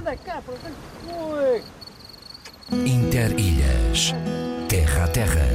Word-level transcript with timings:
Anda 0.00 0.16
cá, 0.16 0.40
por 0.46 0.54
Oi. 1.14 1.62
Interilhas. 2.72 4.14
Terra 4.66 5.04
a 5.04 5.08
terra. 5.08 5.46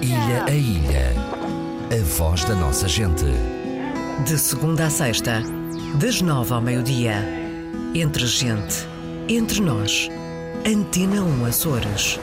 Ilha 0.00 0.44
a 0.44 0.52
ilha. 0.52 1.12
A 1.90 2.04
voz 2.16 2.44
da 2.44 2.54
nossa 2.54 2.86
gente. 2.86 3.24
De 4.24 4.38
segunda 4.38 4.86
a 4.86 4.90
sexta, 4.90 5.42
das 6.00 6.22
nove 6.22 6.54
ao 6.54 6.60
meio-dia. 6.60 7.16
Entre 7.92 8.24
gente. 8.24 8.86
Entre 9.28 9.60
nós. 9.60 10.08
Antena 10.64 11.20
1 11.20 11.44
Açores. 11.46 12.20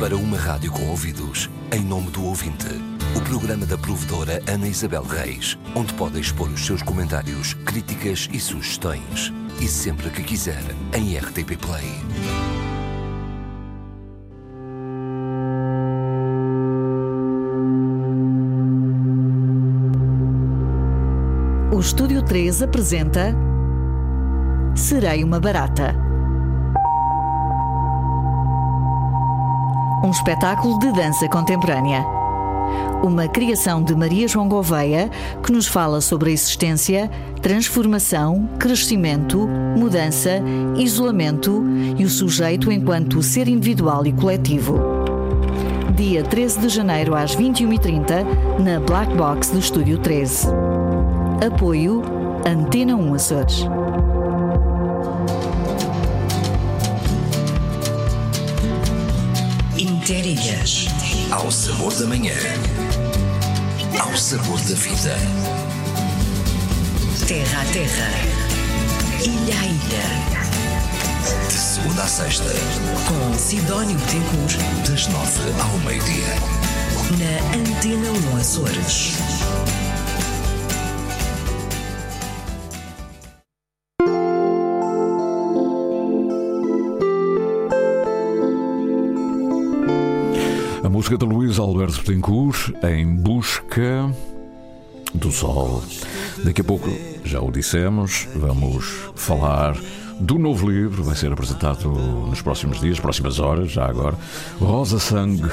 Para 0.00 0.16
uma 0.16 0.38
rádio 0.38 0.72
com 0.72 0.88
ouvidos, 0.88 1.50
em 1.70 1.80
nome 1.80 2.10
do 2.10 2.24
ouvinte. 2.24 2.68
O 3.14 3.20
programa 3.20 3.66
da 3.66 3.76
provedora 3.76 4.42
Ana 4.48 4.66
Isabel 4.66 5.02
Reis, 5.02 5.58
onde 5.74 5.92
pode 5.92 6.18
expor 6.18 6.48
os 6.48 6.64
seus 6.64 6.82
comentários, 6.82 7.52
críticas 7.52 8.30
e 8.32 8.40
sugestões. 8.40 9.30
E 9.60 9.68
sempre 9.68 10.10
que 10.10 10.22
quiser, 10.22 10.62
em 10.92 11.16
RTP 11.16 11.56
Play. 11.56 11.84
O 21.72 21.80
Estúdio 21.80 22.22
3 22.22 22.62
apresenta 22.62 23.34
Serei 24.74 25.22
uma 25.22 25.38
Barata. 25.38 25.94
Um 30.04 30.10
espetáculo 30.10 30.78
de 30.78 30.92
dança 30.92 31.28
contemporânea. 31.28 32.21
Uma 33.02 33.26
criação 33.26 33.82
de 33.82 33.96
Maria 33.96 34.28
João 34.28 34.48
Gouveia 34.48 35.10
que 35.42 35.50
nos 35.50 35.66
fala 35.66 36.00
sobre 36.00 36.30
a 36.30 36.32
existência, 36.32 37.10
transformação, 37.40 38.48
crescimento, 38.60 39.48
mudança, 39.76 40.40
isolamento 40.76 41.64
e 41.98 42.04
o 42.04 42.08
sujeito 42.08 42.70
enquanto 42.70 43.20
ser 43.20 43.48
individual 43.48 44.06
e 44.06 44.12
coletivo. 44.12 44.78
Dia 45.96 46.22
13 46.22 46.60
de 46.60 46.68
janeiro 46.68 47.14
às 47.14 47.34
21h30 47.36 48.60
na 48.60 48.78
Black 48.78 49.12
Box 49.16 49.50
do 49.50 49.58
Estúdio 49.58 49.98
13. 49.98 50.46
Apoio 51.44 52.02
Antena 52.46 52.94
1 52.94 53.14
Açores. 53.14 53.66
Interilhas. 59.76 60.86
Ao 61.30 61.50
sabor 61.50 61.92
da 61.94 62.06
manhã. 62.06 62.34
Sabor 64.16 64.58
da 64.60 64.74
vida. 64.74 65.16
Terra 67.26 67.62
a 67.62 67.64
terra. 67.72 68.10
Ilha 69.22 69.58
a 69.58 69.64
ilha. 69.64 71.48
De 71.48 71.54
segunda 71.54 72.02
a 72.02 72.06
sexta, 72.06 72.44
Com 73.06 73.38
Sidónio 73.38 73.96
Betancourt 73.98 74.58
das 74.88 75.06
nove 75.08 75.40
ao 75.60 75.78
meio-dia. 75.80 76.34
na 77.18 77.56
Antena 77.56 78.10
1 78.34 78.36
Açores. 78.38 79.14
Música 90.92 91.16
de 91.16 91.24
Luís 91.24 91.58
Alberto 91.58 92.02
Betancourt 92.02 92.70
em 92.84 93.06
busca 93.16 94.14
do 95.14 95.32
sol. 95.32 95.82
Daqui 96.44 96.60
a 96.60 96.64
pouco, 96.64 96.86
já 97.24 97.40
o 97.40 97.50
dissemos, 97.50 98.28
vamos 98.36 99.08
falar 99.14 99.74
do 100.20 100.38
novo 100.38 100.70
livro, 100.70 101.02
vai 101.02 101.16
ser 101.16 101.32
apresentado 101.32 101.88
nos 101.88 102.42
próximos 102.42 102.78
dias, 102.78 103.00
próximas 103.00 103.38
horas, 103.38 103.70
já 103.70 103.86
agora. 103.86 104.18
Rosa 104.60 104.98
Sangue, 104.98 105.50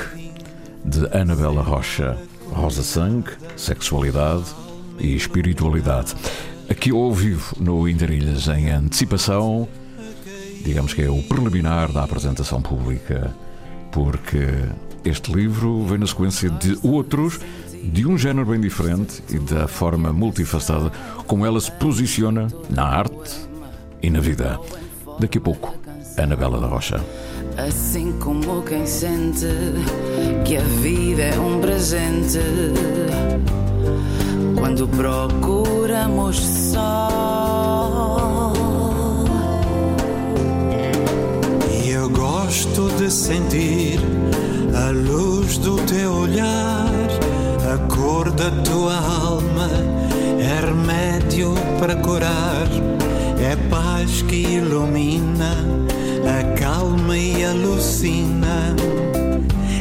de 0.84 1.06
Anabela 1.18 1.62
Rocha. 1.62 2.18
Rosa 2.52 2.84
Sangue, 2.84 3.32
sexualidade 3.56 4.44
e 5.00 5.16
espiritualidade. 5.16 6.16
Aqui 6.70 6.92
ao 6.92 7.14
vivo 7.14 7.56
no 7.62 7.88
Interilhas, 7.88 8.50
em 8.50 8.72
antecipação, 8.72 9.70
digamos 10.66 10.94
que 10.94 11.02
é 11.02 11.10
o 11.10 11.24
preliminar 11.24 11.94
da 11.94 12.04
apresentação 12.04 12.62
pública, 12.62 13.34
porque 13.92 14.48
este 15.04 15.32
livro 15.34 15.86
vem 15.86 15.98
na 15.98 16.08
sequência 16.08 16.50
de 16.50 16.78
outros 16.84 17.40
de 17.84 18.06
um 18.06 18.18
género 18.18 18.46
bem 18.46 18.60
diferente 18.60 19.24
e 19.30 19.40
da 19.40 19.68
forma 19.68 20.12
multifacetada 20.12 20.92
como 21.26 21.46
ela 21.46 21.60
se 21.60 21.72
posiciona 21.72 22.48
na 22.70 22.84
arte 22.84 23.48
e 24.02 24.10
na 24.10 24.20
vida. 24.20 24.60
Daqui 25.20 25.38
a 25.38 25.42
pouco, 25.42 25.76
Anabela 26.18 26.60
da 26.60 26.68
Rocha. 26.68 27.04
Assim 27.58 28.14
como 28.20 28.62
quem 28.64 28.86
sente 28.86 29.48
que 30.46 30.58
a 30.58 30.64
vida 30.82 31.24
é 31.24 31.40
um 31.40 31.60
presente. 31.60 32.40
Quando 34.58 34.88
procuramos 34.88 36.38
só. 36.38 38.29
Gosto 42.50 42.90
de 42.98 43.12
sentir 43.12 44.00
a 44.74 44.90
luz 44.90 45.60
do 45.60 45.76
teu 45.86 46.12
olhar, 46.12 46.90
a 47.72 47.78
cor 47.94 48.32
da 48.32 48.50
tua 48.64 48.96
alma, 48.96 49.70
é 50.40 50.66
remédio 50.66 51.54
para 51.80 51.96
curar, 51.98 52.68
é 53.40 53.56
paz 53.70 54.24
que 54.24 54.36
ilumina, 54.36 55.58
acalma 56.40 57.16
e 57.16 57.46
alucina, 57.46 58.76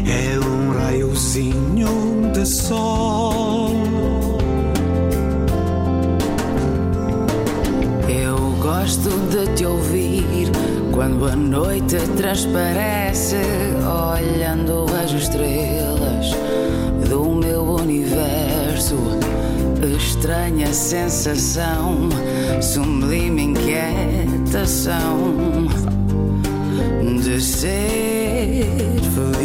é 0.05 0.39
um 0.39 0.71
raiozinho 0.79 2.31
de 2.35 2.45
sol. 2.45 3.73
Eu 8.07 8.37
gosto 8.61 9.09
de 9.31 9.55
te 9.55 9.65
ouvir 9.65 10.53
quando 10.93 11.27
a 11.27 11.37
noite 11.37 11.97
transparece, 12.17 13.37
olhando 13.85 14.87
as 15.03 15.13
estrelas 15.13 16.33
do 17.09 17.35
meu 17.35 17.63
universo. 17.63 18.97
Estranha 19.97 20.73
sensação, 20.73 22.09
sublime 22.61 23.43
inquietação 23.43 25.17
de 27.23 27.41
ser 27.41 28.67
feliz. 29.15 29.38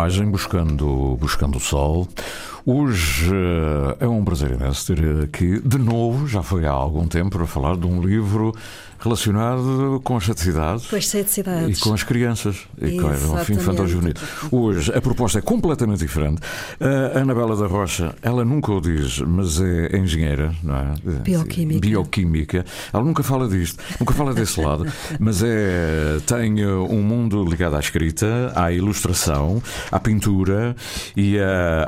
Imagem, 0.00 0.30
buscando, 0.30 1.14
buscando 1.20 1.56
o 1.56 1.60
sol. 1.60 2.08
Hoje 2.64 3.30
eh, 3.34 4.04
é 4.04 4.08
um 4.08 4.24
prazer 4.24 4.52
imenso 4.52 4.94
ter 4.94 5.24
aqui 5.24 5.60
de 5.60 5.76
novo, 5.76 6.26
já 6.26 6.42
foi 6.42 6.64
há 6.64 6.70
algum 6.70 7.06
tempo, 7.06 7.36
para 7.36 7.46
falar 7.46 7.76
de 7.76 7.86
um 7.86 8.00
livro 8.00 8.54
relacionado 9.00 10.00
com 10.04 10.16
as 10.16 10.24
sete 10.24 10.40
cidades. 10.40 10.86
E 11.78 11.80
com 11.80 11.94
as 11.94 12.02
crianças. 12.02 12.66
E 12.80 12.98
com 12.98 13.06
o 13.06 13.10
fim 13.10 13.14
Exatamente. 13.14 13.52
infantil 13.52 13.88
juvenil. 13.88 14.14
Hoje 14.50 14.92
a 14.94 15.00
proposta 15.00 15.38
é 15.38 15.42
completamente 15.42 16.00
diferente. 16.00 16.40
A 17.14 17.20
Anabela 17.20 17.56
da 17.56 17.66
Rocha, 17.66 18.14
ela 18.22 18.44
nunca 18.44 18.72
o 18.72 18.80
diz, 18.80 19.18
mas 19.20 19.60
é 19.60 19.96
engenheira, 19.96 20.54
não 20.62 20.76
é? 20.76 20.94
Bioquímica. 21.22 21.80
Bioquímica. 21.80 22.64
Ela 22.92 23.02
nunca 23.02 23.22
fala 23.22 23.48
disto, 23.48 23.82
nunca 23.98 24.12
fala 24.12 24.34
desse 24.34 24.60
lado, 24.60 24.86
mas 25.18 25.42
é 25.42 26.18
tem 26.26 26.64
uh, 26.64 26.84
um 26.90 27.02
mundo 27.02 27.44
ligado 27.44 27.76
à 27.76 27.80
escrita, 27.80 28.52
à 28.54 28.70
ilustração, 28.72 29.62
à 29.90 29.98
pintura 29.98 30.76
e 31.16 31.36
uh, 31.36 31.40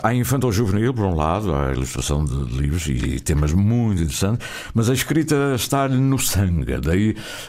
à 0.03 0.15
infantil 0.15 0.51
juvenil, 0.51 0.95
por 0.95 1.05
um 1.05 1.15
lado, 1.15 1.55
à 1.55 1.73
ilustração 1.73 2.25
de 2.25 2.35
livros 2.57 2.87
e 2.87 3.21
temas 3.21 3.53
muito 3.53 4.03
interessantes, 4.03 4.47
mas 4.75 4.89
a 4.89 4.95
escrita 4.95 5.55
está-lhe 5.55 5.97
no 5.97 6.19
sangue. 6.19 6.79
Daí 6.81 7.02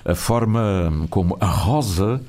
a 0.05 0.15
forma 0.15 0.91
como 1.09 1.37
a 1.39 1.45
rosa 1.45 2.21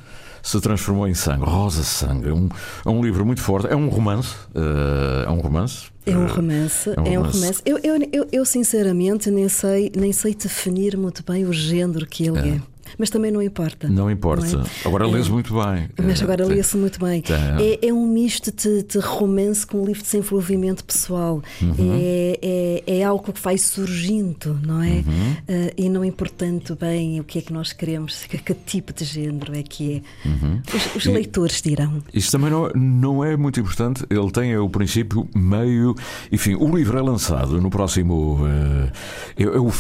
se 0.43 0.61
transformou 0.61 1.09
em 1.09 1.15
sangue. 1.15 1.43
Rosa 1.45 1.83
Sangue. 1.83 2.29
É 2.29 2.33
um, 2.33 2.49
é 2.85 2.89
um 2.91 3.03
livro 3.03 3.25
muito 3.25 3.41
forte. 3.41 3.67
É 3.67 3.75
um 3.75 3.89
romance. 3.89 4.35
uh, 4.55 5.27
é 5.27 5.31
um 5.31 5.41
romance. 5.41 5.87
É 6.07 6.17
um 6.17 6.27
Uh, 6.27 6.29
romance, 6.29 6.91
é 6.91 7.01
um 7.01 7.07
é 7.07 7.11
um 7.19 7.23
romance. 7.23 7.41
romance. 7.41 7.63
Eu, 7.65 7.79
eu, 7.83 8.09
eu, 8.13 8.29
eu, 8.31 8.45
sinceramente 8.45 9.31
nem 9.31 9.49
sei, 9.49 9.91
nem 9.97 10.13
sei 10.13 10.35
definir 10.35 10.99
muito 10.99 11.25
bem 11.25 11.47
o 11.47 11.53
género 11.53 12.07
que 12.07 12.27
ele 12.29 12.39
é. 12.57 12.61
Mas 12.99 13.11
também 13.11 13.31
não 13.31 13.43
importa. 13.43 13.89
Não 13.89 14.11
importa. 14.11 14.47
não 14.47 14.63
é? 14.63 14.67
Agora 14.85 15.09
É. 15.09 15.11
lês 15.11 15.29
muito 15.29 15.53
bem. 15.55 15.89
Mas 16.03 16.21
Uh, 16.21 16.25
agora 16.25 16.47
tem- 16.47 16.57
lê-se 16.57 16.77
muito 16.77 16.99
bem. 17.05 17.23
É, 17.61 17.89
é 17.89 17.93
um 17.93 18.07
misto 18.07 18.53
de, 18.53 18.83
de 18.85 18.99
romance 18.99 19.67
com 19.67 19.83
um 19.83 19.85
livro 19.85 20.01
de 20.03 20.07
desenvolvimento 20.07 20.85
pessoal. 20.85 21.43
Uhum. 21.61 21.75
É, 22.01 22.39
é, 22.87 22.99
é 22.99 23.03
algo 23.05 23.33
que 23.33 23.41
vai 23.41 23.57
surgindo, 23.59 24.59
não 24.67 24.83
é? 24.83 24.89
Uhum. 25.07 25.37
Ah, 25.49 25.73
e 25.77 25.89
não 25.89 26.05
importando 26.05 26.77
bem 26.81 27.21
o 27.21 27.25
que 27.25 27.39
é 27.39 27.43
que 27.43 27.53
nós 27.53 27.73
queremos, 27.73 28.25
que, 28.25 28.39
que 28.39 28.55
tipo 28.55 28.93
de 28.93 29.05
género 29.05 29.55
é 29.55 29.63
que 29.63 30.03
é. 30.25 30.29
Uhum. 30.29 30.61
Os, 30.75 30.97
os 30.97 31.07
leitores 31.07 31.61
dirão. 31.63 32.03
Isso 32.13 32.31
também 32.33 32.51
não, 32.51 32.69
não 32.75 33.25
é 33.25 33.37
muito 33.37 33.61
importante. 33.61 34.05
Ele 34.11 34.31
tem 34.31 34.57
o 34.57 34.69
princípio, 34.69 35.29
meio. 35.35 35.95
Enfim, 36.31 36.55
o 36.55 36.75
livro 36.75 36.99
é 36.99 37.03
lançado 37.03 37.61
no 37.61 37.71
próximo. 37.71 38.39
eh, 38.47 38.93
é, 39.39 39.43
é 39.45 39.59
o 39.59 39.71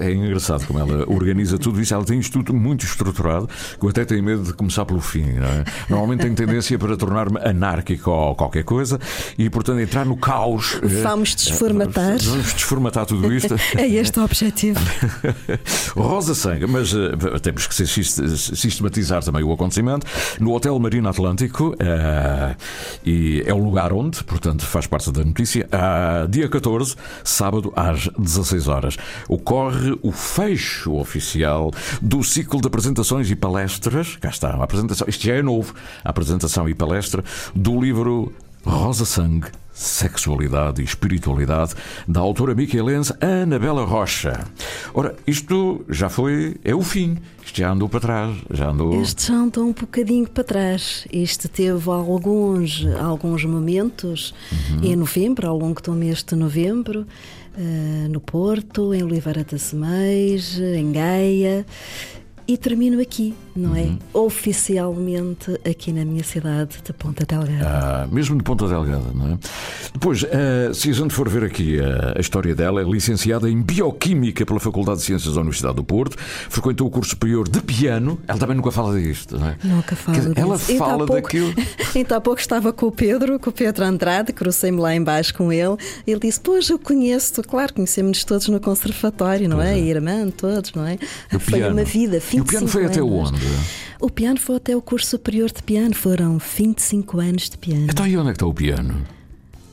é 0.00 0.12
engraçado 0.12 0.66
como 0.66 0.78
ela 0.78 1.04
organiza 1.10 1.58
tudo 1.58 1.80
isso. 1.80 1.94
Ela 1.94 2.04
tem 2.04 2.18
isto 2.18 2.42
tudo 2.42 2.54
muito 2.64 2.84
estruturado, 2.86 3.48
que 3.78 3.84
eu 3.84 3.90
até 3.90 4.04
tenho 4.04 4.22
medo 4.22 4.42
de 4.42 4.52
começar 4.54 4.84
pelo 4.86 5.00
fim. 5.00 5.24
não 5.34 5.46
é? 5.46 5.64
Normalmente 5.88 6.22
tenho 6.22 6.34
tendência 6.34 6.78
para 6.78 6.96
tornar-me 6.96 7.38
anárquico 7.40 8.10
ou 8.10 8.34
qualquer 8.34 8.64
coisa 8.64 8.98
e, 9.38 9.48
portanto, 9.50 9.80
entrar 9.80 10.04
no 10.06 10.16
caos. 10.16 10.78
eh, 10.82 11.02
Vamos 11.02 11.34
desformatar. 11.34 12.16
Vamos 12.22 12.52
desformatar 12.54 13.06
tudo 13.06 13.32
isto. 13.32 13.54
É 13.76 13.86
este 13.86 14.18
o 14.18 14.24
objetivo. 14.24 14.80
Rosa 15.94 16.34
Sangue, 16.34 16.66
mas 16.66 16.92
eh, 16.94 17.38
temos 17.42 17.66
que 17.66 17.74
sistematizar 17.74 19.22
também 19.22 19.42
o 19.42 19.52
acontecimento 19.52 20.06
no 20.40 20.52
Hotel 20.54 20.78
Marina 20.78 21.10
Atlântico 21.10 21.74
eh, 21.78 22.54
e 23.04 23.42
é 23.46 23.52
o 23.52 23.58
lugar 23.58 23.92
onde, 23.92 24.22
portanto, 24.24 24.64
faz 24.64 24.86
parte 24.86 25.10
da 25.12 25.24
notícia. 25.24 25.68
ah, 25.72 26.26
dia 26.28 26.48
14, 26.48 26.94
sábado 27.22 27.72
às 27.76 28.08
16 28.18 28.68
horas, 28.68 28.96
ocorre 29.28 29.98
o 30.02 30.12
fecho 30.12 30.94
oficial 30.96 31.70
do 32.00 32.22
ciclo 32.22 32.53
de 32.60 32.66
apresentações 32.66 33.30
e 33.30 33.36
palestras. 33.36 34.16
Cá 34.16 34.28
está, 34.28 34.50
a 34.50 34.64
apresentação, 34.64 35.06
isto 35.08 35.24
já 35.24 35.34
é 35.34 35.42
novo, 35.42 35.74
a 36.04 36.10
apresentação 36.10 36.68
e 36.68 36.74
palestra 36.74 37.24
do 37.54 37.80
livro 37.80 38.32
Rosa 38.64 39.04
Sangue. 39.04 39.48
Sexualidade 39.74 40.80
e 40.80 40.84
Espiritualidade, 40.84 41.74
da 42.06 42.20
autora 42.20 42.54
miquelense 42.54 43.12
Anabela 43.20 43.84
Rocha. 43.84 44.46
Ora, 44.94 45.16
isto 45.26 45.84
já 45.88 46.08
foi. 46.08 46.56
É 46.64 46.72
o 46.72 46.82
fim. 46.82 47.18
Isto 47.44 47.58
já 47.58 47.72
andou 47.72 47.88
para 47.88 47.98
trás. 47.98 48.36
Já 48.52 48.70
andou. 48.70 49.02
Este 49.02 49.26
já 49.26 49.34
andou 49.34 49.64
um 49.64 49.72
bocadinho 49.72 50.28
para 50.28 50.44
trás. 50.44 51.08
Este 51.12 51.48
teve 51.48 51.90
alguns, 51.90 52.86
alguns 53.00 53.44
momentos 53.44 54.32
em 54.80 54.94
novembro, 54.94 55.48
ao 55.48 55.58
longo 55.58 55.82
do 55.82 55.92
mês 55.92 56.22
de 56.22 56.36
novembro, 56.36 57.04
eh, 57.58 58.06
no 58.08 58.20
Porto, 58.20 58.94
em 58.94 59.02
Oliveira 59.02 59.42
das 59.42 59.72
Meias, 59.72 60.56
em 60.56 60.92
Gaia. 60.92 61.66
E 62.46 62.58
termino 62.58 63.00
aqui, 63.00 63.34
não 63.56 63.74
é? 63.74 63.96
Oficialmente 64.12 65.58
aqui 65.68 65.92
na 65.92 66.04
minha 66.04 66.22
cidade 66.22 66.76
de 66.84 66.92
Ponta 66.92 67.24
Delgada. 67.24 67.66
Ah, 67.66 68.06
mesmo 68.12 68.36
de 68.36 68.42
Ponta 68.44 68.68
Delgada, 68.68 69.04
não 69.14 69.32
é? 69.32 69.38
Depois, 69.92 70.24
ah, 70.24 70.74
se 70.74 70.90
a 70.90 70.92
gente 70.92 71.14
for 71.14 71.26
ver 71.28 71.44
aqui 71.44 71.80
ah, 71.80 72.12
a 72.16 72.20
história 72.20 72.54
dela, 72.54 72.82
é 72.82 72.84
licenciada 72.84 73.48
em 73.48 73.62
Bioquímica 73.62 74.44
pela 74.44 74.60
Faculdade 74.60 74.98
de 74.98 75.04
Ciências 75.06 75.34
da 75.34 75.40
Universidade 75.40 75.76
do 75.76 75.84
Porto, 75.84 76.16
frequentou 76.18 76.86
o 76.86 76.90
curso 76.90 77.10
superior 77.10 77.48
de 77.48 77.62
piano. 77.62 78.20
Ela 78.28 78.38
também 78.38 78.56
nunca 78.56 78.70
fala 78.70 79.00
disto, 79.00 79.38
não 79.38 79.48
é? 79.48 79.56
Nunca 79.64 79.96
dizer, 80.12 80.32
Ela 80.38 80.58
fala 80.58 80.98
pouco- 81.06 81.14
daquilo. 81.14 81.54
Ainda 81.96 82.16
há 82.16 82.20
pouco 82.20 82.40
estava 82.40 82.72
com 82.74 82.86
o 82.86 82.92
Pedro, 82.92 83.38
com 83.38 83.48
o 83.48 83.52
Pedro 83.52 83.84
Andrade, 83.84 84.32
cruzei-me 84.34 84.80
lá 84.80 84.94
embaixo 84.94 85.32
com 85.34 85.50
ele. 85.52 85.76
Ele 86.06 86.20
disse: 86.20 86.40
Pois 86.40 86.68
eu 86.68 86.78
conheço, 86.78 87.42
claro, 87.42 87.72
conhecemos-nos 87.72 88.22
todos 88.24 88.48
no 88.48 88.60
conservatório, 88.60 89.48
não 89.48 89.62
é? 89.62 89.78
Irmã, 89.78 90.28
todos, 90.30 90.72
não 90.74 90.86
é? 90.86 90.98
O 91.32 91.38
Foi 91.38 91.58
piano? 91.58 91.74
uma 91.74 91.84
vida, 91.84 92.20
25 92.34 92.36
E 92.36 92.40
o 92.40 92.44
piano 92.44 92.68
foi 92.68 92.84
até 92.86 93.00
anos. 93.00 93.30
onde? 93.32 93.40
O 94.00 94.10
piano 94.10 94.38
foi 94.40 94.56
até 94.56 94.76
o 94.76 94.82
curso 94.82 95.06
superior 95.08 95.50
de 95.50 95.62
piano, 95.62 95.94
foram 95.94 96.38
25 96.38 97.20
anos 97.20 97.48
de 97.50 97.56
piano. 97.58 97.86
Então, 97.90 98.06
e 98.06 98.16
onde 98.16 98.28
é 98.28 98.32
que 98.32 98.36
está 98.36 98.46
o 98.46 98.54
piano? 98.54 98.94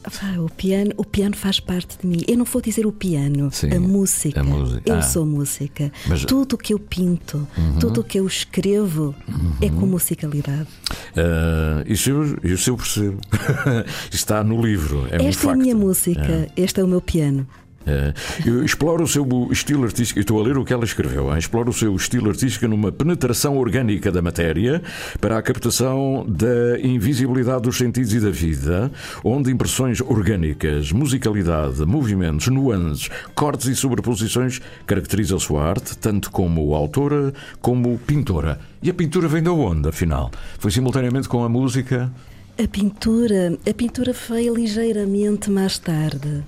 Ah, 0.04 0.42
o 0.42 0.50
piano, 0.50 0.92
o 0.98 1.06
piano 1.06 1.36
faz 1.36 1.60
parte 1.60 1.96
de 2.02 2.08
mim. 2.08 2.24
Eu 2.28 2.36
não 2.36 2.44
vou 2.46 2.60
dizer 2.60 2.88
o 2.88 2.92
piano, 2.92 3.52
Sim, 3.52 3.72
a 3.72 3.80
música. 3.80 4.42
a 4.42 4.44
música. 4.44 4.82
Eu 4.84 4.96
Ah. 4.96 5.02
sou 5.04 5.28
música. 5.28 5.92
Mas- 6.08 6.22
Uhum. 6.22 6.26
Tudo 6.26 6.54
o 6.54 6.58
que 6.58 6.74
eu 6.74 6.80
pinto, 6.80 7.48
tudo 7.80 8.02
o 8.02 8.04
que 8.04 8.20
eu 8.20 8.26
escrevo 8.26 9.14
é 9.62 9.70
com 9.70 9.86
musicalidade. 9.86 10.68
Ah, 11.16 11.84
isso, 11.86 12.10
isso 12.44 12.72
eu 12.72 12.78
percebo. 12.78 13.20
Está 14.12 14.44
no 14.44 14.60
livro. 14.60 15.08
É 15.12 15.22
um 15.22 15.28
Esta 15.28 15.48
é 15.50 15.52
a 15.52 15.56
minha 15.56 15.76
música, 15.76 16.48
este 16.58 16.80
é 16.80 16.84
o 16.84 16.88
meu 16.88 17.02
piano. 17.02 17.48
É. 17.86 18.14
Eu 18.46 18.64
exploro 18.64 19.04
o 19.04 19.08
seu 19.08 19.26
estilo 19.52 19.86
artístico, 19.86 20.20
estou 20.20 20.40
a 20.40 20.44
ler 20.44 20.58
o 20.58 20.64
que 20.64 20.72
ela 20.72 20.86
escreveu, 20.86 21.32
hein? 21.32 21.40
explora 21.40 21.70
o 21.70 21.74
seu 21.74 21.96
estilo 21.96 22.30
artístico 22.30 22.68
numa 22.68 22.92
penetração 22.92 23.58
orgânica 23.58 24.12
da 24.12 24.22
matéria 24.22 24.82
para 25.20 25.38
a 25.38 25.42
captação 25.42 26.26
da 26.28 26.80
invisibilidade 26.80 27.64
dos 27.64 27.78
sentidos 27.78 28.14
e 28.14 28.20
da 28.20 28.30
vida, 28.30 28.92
onde 29.24 29.52
impressões 29.52 30.00
orgânicas, 30.00 30.92
musicalidade, 30.92 31.84
movimentos, 31.86 32.48
nuances, 32.48 33.10
cortes 33.34 33.68
e 33.68 33.76
sobreposições 33.76 34.62
caracterizam 34.86 35.38
a 35.38 35.40
sua 35.40 35.64
arte, 35.64 35.98
tanto 35.98 36.30
como 36.30 36.76
autora 36.76 37.34
como 37.62 37.98
pintora. 38.00 38.60
E 38.84 38.90
a 38.90 38.94
pintura 38.94 39.28
vem 39.28 39.42
da 39.42 39.52
onde, 39.52 39.90
afinal? 39.90 40.32
Foi 40.60 40.72
simultaneamente 40.72 41.28
com 41.28 41.44
a 41.44 41.50
música? 41.50 42.12
A 42.58 42.68
pintura, 42.68 43.58
a 43.68 43.74
pintura 43.74 44.14
veio 44.14 44.54
ligeiramente 44.54 45.50
mais 45.50 45.78
tarde, 45.80 46.44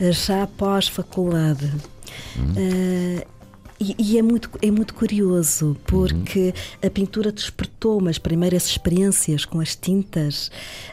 eh, 0.00 0.12
já 0.12 0.42
após 0.44 0.86
faculdade. 0.86 1.72
Eh, 2.56 3.26
e, 3.78 3.94
e 3.98 4.18
é 4.18 4.22
muito, 4.22 4.50
é 4.62 4.70
muito 4.70 4.94
curioso 4.94 5.76
porque 5.86 6.54
a 6.82 6.88
pintura 6.88 7.30
despertou-me 7.30 8.08
as 8.08 8.18
primeiras 8.18 8.66
experiências 8.66 9.44
com 9.44 9.60
as 9.60 9.76
tintas, 9.76 10.50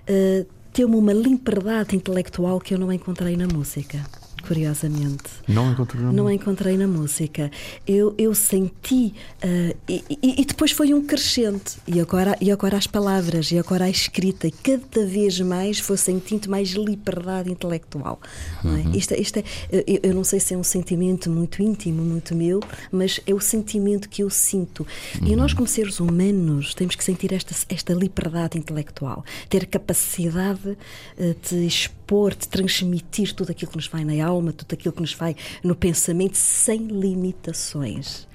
eh, 0.07 0.45
deu-me 0.73 0.95
uma 0.95 1.13
liberdade 1.13 1.95
intelectual 1.95 2.59
que 2.59 2.73
eu 2.73 2.79
não 2.79 2.91
encontrei 2.91 3.37
na 3.37 3.47
música, 3.47 4.03
curiosamente. 4.47 5.23
Não 5.47 5.71
encontrei 5.71 6.01
Não 6.03 6.29
encontrei 6.29 6.77
na 6.77 6.87
música. 6.87 7.49
Eu, 7.87 8.13
eu 8.17 8.33
senti. 8.35 9.13
ah, 9.41 9.75
e, 9.89 10.03
e- 10.09 10.41
e 10.41 10.45
depois 10.45 10.71
foi 10.71 10.93
um 10.93 11.03
crescente. 11.05 11.77
E 11.87 11.99
agora, 11.99 12.37
e 12.39 12.51
agora 12.51 12.77
as 12.77 12.87
palavras, 12.87 13.51
e 13.51 13.57
agora 13.57 13.85
a 13.85 13.89
escrita. 13.89 14.47
E 14.47 14.51
cada 14.51 15.05
vez 15.05 15.39
mais 15.39 15.79
vou 15.79 15.97
sentindo 15.97 16.49
mais 16.49 16.69
liberdade 16.71 17.51
intelectual. 17.51 18.19
é? 18.65 18.97
Isto, 18.97 19.13
é- 19.13 19.19
isto 19.19 19.37
é, 19.39 19.43
eu, 19.71 19.99
eu 20.03 20.13
não 20.13 20.23
sei 20.23 20.39
se 20.39 20.53
é 20.53 20.57
um 20.57 20.63
sentimento 20.63 21.29
muito 21.29 21.61
íntimo, 21.61 22.01
muito 22.03 22.35
meu, 22.35 22.59
mas 22.91 23.19
é 23.25 23.33
o 23.33 23.39
sentimento 23.39 24.07
que 24.09 24.23
eu 24.23 24.29
sinto. 24.29 24.85
E 25.25 25.35
nós, 25.35 25.53
como 25.53 25.67
seres 25.67 25.99
humanos, 25.99 26.73
temos 26.73 26.95
que 26.95 27.03
sentir 27.03 27.33
esta, 27.33 27.55
esta 27.69 27.93
liberdade 27.93 28.57
intelectual. 28.57 29.23
Ter 29.49 29.65
capacidade 29.65 30.77
ah, 31.19 31.35
de 31.49 31.65
expor, 31.65 32.02
de 32.35 32.47
transmitir 32.47 33.33
tudo 33.33 33.51
aquilo 33.51 33.71
que 33.71 33.77
nos 33.77 33.87
vai 33.87 34.03
na 34.03 34.25
alma, 34.25 34.53
tudo 34.53 34.73
aquilo 34.73 34.93
que 34.93 35.01
nos 35.01 35.13
vai 35.13 35.35
no 35.63 35.75
pensamento, 35.75 36.37
sem 36.37 36.87
limitações. 36.87 38.27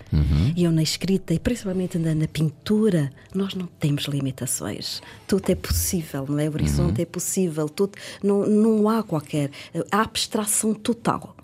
E 0.57 0.65
eu 0.65 0.73
na 0.73 0.83
escrita, 0.83 1.35
e 1.35 1.39
principalmente 1.39 1.99
na, 1.99 2.15
na 2.15 2.27
pintura, 2.27 3.13
nós 3.35 3.55
não 3.55 3.67
temos 3.67 4.05
limitações. 4.05 5.03
Tudo 5.27 5.51
é 5.51 5.55
possível, 5.55 6.25
não 6.29 6.39
é? 6.39 6.49
O 6.49 6.53
horizonte 6.53 7.03
é 7.03 7.05
possível, 7.05 7.69
tudo, 7.69 7.93
não, 8.23 8.47
não 8.47 8.89
há 8.89 9.03
qualquer. 9.03 9.51
A 9.91 10.01
abstração 10.01 10.73
total. 10.75 11.37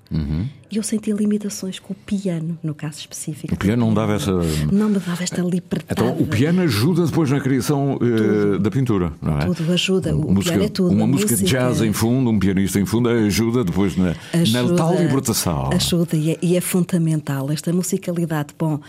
E 0.71 0.77
eu 0.77 0.83
senti 0.83 1.13
limitações 1.13 1.79
com 1.79 1.93
o 1.93 1.97
piano, 1.97 2.59
no 2.63 2.75
caso 2.75 2.99
específico. 2.99 3.55
O 3.55 3.57
piano 3.57 3.85
não 3.87 3.95
dava 3.95 4.15
essa. 4.15 4.33
Não 4.73 4.89
me 4.89 4.99
dava 4.99 5.23
esta 5.23 5.41
liberdade. 5.43 5.87
Então, 5.91 6.13
o 6.19 6.27
piano 6.27 6.63
ajuda 6.63 7.05
depois 7.07 7.31
na 7.31 7.41
criação 7.41 7.99
eh, 8.01 8.59
da 8.59 8.71
pintura, 8.71 9.13
não 9.23 9.39
é? 9.39 9.47
Tudo 9.47 9.73
ajuda. 9.73 10.17
O 10.17 10.33
música, 10.33 10.53
piano 10.53 10.65
é 10.65 10.69
tudo. 10.69 10.95
Uma 10.95 11.07
música, 11.07 11.37
de 11.37 11.45
jazz 11.45 11.81
em 11.81 11.93
fundo, 11.93 12.31
um 12.31 12.39
pianista 12.39 12.81
em 12.81 12.87
fundo, 12.87 13.09
ajuda 13.09 13.65
depois 13.65 13.97
na, 13.97 14.15
na 14.53 14.75
tal 14.77 14.95
libertação. 14.97 15.71
Ajuda 15.73 16.17
e 16.17 16.31
é, 16.33 16.39
e 16.43 16.57
é 16.57 16.61
fundamental. 16.61 17.51
Esta 17.51 17.73
musicalidade, 17.73 18.55
bom, 18.59 18.81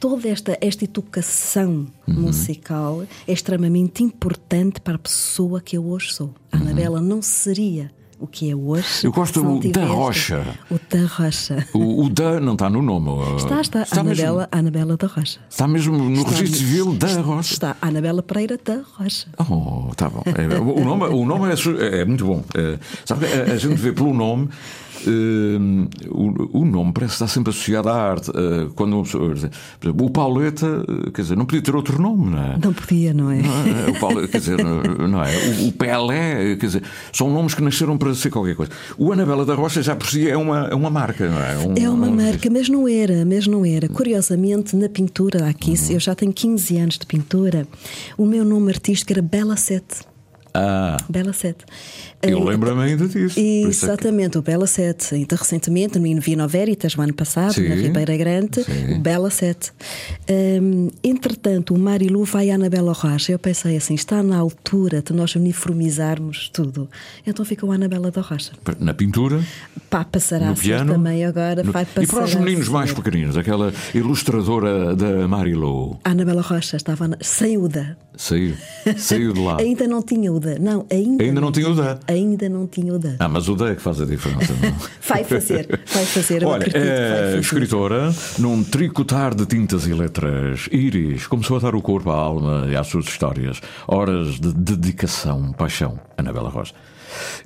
toda 0.00 0.28
esta, 0.28 0.56
esta 0.60 0.84
educação 0.84 1.86
Uhum. 2.06 2.22
musical 2.22 3.04
é 3.26 3.32
extremamente 3.32 4.02
importante 4.02 4.80
para 4.80 4.94
a 4.94 4.98
pessoa 4.98 5.60
que 5.60 5.76
eu 5.76 5.84
hoje 5.86 6.12
sou. 6.14 6.34
A 6.50 6.56
Anabela 6.56 7.00
não 7.02 7.20
seria 7.20 7.90
o 8.18 8.26
que 8.26 8.50
é 8.50 8.54
hoje. 8.56 8.86
Eu 9.04 9.12
gosto 9.12 9.42
não 9.42 9.58
da 9.60 9.84
Rocha. 9.86 10.44
O 10.70 10.74
da 10.90 11.06
Rocha. 11.06 11.66
O, 11.72 12.04
o 12.04 12.08
da 12.10 12.40
não 12.40 12.52
está 12.54 12.68
no 12.68 12.82
nome. 12.82 13.08
Está, 13.36 13.60
está, 13.60 13.82
Está 13.82 14.00
Anabela, 14.00 14.38
mesmo, 14.38 14.48
Anabela 14.52 14.96
da 14.96 15.06
Rocha. 15.06 15.38
está 15.48 15.68
mesmo 15.68 15.96
no 15.96 16.12
Está- 16.18 16.30
registro 16.30 16.58
civil 16.58 16.94
da 16.94 17.20
Rocha. 17.20 17.52
Está 17.52 17.76
Anabela 17.80 18.22
Pereira 18.22 18.58
da 18.62 18.80
Rocha. 18.96 19.26
Oh, 19.38 19.90
tá 19.96 20.08
bom. 20.10 20.22
É, 20.26 20.58
o 20.58 20.84
nome, 20.84 21.04
o 21.06 21.24
nome 21.24 21.52
é, 21.52 21.56
su- 21.56 21.76
é 21.80 22.04
muito 22.04 22.24
bom. 22.26 22.42
É, 22.54 22.78
sabe, 23.04 23.26
a, 23.26 23.52
a 23.52 23.56
gente 23.56 23.74
vê 23.74 23.92
pelo 23.92 24.12
nome. 24.12 24.48
Eh, 25.06 26.08
o, 26.10 26.60
o 26.60 26.64
nome 26.64 26.92
parece 26.92 27.14
estar 27.14 27.28
sempre 27.28 27.50
associado 27.50 27.88
à 27.88 27.94
arte. 27.94 28.30
Eh, 28.30 28.68
quando 28.74 28.94
uma 28.94 29.02
pessoa- 29.02 29.32
exemplo, 29.32 29.58
o 30.04 30.10
Pauleta, 30.10 30.84
eh, 31.06 31.10
quer 31.10 31.22
dizer, 31.22 31.36
não 31.36 31.44
podia 31.46 31.62
ter 31.62 31.74
outro 31.76 32.00
nome, 32.00 32.30
não 32.30 32.38
é? 32.42 32.58
Não 32.62 32.72
podia, 32.72 33.12
não 33.14 33.30
é? 33.30 33.42
Não 33.42 33.86
é? 33.86 33.90
O 33.90 34.00
Paulo, 34.00 34.26
quer 34.28 34.38
dizer, 34.38 34.58
não 34.62 35.22
é? 35.22 35.36
O, 35.62 35.68
o 35.68 35.72
Pelé, 35.72 36.56
quer 36.56 36.66
dizer, 36.66 36.82
são 37.12 37.30
nomes 37.32 37.54
que 37.54 37.62
nasceram 37.62 37.96
para 37.98 38.14
ser 38.14 38.30
qualquer 38.30 38.54
coisa. 38.56 38.72
O 38.96 39.12
Anabela 39.12 39.44
da 39.44 39.54
Rocha 39.54 39.82
já 39.82 39.94
por 39.96 40.06
si 40.08 40.28
é 40.28 40.36
uma, 40.36 40.68
é 40.68 40.74
uma 40.74 40.90
marca, 40.90 41.28
não 41.28 41.38
é? 41.40 41.58
Um- 41.58 41.74
É 41.84 41.88
uma 41.90 42.08
um- 42.08 42.14
marca, 42.16 42.48
mas 42.50 42.68
não 42.68 42.86
era, 42.88 43.24
mas 43.24 43.46
não 43.46 43.64
era. 43.64 43.88
Curiosamente, 43.88 44.74
na 44.76 44.88
pintura, 44.88 45.48
aqui, 45.48 45.70
Uhum. 45.72 45.90
eu 45.94 46.00
já 46.00 46.14
tenho 46.14 46.32
15 46.32 46.76
anos 46.78 46.98
de 46.98 47.06
pintura, 47.06 47.66
o 48.16 48.24
meu 48.26 48.44
nome 48.44 48.70
artístico 48.70 49.12
era 49.12 49.22
Bela 49.22 49.56
Sete. 49.56 50.00
Ah, 50.54 50.96
Bela 51.08 51.32
Sete. 51.32 51.64
eu 52.22 52.38
Eh, 52.40 52.44
lembro-me 52.44 52.82
ainda 52.82 53.06
disso. 53.06 53.38
É 53.38 53.42
que- 53.42 53.66
Exatamente, 53.68 54.38
o 54.38 54.42
Bela 54.42 54.66
Sete. 54.66 55.14
Ainda 55.14 55.36
recentemente, 55.36 55.98
no 55.98 56.06
Invino 56.06 56.46
Veritas, 56.48 56.96
o 56.96 57.00
ano 57.02 57.12
passado, 57.14 57.54
Sim, 57.54 57.68
na 57.68 57.74
Ribeira 57.74 58.16
Grande, 58.16 58.64
sim. 58.64 58.94
o 58.94 58.98
Bela 58.98 59.30
Sete. 59.30 59.72
Hum, 60.28 60.88
entretanto, 61.04 61.74
o 61.74 61.78
Marilu 61.78 62.24
vai 62.24 62.50
à 62.50 62.54
Anabela 62.54 62.92
Rocha. 62.92 63.32
Eu 63.32 63.38
pensei 63.38 63.76
assim: 63.76 63.94
está 63.94 64.22
na 64.22 64.36
altura 64.38 65.02
de 65.02 65.12
nós 65.12 65.34
uniformizarmos 65.34 66.48
tudo. 66.52 66.88
Então 67.26 67.44
ficou 67.44 67.70
a 67.70 67.74
Anabela 67.74 68.10
da 68.10 68.20
Rocha. 68.20 68.52
Na 68.80 68.94
pintura, 68.94 69.42
Pá, 69.90 70.04
passará 70.04 70.46
no 70.50 70.54
piano. 70.54 70.92
também 70.92 71.24
agora. 71.24 71.62
no- 71.62 71.72
Vai 71.72 71.86
E 72.02 72.06
para 72.06 72.24
os 72.24 72.34
meninos 72.34 72.68
mais 72.68 72.92
pequeninos, 72.92 73.36
aquela 73.38 73.72
ilustradora 73.94 74.94
da 74.94 75.26
Marilu. 75.26 75.98
A 76.04 76.10
Anabela 76.10 76.42
Rocha 76.42 76.76
estava 76.76 77.08
na- 77.08 77.16
sem 77.22 77.56
o 77.56 77.68
da. 77.68 77.96
Saiu, 78.16 78.54
saiu 78.96 79.32
de 79.32 79.40
lá. 79.40 79.56
Ainda 79.60 79.86
não 79.86 80.02
tinha 80.02 80.32
o 80.32 80.40
da. 80.40 80.58
Não, 80.58 80.84
ainda, 80.90 81.22
Ainda 81.24 81.40
não 81.40 81.52
tinha 81.52 81.68
o 81.70 81.74
da. 81.74 81.98
Ainda 82.08 82.48
não 82.48 82.66
tinha 82.66 82.92
o 82.92 82.98
da. 82.98 83.14
Ah, 83.20 83.28
mas 83.28 83.48
o 83.48 83.54
D 83.54 83.64
é 83.70 83.74
que 83.76 83.80
faz 83.82 84.00
a 84.00 84.04
diferença. 84.04 84.52
Não? 84.60 84.74
Vai 85.08 85.24
fazer, 85.24 85.66
vai 85.86 86.04
fazer. 86.04 86.44
Olha, 86.44 86.56
acredito 86.66 86.76
é 86.76 87.20
fazer. 87.26 87.38
escritora, 87.40 88.14
num 88.38 88.62
tricotar 88.64 89.34
de 89.34 89.46
tintas 89.46 89.86
e 89.86 89.94
letras, 89.94 90.68
Iris 90.70 91.26
começou 91.26 91.56
a 91.56 91.60
dar 91.60 91.74
o 91.74 91.80
corpo 91.80 92.10
à 92.10 92.14
alma 92.16 92.66
e 92.68 92.76
às 92.76 92.88
suas 92.88 93.06
histórias. 93.06 93.60
Horas 93.86 94.38
de 94.38 94.52
dedicação, 94.52 95.52
paixão, 95.52 95.98
Anabela 96.18 96.50
Rocha. 96.50 96.74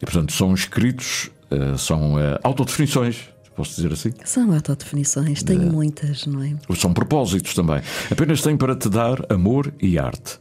E, 0.01 0.05
portanto, 0.05 0.33
são 0.33 0.53
escritos, 0.55 1.31
eh, 1.53 1.77
são 1.77 2.19
eh, 2.19 2.39
autodefinições, 2.43 3.29
posso 3.55 3.77
dizer 3.77 3.93
assim? 3.93 4.11
São 4.25 4.53
autodefinições, 4.53 5.43
tenho 5.43 5.71
muitas, 5.71 6.27
não 6.27 6.43
é? 6.43 6.55
São 6.77 6.93
propósitos 6.93 7.55
também. 7.55 7.81
Apenas 8.11 8.41
tem 8.41 8.57
para 8.57 8.75
te 8.75 8.89
dar 8.89 9.25
amor 9.31 9.73
e 9.81 9.99
arte. 9.99 10.39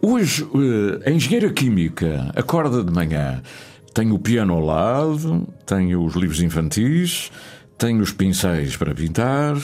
Hoje, 0.00 0.46
eh, 0.54 1.10
a 1.10 1.12
engenheira 1.12 1.52
química 1.52 2.30
acorda 2.34 2.82
de 2.82 2.92
manhã, 2.92 3.42
tem 3.92 4.12
o 4.12 4.18
piano 4.18 4.54
ao 4.54 4.60
lado, 4.60 5.46
tem 5.64 5.96
os 5.96 6.14
livros 6.14 6.40
infantis, 6.40 7.30
tem 7.78 8.00
os 8.00 8.12
pincéis 8.12 8.76
para 8.76 8.94
pintar 8.94 9.56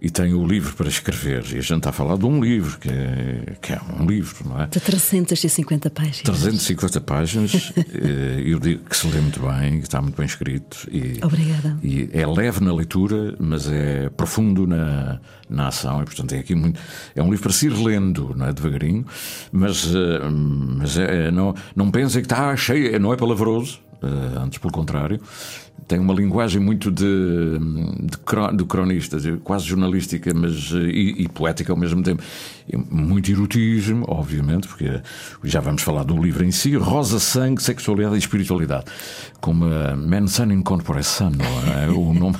e 0.00 0.10
tem 0.10 0.34
o 0.34 0.46
livro 0.46 0.74
para 0.74 0.88
escrever. 0.88 1.44
E 1.52 1.58
a 1.58 1.60
gente 1.60 1.78
está 1.78 1.90
a 1.90 1.92
falar 1.92 2.16
de 2.16 2.26
um 2.26 2.42
livro, 2.42 2.78
que 2.78 2.88
é, 2.88 3.56
que 3.60 3.72
é 3.72 3.80
um 3.98 4.06
livro, 4.06 4.48
não 4.48 4.60
é? 4.60 4.66
De 4.66 4.80
350 4.80 5.90
páginas. 5.90 6.20
350 6.20 7.00
páginas, 7.00 7.72
eh, 7.78 8.42
eu 8.44 8.58
digo 8.58 8.84
que 8.84 8.96
se 8.96 9.06
lê 9.06 9.20
muito 9.20 9.40
bem, 9.40 9.78
que 9.78 9.86
está 9.86 10.00
muito 10.00 10.16
bem 10.16 10.26
escrito. 10.26 10.88
E, 10.90 11.20
Obrigada. 11.22 11.78
E 11.82 12.08
é 12.12 12.26
leve 12.26 12.62
na 12.62 12.74
leitura, 12.74 13.34
mas 13.38 13.68
é 13.68 14.08
profundo 14.10 14.66
na, 14.66 15.20
na 15.48 15.68
ação, 15.68 16.02
e 16.02 16.04
portanto 16.04 16.32
é 16.32 16.38
aqui 16.38 16.54
muito. 16.54 16.80
É 17.14 17.22
um 17.22 17.30
livro 17.30 17.44
para 17.44 17.52
se 17.52 17.66
ir 17.66 17.72
lendo, 17.72 18.34
não 18.36 18.46
é? 18.46 18.52
Devagarinho, 18.52 19.06
mas, 19.52 19.86
eh, 19.94 20.28
mas 20.30 20.96
é, 20.96 21.30
não, 21.30 21.54
não 21.74 21.90
pensem 21.90 22.20
que 22.20 22.26
está 22.26 22.54
cheio, 22.56 22.98
não 23.00 23.12
é 23.12 23.16
palavroso, 23.16 23.80
eh, 24.02 24.38
antes 24.38 24.58
pelo 24.58 24.72
contrário. 24.72 25.20
Tem 25.86 25.98
uma 25.98 26.14
linguagem 26.14 26.60
muito 26.60 26.90
de, 26.90 27.04
de, 27.04 28.56
de 28.56 28.64
cronista, 28.64 29.18
quase 29.42 29.66
jornalística, 29.66 30.32
mas 30.34 30.72
eh, 30.72 30.90
e, 30.90 31.24
e 31.24 31.28
poética 31.28 31.72
ao 31.72 31.78
mesmo 31.78 32.02
tempo. 32.02 32.22
Muito 32.90 33.30
erotismo, 33.30 34.06
obviamente, 34.08 34.66
porque 34.66 35.00
já 35.42 35.60
vamos 35.60 35.82
falar 35.82 36.04
do 36.04 36.16
livro 36.16 36.44
em 36.44 36.50
si. 36.50 36.74
Rosa, 36.76 37.18
sangue, 37.18 37.62
sexualidade 37.62 38.14
e 38.14 38.18
espiritualidade. 38.18 38.84
Como 39.40 39.66
a 39.66 39.94
Mensana 39.94 40.54
in 40.54 40.62
corpore 40.62 41.02
sano, 41.04 41.36
não 41.36 41.74
é? 41.74 41.88
o, 41.92 42.14
nome, 42.14 42.36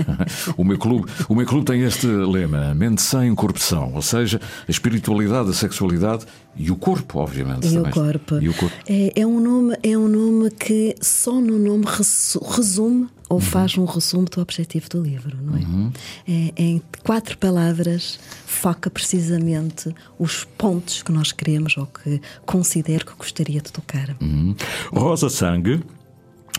o, 0.56 0.64
meu 0.64 0.78
clube, 0.78 1.10
o 1.28 1.34
meu 1.34 1.44
clube 1.46 1.66
tem 1.66 1.82
este 1.82 2.06
lema: 2.06 2.74
mente 2.74 3.02
sã 3.02 3.26
em 3.26 3.34
corpo 3.34 3.58
são, 3.58 3.92
ou 3.94 4.02
seja, 4.02 4.40
a 4.66 4.70
espiritualidade, 4.70 5.50
a 5.50 5.52
sexualidade 5.52 6.24
e 6.56 6.70
o 6.70 6.76
corpo, 6.76 7.18
obviamente. 7.18 7.66
E 7.66 7.78
o 7.78 7.82
também. 7.82 7.92
corpo. 7.92 8.38
E 8.40 8.48
o 8.48 8.54
corpo. 8.54 8.74
É, 8.88 9.20
é 9.20 9.26
um 9.26 9.40
nome, 9.40 9.76
é 9.82 9.98
um 9.98 10.08
nome 10.08 10.50
que 10.50 10.94
só 11.00 11.40
no 11.40 11.58
nome 11.58 11.84
resu- 11.86 12.42
resume 12.42 13.08
ou 13.34 13.40
faz 13.40 13.76
um 13.76 13.84
resumo 13.84 14.26
do 14.26 14.40
objetivo 14.40 14.88
do 14.88 15.02
livro, 15.02 15.36
não 15.42 15.56
é? 15.56 16.32
é? 16.32 16.52
é 16.56 16.62
Em 16.62 16.82
quatro 17.02 17.36
palavras 17.38 18.18
foca 18.46 18.88
precisamente 18.88 19.92
os 20.18 20.44
pontos 20.44 21.02
que 21.02 21.10
nós 21.10 21.32
queremos 21.32 21.76
ou 21.76 21.86
que 21.86 22.20
considero 22.46 23.04
que 23.04 23.14
gostaria 23.16 23.60
de 23.60 23.72
tocar. 23.72 24.16
Uhum. 24.20 24.54
Rosa 24.92 25.28
Sangue, 25.28 25.82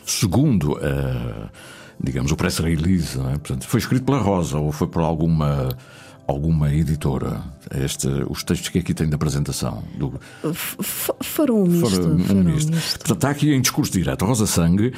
segundo 0.05 0.77
a, 0.77 1.50
digamos, 2.01 2.32
o 2.32 2.36
press 2.36 2.60
release, 2.60 3.17
é? 3.17 3.38
Portanto, 3.38 3.65
foi 3.67 3.79
escrito 3.79 4.03
pela 4.05 4.20
Rosa 4.20 4.58
ou 4.58 4.72
foi 4.72 4.88
por 4.88 5.01
alguma 5.01 5.70
alguma 6.27 6.74
editora? 6.74 7.41
Este, 7.84 8.08
os 8.29 8.44
textos 8.44 8.70
que 8.70 8.79
aqui 8.79 8.94
tem 8.94 9.08
da 9.10 9.15
apresentação 9.15 9.84
do, 9.98 10.13
F- 10.44 11.13
foram 11.22 11.63
um 11.63 11.67
misto. 11.67 11.89
Fora 11.89 12.08
um 12.13 12.20
foram 12.20 12.39
um 12.41 12.44
misto. 12.44 12.72
misto. 12.74 13.00
Portanto, 13.00 13.17
está 13.17 13.29
aqui 13.29 13.53
em 13.53 13.62
discurso 13.62 13.91
direto. 13.91 14.25
Rosa 14.25 14.46
Sangue 14.48 14.94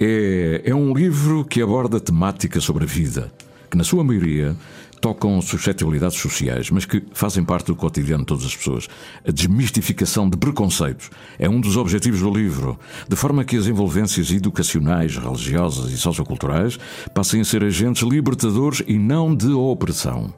é, 0.00 0.62
é 0.64 0.74
um 0.74 0.92
livro 0.94 1.44
que 1.44 1.60
aborda 1.62 1.98
temática 2.00 2.60
sobre 2.60 2.84
a 2.84 2.86
vida, 2.86 3.30
que 3.70 3.76
na 3.76 3.84
sua 3.84 4.02
maioria 4.04 4.56
tocam 5.00 5.40
suscetibilidades 5.40 6.18
sociais, 6.18 6.70
mas 6.70 6.84
que 6.84 7.02
fazem 7.12 7.44
parte 7.44 7.66
do 7.66 7.76
cotidiano 7.76 8.22
de 8.22 8.26
todas 8.26 8.44
as 8.44 8.56
pessoas. 8.56 8.88
A 9.26 9.30
desmistificação 9.30 10.28
de 10.28 10.36
preconceitos 10.36 11.10
é 11.38 11.48
um 11.48 11.60
dos 11.60 11.76
objetivos 11.76 12.20
do 12.20 12.30
livro, 12.30 12.78
de 13.08 13.16
forma 13.16 13.44
que 13.44 13.56
as 13.56 13.66
envolvências 13.66 14.30
educacionais, 14.30 15.16
religiosas 15.16 15.92
e 15.92 15.96
socioculturais 15.96 16.78
passem 17.14 17.40
a 17.40 17.44
ser 17.44 17.64
agentes 17.64 18.02
libertadores 18.02 18.82
e 18.86 18.98
não 18.98 19.34
de 19.34 19.50
opressão. 19.50 20.32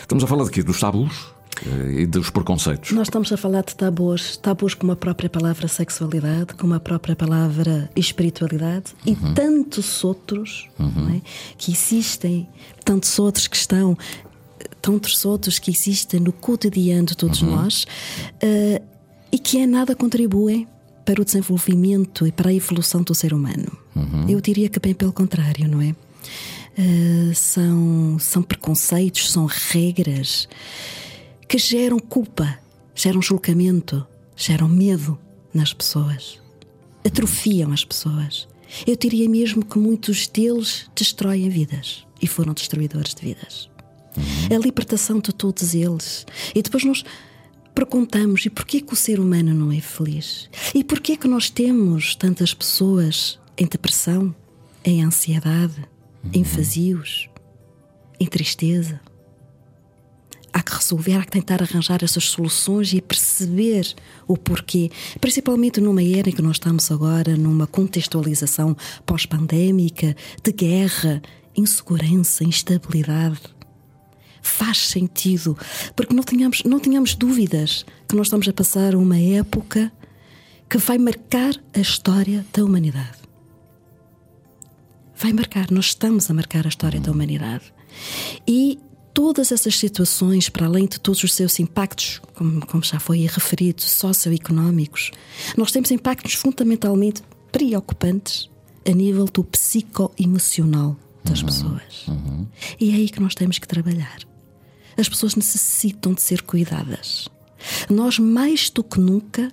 Estamos 0.00 0.24
a 0.24 0.26
falar 0.26 0.44
de 0.44 0.50
quê? 0.50 0.62
Dos 0.62 0.80
tabus 0.80 1.33
e 1.96 2.06
dos 2.06 2.30
preconceitos. 2.30 2.90
Nós 2.92 3.08
estamos 3.08 3.32
a 3.32 3.36
falar 3.36 3.62
de 3.62 3.74
tabus, 3.74 4.36
tabus 4.36 4.74
como 4.74 4.92
a 4.92 4.96
própria 4.96 5.30
palavra 5.30 5.68
sexualidade, 5.68 6.54
como 6.54 6.74
a 6.74 6.80
própria 6.80 7.14
palavra 7.14 7.90
espiritualidade 7.94 8.94
e 9.06 9.14
tantos 9.34 10.02
outros 10.04 10.68
não 10.78 11.14
é? 11.14 11.20
que 11.56 11.72
existem, 11.72 12.48
tantos 12.84 13.18
outros 13.18 13.46
que 13.46 13.56
estão, 13.56 13.96
tantos 14.82 15.24
outros 15.24 15.58
que 15.58 15.70
existem 15.70 16.20
no 16.20 16.32
cotidiano 16.32 17.06
de 17.06 17.16
todos 17.16 17.42
nós 17.42 17.86
eh, 18.40 18.82
e 19.30 19.38
que 19.38 19.58
em 19.58 19.66
nada 19.66 19.94
contribuem 19.94 20.66
para 21.04 21.20
o 21.20 21.24
desenvolvimento 21.24 22.26
e 22.26 22.32
para 22.32 22.50
a 22.50 22.54
evolução 22.54 23.02
do 23.02 23.14
ser 23.14 23.32
humano. 23.34 23.70
Eu 24.28 24.40
diria 24.40 24.68
que 24.68 24.80
bem 24.80 24.94
pelo 24.94 25.12
contrário, 25.12 25.68
não 25.68 25.80
é? 25.80 25.94
Eh, 26.76 27.32
são, 27.34 28.18
são 28.18 28.42
preconceitos, 28.42 29.30
são 29.30 29.46
regras 29.46 30.48
que 31.48 31.58
geram 31.58 31.98
culpa, 31.98 32.58
geram 32.94 33.20
julgamento, 33.20 34.06
geram 34.36 34.68
medo 34.68 35.18
nas 35.52 35.72
pessoas, 35.72 36.40
atrofiam 37.04 37.72
as 37.72 37.84
pessoas. 37.84 38.48
Eu 38.86 38.96
diria 38.96 39.28
mesmo 39.28 39.64
que 39.64 39.78
muitos 39.78 40.26
deles 40.26 40.90
destroem 40.96 41.48
vidas 41.48 42.04
e 42.20 42.26
foram 42.26 42.52
destruidores 42.52 43.14
de 43.14 43.22
vidas. 43.22 43.70
A 44.50 44.58
libertação 44.58 45.18
de 45.20 45.32
todos 45.32 45.74
eles. 45.74 46.26
E 46.54 46.62
depois 46.62 46.84
nós 46.84 47.04
perguntamos: 47.74 48.46
e 48.46 48.50
porquê 48.50 48.80
que 48.80 48.92
o 48.92 48.96
ser 48.96 49.20
humano 49.20 49.52
não 49.52 49.72
é 49.72 49.80
feliz? 49.80 50.48
E 50.74 50.82
porquê 50.84 51.16
que 51.16 51.28
nós 51.28 51.50
temos 51.50 52.14
tantas 52.14 52.54
pessoas 52.54 53.38
em 53.58 53.66
depressão, 53.66 54.34
em 54.84 55.02
ansiedade, 55.02 55.84
em 56.32 56.42
vazios, 56.42 57.28
em 58.18 58.26
tristeza. 58.26 59.00
Há 60.56 60.62
que 60.62 60.72
resolver, 60.72 61.14
há 61.14 61.24
que 61.24 61.32
tentar 61.32 61.60
arranjar 61.60 62.04
essas 62.04 62.26
soluções 62.26 62.92
e 62.92 63.00
perceber 63.00 63.92
o 64.24 64.36
porquê. 64.36 64.88
Principalmente 65.20 65.80
numa 65.80 66.00
era 66.00 66.30
em 66.30 66.32
que 66.32 66.40
nós 66.40 66.56
estamos 66.56 66.92
agora 66.92 67.36
numa 67.36 67.66
contextualização 67.66 68.76
pós-pandémica, 69.04 70.14
de 70.44 70.52
guerra, 70.52 71.20
insegurança, 71.56 72.44
instabilidade. 72.44 73.40
Faz 74.40 74.78
sentido, 74.78 75.58
porque 75.96 76.14
não 76.14 76.22
tenhamos, 76.22 76.62
não 76.62 76.78
tenhamos 76.78 77.16
dúvidas 77.16 77.84
que 78.08 78.14
nós 78.14 78.28
estamos 78.28 78.46
a 78.46 78.52
passar 78.52 78.94
uma 78.94 79.18
época 79.18 79.90
que 80.70 80.78
vai 80.78 80.98
marcar 80.98 81.52
a 81.74 81.80
história 81.80 82.46
da 82.52 82.64
humanidade. 82.64 83.18
Vai 85.16 85.32
marcar, 85.32 85.68
nós 85.72 85.86
estamos 85.86 86.30
a 86.30 86.34
marcar 86.34 86.64
a 86.64 86.68
história 86.68 87.00
da 87.00 87.10
humanidade. 87.10 87.72
E 88.46 88.78
todas 89.14 89.52
essas 89.52 89.78
situações, 89.78 90.48
para 90.48 90.66
além 90.66 90.86
de 90.86 90.98
todos 90.98 91.22
os 91.22 91.32
seus 91.32 91.58
impactos, 91.60 92.20
como, 92.34 92.66
como 92.66 92.82
já 92.82 92.98
foi 92.98 93.20
referido, 93.20 93.80
socioeconómicos, 93.80 95.12
nós 95.56 95.70
temos 95.70 95.92
impactos 95.92 96.34
fundamentalmente 96.34 97.22
preocupantes 97.52 98.50
a 98.86 98.90
nível 98.90 99.26
do 99.26 99.44
psicoemocional 99.44 100.96
das 101.24 101.42
pessoas. 101.42 102.06
E 102.78 102.90
é 102.90 102.94
aí 102.96 103.08
que 103.08 103.20
nós 103.20 103.34
temos 103.34 103.58
que 103.58 103.68
trabalhar. 103.68 104.18
As 104.96 105.08
pessoas 105.08 105.36
necessitam 105.36 106.12
de 106.12 106.20
ser 106.20 106.42
cuidadas. 106.42 107.28
Nós, 107.88 108.18
mais 108.18 108.68
do 108.68 108.84
que 108.84 109.00
nunca, 109.00 109.50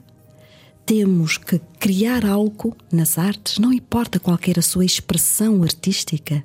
temos 0.86 1.38
que 1.38 1.60
criar 1.80 2.26
algo 2.26 2.76
nas 2.92 3.18
artes, 3.18 3.58
não 3.58 3.72
importa 3.72 4.20
qualquer 4.20 4.60
a 4.60 4.62
sua 4.62 4.84
expressão 4.84 5.64
artística, 5.64 6.44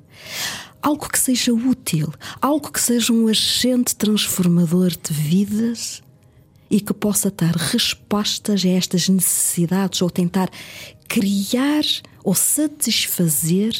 algo 0.87 1.09
que 1.09 1.19
seja 1.19 1.51
útil, 1.51 2.13
algo 2.41 2.71
que 2.71 2.79
seja 2.79 3.11
um 3.11 3.27
agente 3.27 3.93
transformador 3.93 4.91
de 4.91 5.13
vidas 5.13 6.01
e 6.71 6.79
que 6.79 6.93
possa 6.93 7.29
dar 7.29 7.55
respostas 7.57 8.63
a 8.63 8.69
estas 8.69 9.09
necessidades 9.09 10.01
ou 10.01 10.09
tentar 10.09 10.49
criar 11.09 11.83
ou 12.23 12.33
satisfazer 12.33 13.73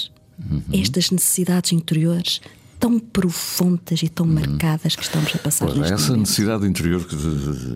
estas 0.74 1.10
necessidades 1.10 1.72
interiores 1.72 2.42
tão 2.80 3.00
profundas 3.00 4.02
e 4.04 4.10
tão 4.10 4.26
marcadas 4.26 4.96
que 4.96 5.02
estamos 5.04 5.34
a 5.36 5.40
passar 5.40 5.66
Pois, 5.66 5.78
neste 5.80 5.94
essa 5.94 6.08
momento. 6.10 6.20
necessidade 6.22 6.68
interior 6.68 7.06
que 7.06 7.16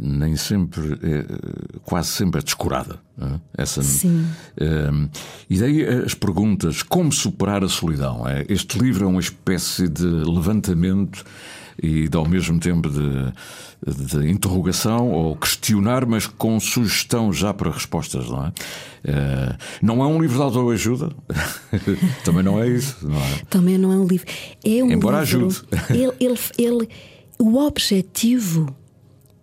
nem 0.01 0.35
sempre, 0.35 0.93
é, 1.01 1.25
quase 1.83 2.09
sempre 2.09 2.39
é 2.39 2.43
descurada. 2.43 2.99
é? 3.19 3.39
Essa, 3.63 3.81
Sim. 3.81 4.25
Ehm, 4.57 5.07
e 5.49 5.57
daí 5.59 5.83
as 5.85 6.13
perguntas: 6.13 6.83
como 6.83 7.11
superar 7.11 7.63
a 7.63 7.69
solidão? 7.69 8.27
É, 8.27 8.45
Este 8.49 8.77
livro 8.79 9.05
é 9.05 9.07
uma 9.07 9.19
espécie 9.21 9.87
de 9.87 10.05
levantamento 10.05 11.23
e 11.81 12.07
ao 12.13 12.27
mesmo 12.27 12.59
tempo 12.59 12.89
de, 12.89 13.33
de 14.05 14.29
interrogação 14.29 15.09
ou 15.11 15.35
questionar, 15.35 16.05
mas 16.05 16.27
com 16.27 16.59
sugestão 16.59 17.33
já 17.33 17.53
para 17.53 17.71
respostas, 17.71 18.27
não 18.29 18.45
é? 18.45 18.51
Eh, 19.03 19.55
não 19.81 20.03
é 20.03 20.07
um 20.07 20.21
livro 20.21 20.37
de 20.37 20.43
autoajuda, 20.43 21.09
também 22.23 22.43
não 22.43 22.61
é 22.61 22.67
isso, 22.67 22.97
não 23.01 23.17
é? 23.19 23.41
Também 23.49 23.77
não 23.77 23.91
é 23.91 23.95
um 23.97 24.05
livro. 24.05 24.27
É 24.63 24.83
um 24.83 24.91
Embora 24.91 25.23
livro, 25.23 25.47
ajude. 25.47 25.63
Ele, 25.89 26.13
ele, 26.19 26.39
ele- 26.57 26.89
o 27.39 27.57
objetivo 27.57 28.75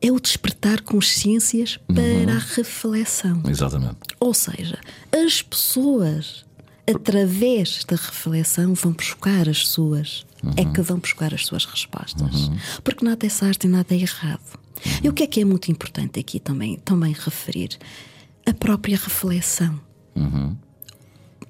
é 0.01 0.13
o 0.13 0.21
despertar 0.21 0.81
consciências 0.83 1.81
Uhum. 1.89 1.97
para 1.97 2.35
a 2.35 2.39
reflexão. 2.39 3.43
Exatamente. 3.49 3.97
Ou 4.21 4.33
seja, 4.33 4.79
as 5.13 5.43
pessoas, 5.43 6.45
através 6.89 7.85
da 7.85 7.97
reflexão, 7.97 8.75
vão 8.75 8.93
buscar 8.93 9.49
as 9.49 9.67
suas. 9.67 10.25
É 10.57 10.65
que 10.65 10.81
vão 10.83 10.99
buscar 10.99 11.35
as 11.35 11.45
suas 11.47 11.65
respostas. 11.65 12.51
Porque 12.85 13.05
nada 13.05 13.27
é 13.27 13.29
certo 13.29 13.65
e 13.65 13.69
nada 13.69 13.95
é 13.95 13.99
errado. 13.99 14.59
E 15.03 15.09
o 15.09 15.13
que 15.13 15.25
é 15.25 15.27
que 15.27 15.41
é 15.41 15.45
muito 15.45 15.71
importante 15.71 16.21
aqui 16.21 16.39
também, 16.39 16.77
também 16.85 17.13
referir? 17.13 17.71
A 18.47 18.55
própria 18.55 18.97
reflexão. 18.97 19.81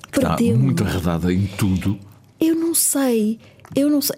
Está 0.06 0.36
Perdemos- 0.36 0.62
muito 0.62 0.84
arredada 0.84 1.32
em 1.32 1.46
tudo. 1.46 1.98
Eu 2.40 2.54
não 2.54 2.74
sei. 2.74 3.38
Eu 3.74 3.88
não 3.90 4.00
sei. 4.00 4.16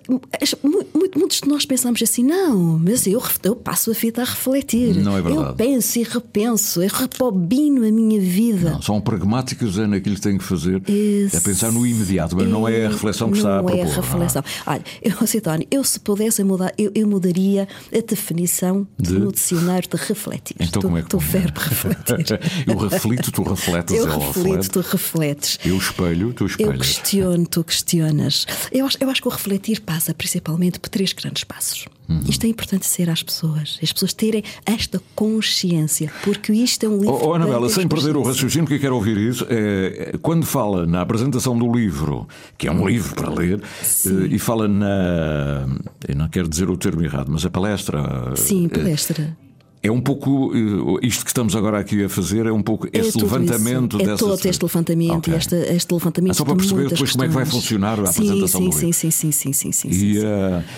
Muitos 1.16 1.40
de 1.40 1.48
nós 1.48 1.64
pensamos 1.66 2.00
assim, 2.02 2.22
não, 2.22 2.78
mas 2.78 3.06
eu, 3.06 3.22
eu 3.42 3.56
passo 3.56 3.90
a 3.90 3.94
vida 3.94 4.22
a 4.22 4.24
refletir. 4.24 4.94
Não 4.96 5.16
é 5.16 5.22
verdade. 5.22 5.48
Eu 5.48 5.54
penso 5.54 5.98
e 5.98 6.02
repenso, 6.02 6.82
eu 6.82 6.88
repobino 6.88 7.86
a 7.86 7.90
minha 7.90 8.20
vida. 8.20 8.70
Não, 8.72 8.82
são 8.82 9.00
pragmáticos 9.00 9.78
é 9.78 9.86
naquilo 9.86 10.14
que 10.16 10.20
têm 10.20 10.38
que 10.38 10.44
fazer, 10.44 10.82
Esse- 10.88 11.36
é 11.36 11.40
pensar 11.40 11.72
no 11.72 11.86
imediato, 11.86 12.36
mas 12.36 12.48
não 12.48 12.66
é 12.68 12.86
a 12.86 12.88
reflexão 12.90 13.30
que 13.30 13.38
está 13.38 13.58
a 13.58 13.62
Não 13.62 13.64
propor. 13.66 13.78
é 13.78 13.82
a 13.82 13.84
não 13.86 13.92
é? 13.92 13.96
reflexão. 13.96 14.44
Olha, 14.66 14.82
eu, 15.02 15.26
Citónio, 15.26 15.66
eu 15.70 15.84
se 15.84 16.00
pudesse 16.00 16.42
mudar, 16.44 16.72
eu, 16.78 16.90
eu 16.94 17.06
mudaria 17.06 17.66
a 17.92 18.00
definição 18.00 18.86
De? 18.98 19.12
no 19.18 19.32
dicionário 19.32 19.88
de 19.88 19.96
refletir. 19.96 20.56
Então 20.60 20.80
tu, 20.80 20.86
como 20.86 20.98
é 20.98 21.02
que 21.02 21.08
tu 21.08 21.18
verbo 21.18 21.58
refletir. 21.60 22.40
Eu 22.66 22.76
reflito, 22.76 23.32
tu 23.32 23.42
refletes, 23.42 23.96
eu 23.96 24.04
reflito, 24.06 24.44
reflete. 24.44 24.70
tu 24.70 24.80
refletes. 24.80 25.58
Eu 25.64 25.76
espelho, 25.76 26.32
tu 26.32 26.44
Eu 26.44 26.46
espelhas. 26.48 26.76
questiono, 26.78 27.46
tu 27.46 27.64
questionas. 27.64 28.46
Eu 28.70 28.86
acho, 28.86 28.96
eu 29.00 29.10
acho 29.10 29.20
que 29.22 29.28
o 29.28 29.30
refletir 29.40 29.80
passa 29.80 30.12
principalmente 30.12 30.78
por 30.78 30.90
três 30.90 31.12
grandes 31.12 31.44
passos. 31.44 31.86
Uhum. 32.08 32.20
Isto 32.28 32.44
é 32.44 32.48
importante 32.48 32.86
ser 32.86 33.08
às 33.08 33.22
pessoas, 33.22 33.78
as 33.82 33.92
pessoas 33.92 34.12
terem 34.12 34.42
esta 34.66 35.00
consciência, 35.14 36.12
porque 36.22 36.52
isto 36.52 36.84
é 36.84 36.88
um 36.88 36.98
livro. 36.98 37.14
Oh, 37.14 37.28
oh, 37.28 37.34
Anabela, 37.34 37.68
sem 37.68 37.86
perder 37.88 38.16
o 38.16 38.22
raciocínio, 38.22 38.66
que 38.66 38.74
eu 38.74 38.80
quero 38.80 38.96
ouvir 38.96 39.16
isso, 39.16 39.46
é, 39.48 40.14
quando 40.20 40.44
fala 40.44 40.86
na 40.86 41.00
apresentação 41.00 41.56
do 41.58 41.72
livro, 41.72 42.28
que 42.58 42.66
é 42.66 42.72
um 42.72 42.86
livro 42.86 43.14
para 43.14 43.30
ler, 43.30 43.62
eh, 43.62 44.26
e 44.28 44.38
fala 44.38 44.66
na. 44.66 45.66
Eu 46.06 46.16
não 46.16 46.28
quero 46.28 46.48
dizer 46.48 46.68
o 46.68 46.76
termo 46.76 47.02
errado, 47.02 47.28
mas 47.30 47.46
a 47.46 47.50
palestra. 47.50 48.32
Sim, 48.34 48.66
eh, 48.66 48.68
palestra. 48.68 49.36
É 49.46 49.49
um 49.88 50.00
pouco. 50.00 50.52
eh, 50.54 51.06
Isto 51.06 51.24
que 51.24 51.30
estamos 51.30 51.54
agora 51.56 51.78
aqui 51.78 52.04
a 52.04 52.08
fazer 52.08 52.44
é 52.44 52.52
um 52.52 52.60
pouco 52.62 52.86
É 52.92 52.98
este 52.98 53.16
levantamento 53.22 53.94
isso. 53.96 54.02
É 54.02 54.06
dessas. 54.12 54.18
todo 54.18 54.46
este 54.46 54.62
levantamento 54.62 55.12
Ok. 55.18 55.32
e 55.32 55.36
este, 55.36 55.54
este 55.54 55.94
levantamento 55.94 56.32
É 56.32 56.34
só 56.34 56.44
para 56.44 56.56
perceber 56.56 56.88
depois 56.88 57.12
como 57.12 57.24
é 57.24 57.28
que 57.28 57.32
vai 57.34 57.44
questões. 57.44 57.62
funcionar 57.62 58.00
a 58.00 58.06
sim, 58.06 58.22
apresentação 58.24 58.60
sim, 58.60 58.66
do 58.66 58.72
sim, 58.74 58.80
livro. 58.86 58.92
sim, 58.94 59.10
sim, 59.10 59.32
sim, 59.32 59.52
sim, 59.52 59.72
sim, 59.72 59.72
sim, 59.72 59.88
E, 59.88 60.20
sim. 60.20 60.26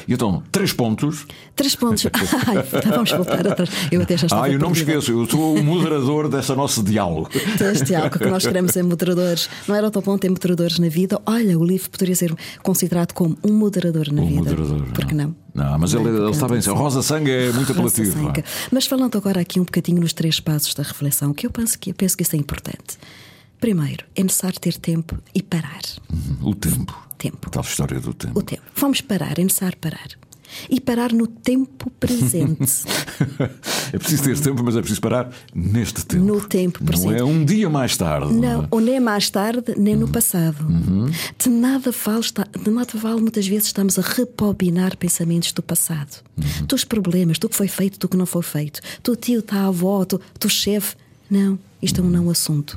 e 0.06 0.12
então, 0.12 0.42
três 0.52 0.72
pontos. 0.72 1.26
Três 1.56 1.74
pontos. 1.74 2.06
Ai, 2.46 2.62
vamos 2.92 3.10
voltar 3.10 3.46
atrás. 3.48 3.70
Eu 3.90 4.02
até 4.02 4.16
já 4.16 4.26
estava 4.26 4.44
Ah, 4.46 4.50
eu 4.50 4.58
não 4.58 4.70
me 4.70 4.76
esqueço, 4.76 5.10
eu 5.10 5.26
sou 5.26 5.56
o 5.56 5.62
moderador 5.64 6.28
desse 6.28 6.54
nosso 6.54 6.82
diálogo. 6.82 7.30
Este 7.72 7.94
algo 7.96 8.18
que 8.18 8.26
nós 8.26 8.46
queremos 8.46 8.72
ser 8.72 8.84
moderadores. 8.84 9.48
Não 9.66 9.74
era 9.74 9.90
tão 9.90 10.02
bom 10.02 10.16
ter 10.18 10.28
moderadores 10.30 10.78
na 10.78 10.88
vida. 10.88 11.20
Olha, 11.26 11.58
o 11.58 11.64
livro 11.64 11.90
poderia 11.90 12.14
ser 12.14 12.34
considerado 12.62 13.12
como 13.14 13.36
um 13.44 13.52
moderador 13.52 14.12
na 14.12 14.22
O 14.22 14.26
vida. 14.26 14.38
moderador. 14.42 14.82
Por 14.92 15.06
que 15.06 15.14
não? 15.14 15.34
Não, 15.54 15.78
mas 15.78 15.92
ele, 15.92 16.08
ele 16.08 16.30
está 16.30 16.48
bem. 16.48 16.60
Rosa 16.60 17.02
Sangue 17.02 17.30
é 17.30 17.52
muito 17.52 17.72
Rosa 17.72 17.88
apelativo. 17.88 18.22
Sanca. 18.22 18.44
Mas 18.70 18.86
falando 18.86 19.16
agora 19.18 19.40
aqui 19.40 19.60
um 19.60 19.64
bocadinho 19.64 20.00
nos 20.00 20.12
três 20.12 20.40
passos 20.40 20.74
da 20.74 20.82
reflexão, 20.82 21.34
que 21.34 21.46
eu 21.46 21.50
penso 21.50 21.78
que, 21.78 21.90
eu 21.90 21.94
penso 21.94 22.16
que 22.16 22.22
isso 22.22 22.34
é 22.34 22.38
importante. 22.38 22.98
Primeiro, 23.60 24.04
é 24.16 24.22
necessário 24.22 24.58
ter 24.58 24.76
tempo 24.76 25.18
e 25.34 25.42
parar. 25.42 25.82
O 26.40 26.54
tempo. 26.54 26.98
Tempo. 27.16 27.46
A 27.46 27.50
tal 27.50 27.62
história 27.62 28.00
do 28.00 28.12
tempo. 28.12 28.38
O 28.38 28.42
tempo. 28.42 28.62
Vamos 28.74 29.00
parar, 29.00 29.38
é 29.38 29.44
necessário 29.44 29.76
parar. 29.78 30.08
E 30.68 30.80
parar 30.80 31.12
no 31.12 31.26
tempo 31.26 31.90
presente. 31.98 32.84
é 33.92 33.98
preciso 33.98 34.24
ter 34.24 34.38
tempo, 34.38 34.62
mas 34.62 34.76
é 34.76 34.80
preciso 34.80 35.00
parar 35.00 35.30
neste 35.54 36.04
tempo. 36.04 36.24
No 36.24 36.40
tempo 36.40 36.80
Não 36.80 36.86
presente. 36.86 37.20
é 37.20 37.24
um 37.24 37.44
dia 37.44 37.68
mais 37.68 37.96
tarde. 37.96 38.32
Não, 38.32 38.64
é? 38.64 38.68
ou 38.70 38.80
nem 38.80 39.00
mais 39.00 39.30
tarde, 39.30 39.74
nem 39.76 39.96
no 39.96 40.08
passado. 40.08 40.64
De, 41.38 41.48
nada 41.48 41.90
vale, 41.90 42.24
de 42.64 42.70
nada 42.70 42.92
vale, 42.94 43.20
muitas 43.20 43.46
vezes, 43.46 43.66
estamos 43.66 43.98
a 43.98 44.02
repobinar 44.02 44.96
pensamentos 44.96 45.52
do 45.52 45.62
passado. 45.62 46.22
Dos 46.66 46.84
problemas, 46.84 47.38
do 47.38 47.48
que 47.48 47.56
foi 47.56 47.68
feito, 47.68 47.98
do 47.98 48.08
que 48.08 48.16
não 48.16 48.26
foi 48.26 48.42
feito. 48.42 48.80
Do 49.02 49.16
tio, 49.16 49.42
da 49.42 49.66
avó, 49.66 50.04
do, 50.04 50.20
do 50.38 50.48
chefe. 50.48 50.96
Não, 51.32 51.58
isto 51.80 51.98
é 51.98 52.04
um 52.04 52.10
não 52.10 52.28
assunto. 52.28 52.76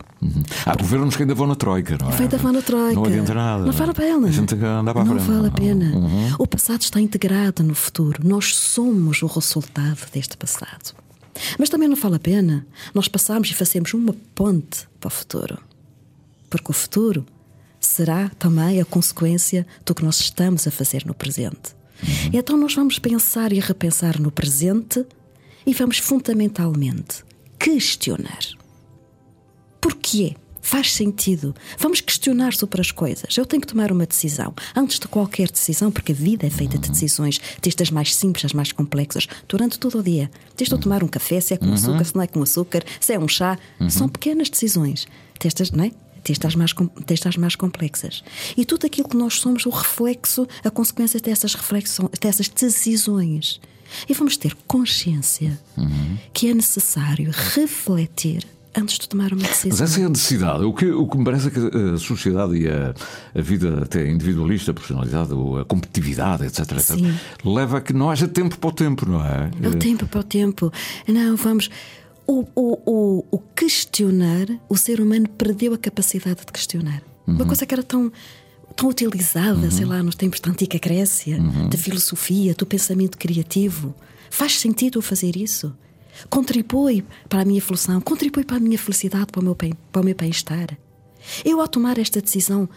Há 0.66 0.78
governos 0.78 1.18
que 1.18 1.24
ainda 1.24 1.36
vão 1.36 1.46
na 1.46 1.56
Troika, 1.56 1.98
não 2.00 2.10
é? 2.10 2.14
Feita 2.14 2.38
vá 2.38 2.54
na 2.54 2.62
troika. 2.62 2.96
Não 2.96 3.04
adianta 3.04 3.34
nada. 3.34 3.66
Não 3.66 3.74
vale 3.74 3.92
a 3.92 3.94
pena. 3.94 4.28
A 4.30 4.32
gente 4.32 4.56
anda 4.56 4.94
para 4.94 5.04
não. 5.04 5.12
Uhum. 5.12 5.20
vale 5.20 5.48
a 5.48 5.52
pena. 5.52 5.92
O 6.40 6.48
passado 6.48 6.80
está 6.80 7.02
integrado 7.02 7.64
no 7.64 7.76
futuro. 7.76 8.26
Nós 8.26 8.56
somos 8.56 9.22
o 9.22 9.28
resultado 9.28 10.00
deste 10.14 10.38
passado. 10.38 10.96
Mas 11.60 11.68
também 11.68 11.90
não 11.90 11.98
vale 11.98 12.16
a 12.16 12.20
pena 12.20 12.66
nós 12.94 13.10
passarmos 13.10 13.52
e 13.52 13.54
fazermos 13.54 13.94
uma 13.94 14.16
ponte 14.34 14.88
para 15.02 15.10
o 15.10 15.12
futuro. 15.12 15.58
Porque 16.50 16.72
o 16.72 16.74
futuro 16.74 17.26
será 17.78 18.32
também 18.40 18.80
a 18.80 18.86
consequência 18.86 19.68
do 19.86 19.94
que 19.94 20.06
nós 20.06 20.18
estamos 20.22 20.66
a 20.66 20.72
fazer 20.72 21.06
no 21.06 21.14
presente. 21.14 21.76
Uhum. 22.02 22.30
Então 22.32 22.58
nós 22.58 22.74
vamos 22.74 23.00
pensar 23.00 23.52
e 23.52 23.60
repensar 23.60 24.18
no 24.18 24.32
presente 24.32 25.06
e 25.68 25.74
vamos 25.74 25.98
fundamentalmente 25.98 27.26
questionar. 27.66 28.46
Porquê? 29.82 30.36
Faz 30.62 30.94
sentido. 30.94 31.56
Vamos 31.80 32.00
questionar 32.00 32.54
sobre 32.54 32.80
as 32.80 32.92
coisas. 32.92 33.36
Eu 33.36 33.44
tenho 33.44 33.62
que 33.62 33.68
tomar 33.68 33.92
uma 33.92 34.06
decisão. 34.06 34.54
Antes 34.76 35.00
de 35.00 35.08
qualquer 35.08 35.50
decisão, 35.50 35.92
porque 35.92 36.12
a 36.12 36.16
vida 36.16 36.46
é 36.46 36.50
feita 36.52 36.78
de 36.78 36.92
decisões, 36.92 37.42
desde 37.64 37.82
as 37.82 37.90
mais 37.90 38.16
simples 38.16 38.46
às 38.46 38.54
mais 38.54 38.72
complexas, 38.72 39.28
durante 39.48 39.80
todo 39.80 39.98
o 39.98 40.04
dia. 40.04 40.30
Desde 40.56 40.76
eu 40.76 40.80
tomar 40.80 41.04
um 41.04 41.08
café, 41.08 41.42
se 41.42 41.56
é 41.56 41.58
com 41.58 41.74
açúcar, 41.74 42.06
se 42.06 42.16
não 42.16 42.22
é 42.22 42.28
com 42.28 42.44
açúcar, 42.44 42.84
se 43.00 43.14
é 43.14 43.20
um 43.20 43.28
chá. 43.28 43.58
São 43.90 44.08
pequenas 44.08 44.48
decisões. 44.48 45.08
Destas, 45.40 45.72
não 45.72 45.86
é? 45.86 45.92
desde 46.24 46.46
as, 46.46 46.56
mais, 46.56 46.72
desde 47.06 47.28
as 47.28 47.38
mais 47.38 47.56
complexas. 47.56 48.24
E 48.56 48.64
tudo 48.64 48.86
aquilo 48.86 49.10
que 49.10 49.18
nós 49.18 49.40
somos, 49.40 49.66
o 49.66 49.70
reflexo, 49.72 50.48
a 50.64 50.70
consequência 50.70 51.20
dessas 51.20 51.56
reflexões, 51.56 52.12
dessas 52.20 52.48
decisões. 52.48 53.60
E 54.08 54.14
vamos 54.14 54.38
ter 54.38 54.56
consciência 54.68 55.60
uhum. 55.78 56.18
que 56.34 56.50
é 56.50 56.54
necessário 56.54 57.32
refletir 57.32 58.46
antes 58.76 59.00
de 59.00 59.08
tomar 59.08 59.32
uma 59.32 59.42
decisão. 59.42 59.70
Mas 59.70 59.82
essa 59.82 60.02
é 60.02 60.06
a 60.06 60.10
necessidade. 60.10 60.64
O 60.64 60.74
que, 60.74 60.86
o 60.92 61.08
que 61.08 61.18
me 61.18 61.24
parece 61.24 61.48
é 61.48 61.52
que 61.52 61.60
a 61.60 61.98
sociedade 61.98 62.58
e 62.58 62.68
a, 62.68 62.94
a 63.34 63.42
vida 63.42 63.82
até 63.82 64.10
individualista, 64.10 64.72
a 64.72 64.74
personalidade, 64.74 65.32
a 65.34 65.66
competitividade, 65.66 66.46
etc, 66.46 66.72
etc, 66.72 66.98
leva 67.44 67.78
a 67.78 67.82
que 67.82 67.94
não 67.94 68.10
haja 68.10 68.28
tempo 68.28 68.58
para 68.60 68.70
o 68.70 68.74
tempo, 68.74 69.10
não 69.10 69.26
é? 69.26 69.50
É 69.62 69.68
o 69.68 69.76
tempo 69.76 70.06
para 70.06 70.20
o 70.20 70.24
tempo. 70.24 70.72
Não, 71.08 71.36
vamos. 71.36 71.70
O, 72.28 72.46
o, 72.56 72.80
o, 72.86 73.26
o 73.32 73.40
questionar, 73.56 74.48
o 74.68 74.76
ser 74.76 75.00
humano 75.00 75.30
perdeu 75.30 75.74
a 75.74 75.78
capacidade 75.78 76.42
de 76.42 76.52
questionar. 76.52 77.02
Uhum. 77.28 77.36
Uma 77.36 77.46
coisa 77.46 77.66
que 77.66 77.74
era 77.74 77.84
tão 77.84 78.12
tão 78.76 78.90
utilizada, 78.90 79.62
uhum. 79.62 79.72
sei 79.72 79.86
lá, 79.86 80.04
nos 80.04 80.16
tempos 80.16 80.40
da 80.40 80.52
antiga 80.52 80.78
Grécia, 80.78 81.38
uhum. 81.38 81.70
da 81.70 81.78
filosofia, 81.78 82.54
do 82.54 82.66
pensamento 82.66 83.18
criativo. 83.18 83.96
Faz 84.30 84.60
sentido 84.60 85.02
fazer 85.02 85.36
isso? 85.36 85.76
Contribui 86.30 87.06
para 87.30 87.42
a 87.42 87.46
minha 87.46 87.60
evolução, 87.60 88.00
contribui 88.02 88.44
para 88.44 88.58
a 88.58 88.60
minha 88.60 88.78
felicidade, 88.78 89.28
para 89.28 89.42
o 89.42 89.44
meu, 89.44 89.56
bem, 89.56 89.74
para 89.92 90.02
o 90.02 90.06
meu 90.06 90.16
bem-estar. 90.16 90.78
Eu, 91.44 91.60
ao 91.62 91.68
tomar 91.68 91.98
esta 91.98 92.22
decisão, 92.22 92.70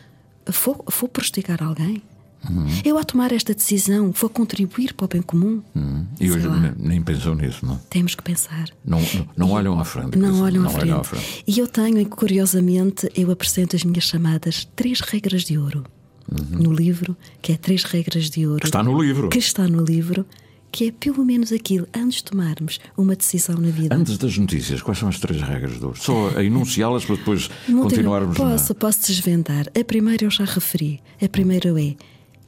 vou, 0.64 0.84
vou 0.98 1.08
prejudicar 1.08 1.62
alguém? 1.62 2.02
Uhum. 2.48 2.66
Eu, 2.84 2.98
ao 2.98 3.04
tomar 3.04 3.32
esta 3.32 3.54
decisão, 3.54 4.12
vou 4.12 4.30
contribuir 4.30 4.94
para 4.94 5.04
o 5.04 5.08
bem 5.08 5.22
comum? 5.22 5.62
Uhum. 5.74 6.06
E 6.20 6.30
hoje 6.30 6.46
nem 6.78 7.02
pensam 7.02 7.34
nisso, 7.34 7.66
não? 7.66 7.76
Temos 7.90 8.14
que 8.14 8.22
pensar. 8.22 8.68
Não, 8.84 9.00
não, 9.00 9.28
não 9.36 9.50
olham 9.50 9.78
à 9.78 9.84
frente. 9.84 10.16
Não, 10.16 10.42
olham, 10.42 10.62
não 10.62 10.70
à 10.70 10.74
olham, 10.74 11.00
à 11.00 11.04
frente. 11.04 11.44
E 11.46 11.58
eu 11.58 11.66
tenho, 11.66 12.04
curiosamente, 12.06 13.10
eu 13.14 13.30
apresento 13.30 13.76
as 13.76 13.84
minhas 13.84 14.04
chamadas 14.04 14.68
Três 14.76 15.00
Regras 15.00 15.44
de 15.44 15.58
Ouro. 15.58 15.84
Uhum. 16.30 16.62
No 16.62 16.72
livro, 16.72 17.16
que 17.40 17.52
é 17.52 17.56
Três 17.56 17.84
Regras 17.84 18.30
de 18.30 18.46
Ouro. 18.46 18.60
Que 18.60 18.66
está 18.66 18.82
no 18.82 19.00
livro. 19.00 19.28
Que 19.28 19.38
está 19.38 19.66
no 19.66 19.84
livro 19.84 20.26
que 20.70 20.88
é 20.88 20.92
pelo 20.92 21.24
menos 21.24 21.52
aquilo, 21.52 21.86
antes 21.96 22.18
de 22.18 22.24
tomarmos 22.24 22.78
uma 22.96 23.16
decisão 23.16 23.56
na 23.56 23.70
vida. 23.70 23.94
Antes 23.94 24.18
das 24.18 24.36
notícias, 24.36 24.82
quais 24.82 24.98
são 24.98 25.08
as 25.08 25.18
três 25.18 25.40
regras 25.40 25.78
do 25.78 25.94
Só 25.96 26.30
a 26.36 26.44
enunciá-las 26.44 27.04
para 27.04 27.16
depois 27.16 27.48
continuarmos. 27.66 28.36
Posso, 28.36 28.74
na... 28.74 28.78
posso 28.78 29.06
desvendar. 29.06 29.66
A 29.78 29.84
primeira 29.84 30.24
eu 30.24 30.30
já 30.30 30.44
referi. 30.44 31.00
A 31.22 31.28
primeira 31.28 31.68
é: 31.80 31.96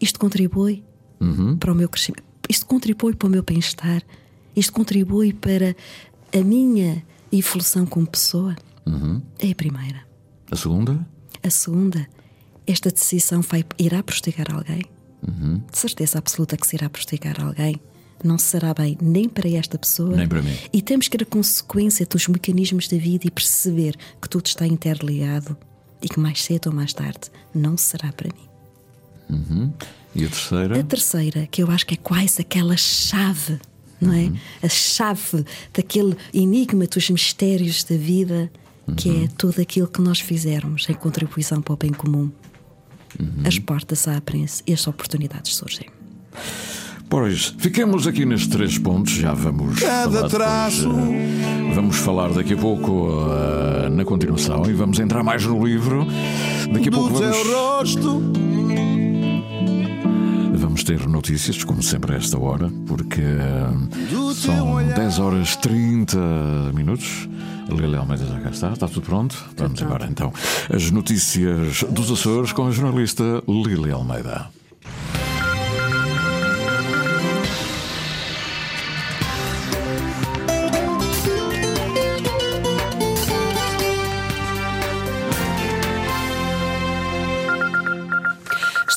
isto 0.00 0.18
contribui 0.18 0.84
uhum. 1.20 1.56
para 1.56 1.72
o 1.72 1.74
meu 1.74 1.88
crescimento, 1.88 2.24
isto 2.48 2.66
contribui 2.66 3.14
para 3.14 3.28
o 3.28 3.30
meu 3.30 3.42
bem-estar, 3.42 4.02
isto 4.56 4.72
contribui 4.72 5.32
para 5.32 5.76
a 6.32 6.42
minha 6.42 7.04
evolução 7.30 7.86
como 7.86 8.06
pessoa. 8.06 8.56
Uhum. 8.86 9.22
É 9.38 9.50
a 9.50 9.54
primeira. 9.54 10.00
A 10.50 10.56
segunda? 10.56 11.06
A 11.42 11.50
segunda, 11.50 12.08
esta 12.66 12.90
decisão 12.90 13.40
vai, 13.40 13.64
irá 13.78 14.02
prostigar 14.02 14.52
alguém? 14.52 14.82
Uhum. 15.26 15.62
De 15.70 15.78
certeza 15.78 16.18
absoluta 16.18 16.56
que 16.56 16.66
se 16.66 16.76
irá 16.76 16.88
prostigar 16.88 17.40
alguém 17.40 17.80
não 18.22 18.38
será 18.38 18.74
bem 18.74 18.98
nem 19.00 19.28
para 19.28 19.48
esta 19.48 19.78
pessoa, 19.78 20.16
nem 20.16 20.28
para 20.28 20.42
mim. 20.42 20.54
E 20.72 20.82
temos 20.82 21.08
que 21.08 21.16
ter 21.16 21.24
a 21.24 21.26
consequência 21.26 22.04
dos 22.04 22.28
mecanismos 22.28 22.88
da 22.88 22.98
vida 22.98 23.26
e 23.26 23.30
perceber 23.30 23.96
que 24.20 24.28
tudo 24.28 24.46
está 24.46 24.66
interligado 24.66 25.56
e 26.02 26.08
que 26.08 26.20
mais 26.20 26.42
cedo 26.42 26.66
ou 26.68 26.72
mais 26.72 26.92
tarde 26.92 27.30
não 27.54 27.76
será 27.76 28.12
para 28.12 28.28
mim. 28.28 28.49
Uhum. 29.30 29.72
E 30.14 30.24
a 30.24 30.28
terceira? 30.28 30.80
A 30.80 30.82
terceira, 30.82 31.48
que 31.50 31.62
eu 31.62 31.70
acho 31.70 31.86
que 31.86 31.94
é 31.94 31.96
quase 31.96 32.40
aquela 32.40 32.76
chave, 32.76 33.58
não 34.00 34.12
é? 34.12 34.24
Uhum. 34.24 34.36
A 34.62 34.68
chave 34.68 35.44
daquele 35.72 36.16
enigma 36.34 36.86
dos 36.86 37.10
mistérios 37.10 37.84
da 37.84 37.96
vida, 37.96 38.50
que 38.96 39.08
é 39.08 39.12
uhum. 39.12 39.28
tudo 39.38 39.60
aquilo 39.60 39.86
que 39.86 40.00
nós 40.00 40.20
fizermos 40.20 40.88
em 40.88 40.94
contribuição 40.94 41.62
para 41.62 41.74
o 41.74 41.76
bem 41.76 41.92
comum. 41.92 42.30
Uhum. 43.18 43.42
As 43.44 43.58
portas 43.58 44.06
abrem-se 44.08 44.62
e 44.66 44.72
as 44.72 44.86
oportunidades 44.86 45.54
surgem. 45.54 45.88
Pois, 47.08 47.54
fiquemos 47.58 48.06
aqui 48.06 48.24
nestes 48.24 48.48
três 48.48 48.78
pontos, 48.78 49.12
já 49.12 49.34
vamos. 49.34 49.80
Cada 49.80 50.28
traço. 50.28 50.88
Depois, 50.88 51.70
uh, 51.70 51.74
vamos 51.74 51.96
falar 51.96 52.32
daqui 52.32 52.54
a 52.54 52.56
pouco 52.56 53.08
uh, 53.08 53.90
na 53.90 54.04
continuação 54.04 54.64
e 54.70 54.72
vamos 54.72 55.00
entrar 55.00 55.24
mais 55.24 55.44
no 55.44 55.66
livro. 55.66 56.06
Daqui 56.72 56.88
a 56.88 56.92
pouco 56.92 57.14
vamos. 57.14 57.36
Rosto. 57.48 58.89
Vamos 60.70 60.84
ter 60.84 61.04
notícias, 61.08 61.64
como 61.64 61.82
sempre, 61.82 62.14
a 62.14 62.18
esta 62.18 62.38
hora, 62.38 62.70
porque 62.86 63.20
uh, 63.20 64.32
são 64.32 64.76
10 64.76 65.18
horas 65.18 65.56
30 65.56 66.16
minutos. 66.72 67.28
A 67.68 67.74
Lili 67.74 67.96
Almeida 67.96 68.24
já 68.24 68.38
cá 68.38 68.50
está, 68.50 68.72
está 68.72 68.86
tudo 68.86 69.02
pronto? 69.02 69.36
Vamos 69.56 69.82
embora 69.82 70.06
então. 70.08 70.32
As 70.72 70.88
notícias 70.92 71.82
dos 71.90 72.12
Açores 72.12 72.52
com 72.52 72.68
a 72.68 72.70
jornalista 72.70 73.42
Lili 73.48 73.90
Almeida. 73.90 74.48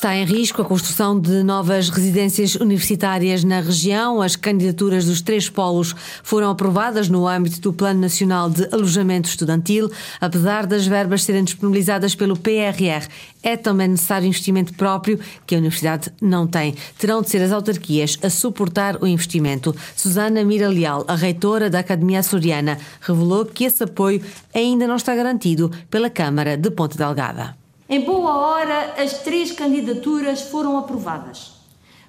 Está 0.04 0.14
em 0.14 0.26
risco 0.26 0.60
a 0.60 0.64
construção 0.66 1.18
de 1.18 1.42
novas 1.42 1.88
residências 1.88 2.56
universitárias 2.56 3.42
na 3.42 3.60
região. 3.60 4.20
As 4.20 4.36
candidaturas 4.36 5.06
dos 5.06 5.22
três 5.22 5.48
polos 5.48 5.96
foram 6.22 6.50
aprovadas 6.50 7.08
no 7.08 7.26
âmbito 7.26 7.58
do 7.58 7.72
Plano 7.72 8.02
Nacional 8.02 8.50
de 8.50 8.68
Alojamento 8.70 9.30
Estudantil. 9.30 9.90
Apesar 10.20 10.66
das 10.66 10.86
verbas 10.86 11.24
serem 11.24 11.42
disponibilizadas 11.42 12.14
pelo 12.14 12.36
PRR, 12.36 13.08
é 13.42 13.56
também 13.56 13.88
necessário 13.88 14.28
investimento 14.28 14.74
próprio 14.74 15.18
que 15.46 15.54
a 15.54 15.58
Universidade 15.58 16.12
não 16.20 16.46
tem. 16.46 16.74
Terão 16.98 17.22
de 17.22 17.30
ser 17.30 17.40
as 17.40 17.50
autarquias 17.50 18.18
a 18.22 18.28
suportar 18.28 19.02
o 19.02 19.06
investimento. 19.06 19.74
Susana 19.96 20.44
Mira 20.44 20.68
Leal, 20.68 21.06
a 21.08 21.14
reitora 21.14 21.70
da 21.70 21.78
Academia 21.78 22.20
Açoriana, 22.20 22.76
revelou 23.00 23.46
que 23.46 23.64
esse 23.64 23.82
apoio 23.82 24.20
ainda 24.54 24.86
não 24.86 24.96
está 24.96 25.14
garantido 25.14 25.70
pela 25.88 26.10
Câmara 26.10 26.58
de 26.58 26.70
Ponte 26.70 26.98
Delgada. 26.98 27.63
Em 27.86 28.00
boa 28.00 28.34
hora, 28.38 28.94
as 29.02 29.18
três 29.18 29.52
candidaturas 29.52 30.40
foram 30.40 30.78
aprovadas, 30.78 31.52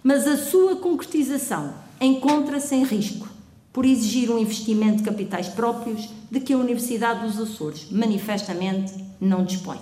mas 0.01 0.25
a 0.25 0.37
sua 0.37 0.77
concretização 0.77 1.73
encontra-se 1.99 2.73
em 2.73 2.85
risco 2.85 3.27
por 3.73 3.85
exigir 3.85 4.31
um 4.31 4.39
investimento 4.39 4.99
de 4.99 5.03
capitais 5.03 5.49
próprios 5.49 6.09
de 6.31 6.39
que 6.39 6.53
a 6.53 6.57
Universidade 6.57 7.27
dos 7.27 7.37
Açores 7.37 7.91
manifestamente 7.91 8.93
não 9.19 9.43
dispõe. 9.43 9.81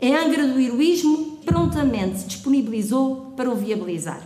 Em 0.00 0.16
Angra 0.16 0.48
do 0.48 0.58
Heroísmo, 0.58 1.38
prontamente 1.44 2.18
se 2.18 2.26
disponibilizou 2.26 3.32
para 3.36 3.48
o 3.48 3.54
viabilizar. 3.54 4.20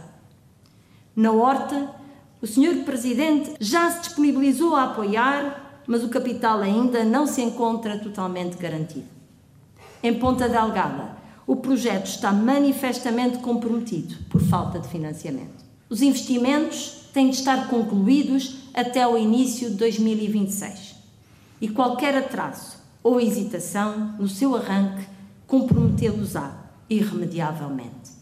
Na 1.14 1.32
Horta, 1.32 1.94
o 2.40 2.46
Sr. 2.46 2.84
Presidente 2.86 3.52
já 3.60 3.90
se 3.90 4.00
disponibilizou 4.00 4.74
a 4.74 4.84
apoiar, 4.84 5.82
mas 5.86 6.02
o 6.02 6.08
capital 6.08 6.60
ainda 6.60 7.04
não 7.04 7.26
se 7.26 7.42
encontra 7.42 7.98
totalmente 7.98 8.56
garantido. 8.56 9.17
Em 10.00 10.14
Ponta 10.14 10.48
Delgada, 10.48 11.16
o 11.44 11.56
projeto 11.56 12.06
está 12.06 12.32
manifestamente 12.32 13.38
comprometido 13.38 14.14
por 14.30 14.40
falta 14.40 14.78
de 14.78 14.86
financiamento. 14.86 15.64
Os 15.90 16.02
investimentos 16.02 17.08
têm 17.12 17.30
de 17.30 17.36
estar 17.36 17.68
concluídos 17.68 18.68
até 18.72 19.06
o 19.08 19.18
início 19.18 19.70
de 19.70 19.76
2026 19.76 20.94
e 21.60 21.68
qualquer 21.68 22.16
atraso 22.16 22.76
ou 23.02 23.20
hesitação 23.20 24.14
no 24.18 24.28
seu 24.28 24.54
arranque 24.54 25.04
comprometê-los-á 25.46 26.52
irremediavelmente. 26.88 28.17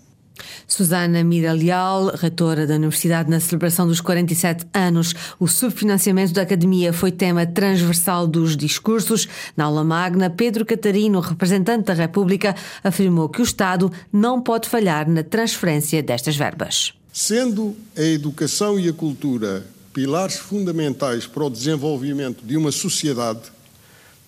Susana 0.67 1.23
Mira 1.23 1.53
Leal, 1.53 2.13
reitora 2.17 2.67
da 2.67 2.75
Universidade, 2.75 3.31
na 3.31 3.39
celebração 3.39 3.87
dos 3.87 4.01
47 4.01 4.67
anos, 4.75 5.15
o 5.39 5.47
subfinanciamento 5.47 6.33
da 6.33 6.43
academia 6.43 6.93
foi 6.93 7.13
tema 7.13 7.47
transversal 7.47 8.27
dos 8.27 8.57
discursos. 8.57 9.29
Na 9.57 9.65
aula 9.65 9.85
magna, 9.85 10.29
Pedro 10.29 10.67
Catarino, 10.67 11.21
representante 11.21 11.85
da 11.85 11.95
República, 11.95 12.55
afirmou 12.83 13.29
que 13.29 13.41
o 13.41 13.45
Estado 13.45 13.93
não 14.13 14.43
pode 14.43 14.69
falhar 14.69 15.09
na 15.09 15.23
transferência 15.23 16.03
destas 16.03 16.37
verbas. 16.37 16.93
Sendo 17.13 17.77
a 17.97 18.03
educação 18.03 18.79
e 18.79 18.89
a 18.89 18.93
cultura 18.93 19.65
pilares 19.93 20.37
fundamentais 20.37 21.27
para 21.27 21.45
o 21.45 21.51
desenvolvimento 21.51 22.45
de 22.45 22.57
uma 22.57 22.73
sociedade, 22.73 23.41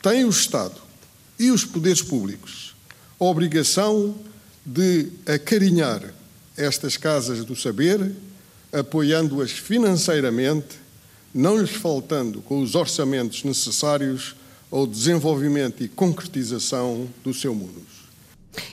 tem 0.01 0.25
o 0.25 0.31
Estado 0.31 0.77
e 1.39 1.51
os 1.51 1.65
poderes 1.65 2.01
públicos 2.01 2.75
a 3.21 3.25
obrigação 3.25 4.15
de 4.65 5.09
acarinhar 5.27 6.15
estas 6.59 6.97
casas 6.97 7.45
do 7.45 7.57
saber, 7.57 8.13
apoiando-as 8.73 9.53
financeiramente, 9.53 10.77
não 11.33 11.57
lhes 11.57 11.71
faltando 11.71 12.43
com 12.43 12.61
os 12.61 12.75
orçamentos 12.75 13.45
necessários 13.45 14.35
ao 14.71 14.87
desenvolvimento 14.87 15.83
e 15.83 15.89
concretização 15.89 17.09
do 17.25 17.33
seu 17.33 17.55
mundo. 17.55 17.98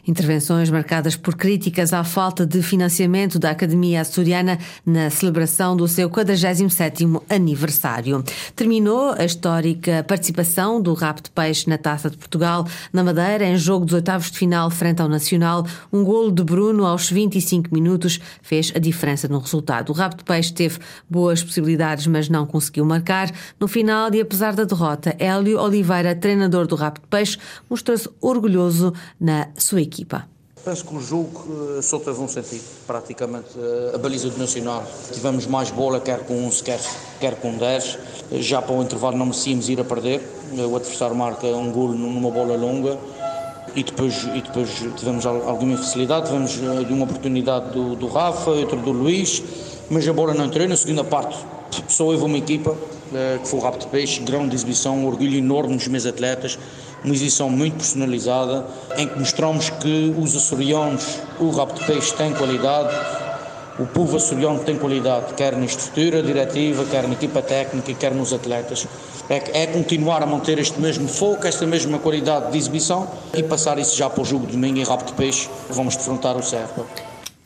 Intervenções 0.07 0.69
marcadas 0.69 1.15
por 1.15 1.35
críticas 1.35 1.93
à 1.93 2.03
falta 2.03 2.45
de 2.45 2.61
financiamento 2.61 3.39
da 3.39 3.51
Academia 3.51 4.01
Açoriana 4.01 4.57
na 4.85 5.09
celebração 5.09 5.75
do 5.75 5.87
seu 5.87 6.09
47º 6.09 7.21
aniversário. 7.29 8.23
Terminou 8.55 9.11
a 9.11 9.25
histórica 9.25 10.03
participação 10.07 10.81
do 10.81 10.93
Rap 10.93 11.21
de 11.21 11.29
Peixe 11.29 11.69
na 11.69 11.77
Taça 11.77 12.09
de 12.09 12.17
Portugal 12.17 12.67
na 12.91 13.03
Madeira 13.03 13.45
em 13.45 13.57
jogo 13.57 13.85
dos 13.85 13.93
oitavos 13.93 14.31
de 14.31 14.37
final 14.37 14.69
frente 14.69 15.01
ao 15.01 15.09
Nacional. 15.09 15.65
Um 15.91 16.03
golo 16.03 16.31
de 16.31 16.43
Bruno 16.43 16.85
aos 16.85 17.09
25 17.09 17.73
minutos 17.73 18.19
fez 18.41 18.71
a 18.75 18.79
diferença 18.79 19.27
no 19.27 19.39
resultado. 19.39 19.89
O 19.89 19.93
Rap 19.93 20.15
de 20.17 20.23
Peixe 20.23 20.53
teve 20.53 20.79
boas 21.09 21.43
possibilidades, 21.43 22.07
mas 22.07 22.29
não 22.29 22.45
conseguiu 22.45 22.85
marcar. 22.85 23.31
No 23.59 23.67
final, 23.67 24.13
e 24.13 24.21
apesar 24.21 24.53
da 24.53 24.63
derrota, 24.63 25.15
Hélio 25.19 25.59
Oliveira, 25.59 26.15
treinador 26.15 26.67
do 26.67 26.75
Rap 26.75 26.99
de 26.99 27.07
Peixe, 27.07 27.37
mostrou-se 27.69 28.09
orgulhoso 28.21 28.93
na 29.19 29.47
sua 29.57 29.74
equipa. 29.81 30.27
Penso 30.65 30.83
que 30.83 30.95
o 30.95 30.99
jogo 30.99 31.45
uh, 31.47 31.79
só 31.83 31.99
teve 31.99 32.19
um 32.19 32.27
sentido, 32.27 32.63
praticamente. 32.87 33.49
Uh, 33.55 33.93
a 33.93 33.99
baliza 33.99 34.31
do 34.31 34.37
Nacional, 34.39 34.83
tivemos 35.13 35.45
mais 35.45 35.69
bola, 35.69 35.99
quer 35.99 36.21
com 36.21 36.43
11, 36.47 36.63
quer, 36.63 36.79
quer 37.19 37.35
com 37.35 37.55
10. 37.55 37.93
Uh, 38.31 38.41
já 38.41 38.59
para 38.63 38.73
o 38.73 38.81
intervalo 38.81 39.15
não 39.15 39.27
merecíamos 39.27 39.69
ir 39.69 39.79
a 39.79 39.83
perder. 39.83 40.27
o 40.53 40.75
adversário 40.75 41.15
marca 41.15 41.45
um 41.45 41.71
golo 41.71 41.93
numa 41.93 42.31
bola 42.31 42.57
longa 42.57 42.97
e 43.75 43.83
depois, 43.83 44.23
e 44.33 44.41
depois 44.41 44.69
tivemos 44.97 45.23
alguma 45.27 45.77
facilidade. 45.77 46.25
Tivemos 46.25 46.53
de 46.53 46.93
uma 46.93 47.03
oportunidade 47.03 47.71
do, 47.71 47.95
do 47.95 48.07
Rafa, 48.07 48.49
outra 48.49 48.77
do 48.77 48.91
Luís, 48.91 49.43
mas 49.87 50.07
a 50.07 50.13
bola 50.13 50.33
não 50.33 50.45
entrou. 50.45 50.67
Na 50.67 50.75
segunda 50.75 51.03
parte, 51.03 51.37
só 51.87 52.05
houve 52.05 52.23
uma 52.23 52.39
equipa, 52.39 52.75
que 53.43 53.47
foi 53.47 53.59
o 53.59 53.71
de 53.71 53.85
Peixe, 53.87 54.19
grande 54.21 54.55
exibição, 54.55 54.97
um 54.97 55.05
orgulho 55.05 55.37
enorme 55.37 55.75
nos 55.75 55.87
meus 55.87 56.07
atletas 56.07 56.57
uma 57.05 57.13
exibição 57.13 57.49
muito 57.49 57.77
personalizada, 57.77 58.65
em 58.97 59.07
que 59.07 59.17
mostramos 59.17 59.69
que 59.69 60.13
os 60.17 60.35
açorianos, 60.35 61.19
o 61.39 61.49
rabo 61.51 61.73
de 61.73 61.85
peixe 61.85 62.13
tem 62.15 62.33
qualidade, 62.33 62.93
o 63.77 63.85
povo 63.85 64.17
açoriano 64.17 64.59
tem 64.59 64.77
qualidade, 64.77 65.33
quer 65.33 65.55
na 65.55 65.65
estrutura 65.65 66.23
diretiva, 66.23 66.83
quer 66.85 67.07
na 67.07 67.13
equipa 67.13 67.41
técnica, 67.41 67.93
quer 67.93 68.13
nos 68.13 68.33
atletas. 68.33 68.87
É, 69.29 69.63
é, 69.63 69.67
continuar 69.67 70.23
a 70.23 70.25
manter 70.25 70.57
este 70.59 70.79
mesmo 70.79 71.07
foco, 71.07 71.45
esta 71.47 71.65
mesma 71.65 71.99
qualidade 71.99 72.51
de 72.51 72.57
exibição 72.57 73.07
e 73.33 73.43
passar 73.43 73.77
isso 73.79 73.95
já 73.95 74.09
para 74.09 74.21
o 74.21 74.25
jogo 74.25 74.45
de 74.45 74.53
domingo 74.53 74.79
em 74.79 74.83
rabo 74.83 75.03
de 75.03 75.13
peixe. 75.13 75.49
Vamos 75.69 75.95
defrontar 75.95 76.37
o 76.37 76.43
Serpa. 76.43 76.85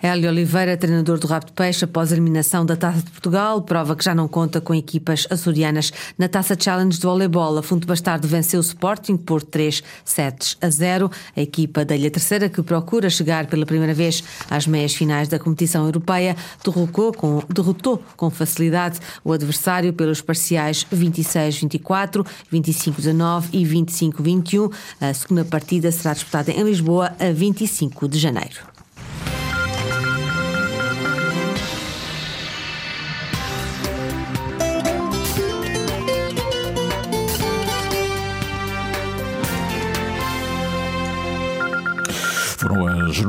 Hélio 0.02 0.30
Oliveira, 0.30 0.78
treinador 0.78 1.20
do 1.20 1.28
Rabo 1.28 1.48
de 1.48 1.52
Peixe, 1.52 1.84
após 1.84 2.10
a 2.10 2.16
eliminação 2.16 2.66
da 2.66 2.78
Taça 2.78 3.00
de 3.00 3.12
Portugal, 3.12 3.62
prova 3.62 3.98
que 3.98 4.06
já 4.06 4.16
não 4.16 4.30
conta 4.30 4.62
com 4.62 4.74
equipas 4.74 5.28
açorianas. 5.30 5.92
Na 6.18 6.30
Taça 6.30 6.56
Challenge 6.58 6.98
de 6.98 7.06
voleibol, 7.06 7.58
a 7.58 7.62
Funte 7.62 7.86
Bastardo 7.86 8.26
venceu 8.26 8.62
o 8.62 8.64
Sporting 8.64 9.18
por 9.18 9.44
3 9.44 9.84
sets 10.06 10.56
a 10.62 10.70
0. 10.70 11.12
A 11.36 11.42
equipa 11.42 11.84
da 11.84 11.98
Ilha 11.98 12.10
Terceira, 12.10 12.48
que 12.48 12.64
procura 12.64 13.10
chegar 13.10 13.48
pela 13.48 13.66
primeira 13.66 13.94
vez 13.94 14.24
às 14.50 14.66
meias 14.66 14.96
finais 14.96 15.28
da 15.28 15.38
competição 15.38 15.84
europeia, 15.84 16.34
com, 17.18 17.44
derrotou 17.54 18.02
com 18.16 18.30
facilidade 18.30 19.02
o 19.22 19.34
adversário 19.34 19.92
pelos 19.92 20.22
parciais 20.22 20.86
26-24, 20.86 22.26
25-19 22.54 23.50
e 23.52 23.66
25-21. 23.66 24.72
A 25.02 25.14
segunda 25.14 25.44
partida 25.44 25.92
será 25.92 26.14
disputada 26.14 26.52
em 26.52 26.64
Lisboa 26.64 27.12
a 27.20 27.34
25 27.34 28.08
de 28.08 28.18
janeiro. 28.18 28.79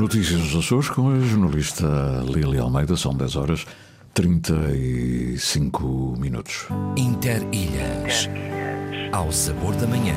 Notícias 0.01 0.41
dos 0.41 0.55
Açores 0.55 0.89
com 0.89 1.11
a 1.11 1.19
jornalista 1.19 1.85
Lili 2.25 2.57
Almeida. 2.57 2.97
São 2.97 3.13
10 3.13 3.35
horas 3.35 3.67
35 4.15 6.15
minutos. 6.17 6.65
Interilhas. 6.97 8.27
Ao 9.11 9.31
sabor 9.31 9.75
da 9.75 9.85
manhã, 9.85 10.15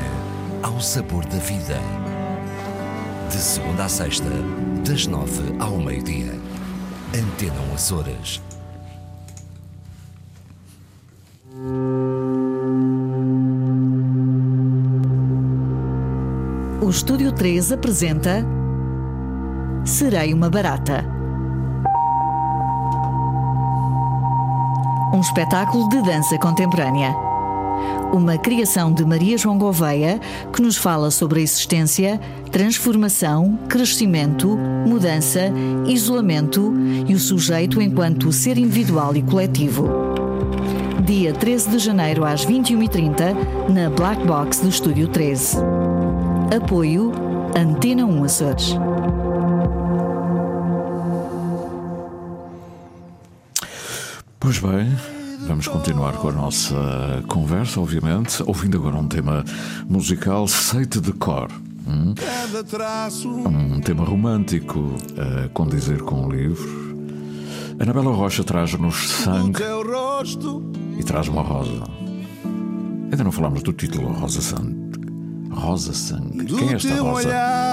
ao 0.62 0.80
sabor 0.80 1.26
da 1.26 1.36
vida. 1.36 1.78
De 3.30 3.36
segunda 3.36 3.84
a 3.84 3.88
sexta, 3.88 4.30
das 4.86 5.06
nove 5.06 5.42
ao 5.58 5.76
meio-dia. 5.76 6.32
Antena 7.14 7.74
Açores. 7.74 8.40
O 16.80 16.88
Estúdio 16.88 17.32
3 17.32 17.72
apresenta 17.72 18.63
Serei 19.84 20.32
uma 20.32 20.48
Barata. 20.48 21.04
Um 25.12 25.20
espetáculo 25.20 25.88
de 25.90 26.00
dança 26.00 26.38
contemporânea. 26.38 27.14
Uma 28.10 28.38
criação 28.38 28.90
de 28.90 29.04
Maria 29.04 29.36
João 29.36 29.58
Gouveia 29.58 30.18
que 30.52 30.62
nos 30.62 30.78
fala 30.78 31.10
sobre 31.10 31.40
a 31.40 31.42
existência, 31.42 32.18
transformação, 32.50 33.58
crescimento, 33.68 34.56
mudança, 34.86 35.52
isolamento 35.86 36.72
e 37.06 37.14
o 37.14 37.18
sujeito 37.18 37.82
enquanto 37.82 38.32
ser 38.32 38.56
individual 38.56 39.14
e 39.14 39.22
coletivo. 39.22 39.86
Dia 41.04 41.34
13 41.34 41.70
de 41.70 41.78
janeiro 41.78 42.24
às 42.24 42.46
21h30 42.46 43.68
na 43.68 43.90
Black 43.90 44.26
Box 44.26 44.60
do 44.60 44.70
Estúdio 44.70 45.08
13. 45.08 45.58
Apoio 46.56 47.12
Antena 47.54 48.06
1 48.06 48.24
Açores. 48.24 48.74
Pois 54.44 54.58
bem, 54.58 54.94
vamos 55.46 55.66
continuar 55.68 56.12
com 56.18 56.28
a 56.28 56.32
nossa 56.32 56.74
conversa, 57.28 57.80
obviamente, 57.80 58.42
ouvindo 58.46 58.76
agora 58.76 58.94
um 58.94 59.08
tema 59.08 59.42
musical 59.88 60.46
Seite 60.46 61.00
de 61.00 61.14
Cor. 61.14 61.48
Hum? 61.86 62.12
Um 63.48 63.80
tema 63.80 64.04
romântico 64.04 64.96
a 65.16 65.48
condizer 65.48 66.02
com 66.02 66.26
o 66.26 66.30
livro. 66.30 66.94
Anabela 67.80 68.12
Rocha 68.12 68.44
traz-nos 68.44 69.08
sangue 69.12 69.62
e 70.98 71.02
traz 71.02 71.26
uma 71.26 71.40
rosa. 71.40 71.82
Ainda 73.10 73.24
não 73.24 73.32
falamos 73.32 73.62
do 73.62 73.72
título 73.72 74.12
Rosa 74.12 74.42
Sangue. 74.42 74.76
Rosa 75.52 75.94
Sangue. 75.94 76.44
Quem 76.44 76.68
é 76.68 76.74
esta 76.74 76.94
rosa? 77.00 77.30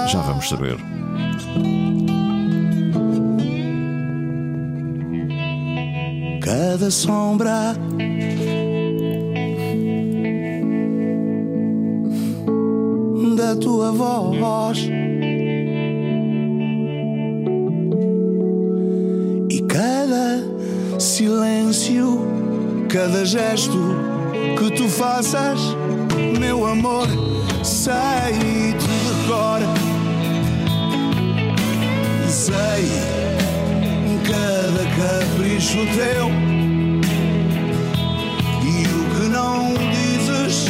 Já 0.08 0.22
vamos 0.22 0.48
saber. 0.48 0.78
Cada 6.42 6.90
sombra. 6.90 7.74
Da 13.36 13.56
tua 13.56 13.92
voz 13.92 14.78
e 19.50 19.60
cada 19.62 20.44
silêncio, 20.98 22.20
cada 22.88 23.24
gesto 23.24 23.78
que 24.58 24.70
tu 24.72 24.88
faças, 24.88 25.60
meu 26.38 26.66
amor, 26.66 27.06
sei-te 27.62 28.86
de 28.86 29.26
cor. 29.26 29.60
Sei 32.28 33.21
cada 34.32 34.84
capricho 34.96 35.80
teu. 35.94 36.26
E 38.64 38.74
o 38.86 39.02
que 39.14 39.28
não 39.28 39.74
dizes 39.90 40.66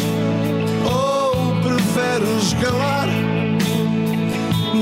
ou 0.85 1.55
preferes 1.63 2.55
calar, 2.55 3.09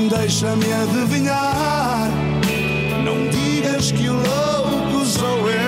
deixa-me 0.09 0.73
adivinhar. 0.73 2.09
Não 3.05 3.29
digas 3.29 3.91
que 3.91 4.09
o 4.09 4.13
louco 4.15 5.05
sou 5.05 5.49
eu, 5.49 5.60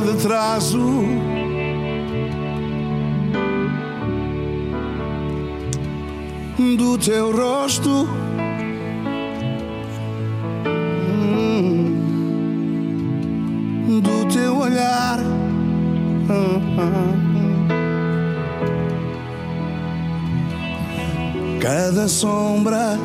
de 0.00 0.10
atraso. 0.10 0.78
Do 6.76 6.98
teu 6.98 7.30
rosto. 7.30 8.08
Hum, 11.46 12.00
Do 14.00 14.24
teu 14.32 14.56
olhar. 14.58 15.18
Cada 21.60 22.08
sombra. 22.08 22.98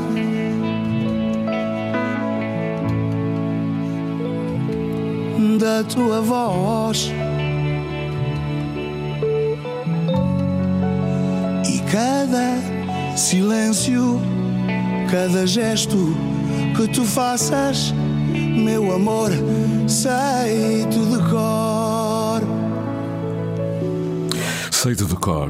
Da 5.57 5.83
tua 5.83 6.21
voz 6.21 7.11
e 11.67 11.79
cada 11.91 13.17
silêncio, 13.17 14.19
cada 15.09 15.47
gesto 15.47 16.15
que 16.75 16.87
tu 16.89 17.03
faças, 17.03 17.93
meu 18.31 18.93
amor, 18.93 19.31
sei-te 19.87 20.99
de 20.99 21.17
cor. 21.29 22.41
Sei-te 24.71 25.05
de 25.05 25.15
cor. 25.15 25.49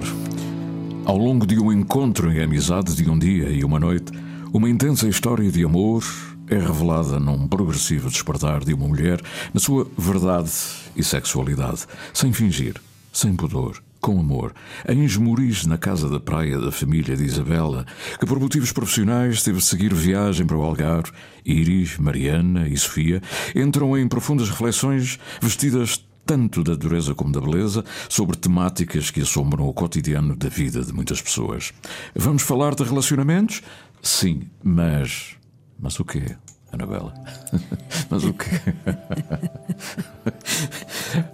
Ao 1.05 1.17
longo 1.17 1.45
de 1.45 1.59
um 1.59 1.71
encontro 1.71 2.31
em 2.31 2.41
amizade 2.41 2.95
de 2.95 3.09
um 3.09 3.17
dia 3.17 3.49
e 3.49 3.63
uma 3.63 3.79
noite, 3.79 4.11
uma 4.53 4.69
intensa 4.69 5.07
história 5.07 5.51
de 5.51 5.63
amor 5.63 6.03
é 6.49 6.57
revelada 6.57 7.19
num 7.19 7.47
progressivo 7.47 8.09
despertar 8.09 8.63
de 8.63 8.73
uma 8.73 8.87
mulher 8.87 9.21
na 9.53 9.59
sua 9.59 9.87
verdade 9.97 10.51
e 10.95 11.03
sexualidade, 11.03 11.85
sem 12.13 12.33
fingir, 12.33 12.75
sem 13.13 13.35
pudor, 13.35 13.81
com 14.01 14.19
amor, 14.19 14.53
em 14.87 15.03
Esmoriz, 15.03 15.65
na 15.65 15.77
casa 15.77 16.09
da 16.09 16.19
praia 16.19 16.59
da 16.59 16.71
família 16.71 17.15
de 17.15 17.23
Isabela, 17.23 17.85
que 18.19 18.25
por 18.25 18.39
motivos 18.39 18.71
profissionais 18.71 19.43
teve 19.43 19.59
de 19.59 19.65
seguir 19.65 19.93
viagem 19.93 20.45
para 20.45 20.57
o 20.57 20.63
Algarve, 20.63 21.11
Iris, 21.45 21.97
Mariana 21.97 22.67
e 22.67 22.77
Sofia 22.77 23.21
entram 23.55 23.97
em 23.97 24.07
profundas 24.07 24.49
reflexões 24.49 25.19
vestidas 25.41 26.03
tanto 26.25 26.63
da 26.63 26.75
dureza 26.75 27.15
como 27.15 27.31
da 27.31 27.41
beleza, 27.41 27.83
sobre 28.07 28.37
temáticas 28.37 29.09
que 29.09 29.21
assombram 29.21 29.67
o 29.67 29.73
cotidiano 29.73 30.35
da 30.35 30.47
vida 30.47 30.83
de 30.83 30.93
muitas 30.93 31.19
pessoas. 31.19 31.73
Vamos 32.15 32.43
falar 32.43 32.75
de 32.75 32.83
relacionamentos? 32.83 33.63
Sim, 33.99 34.43
mas 34.63 35.38
mas 35.79 35.99
o 35.99 36.05
quê, 36.05 36.35
Anabela? 36.71 37.13
Mas 38.09 38.23
o 38.23 38.33
quê? 38.33 38.59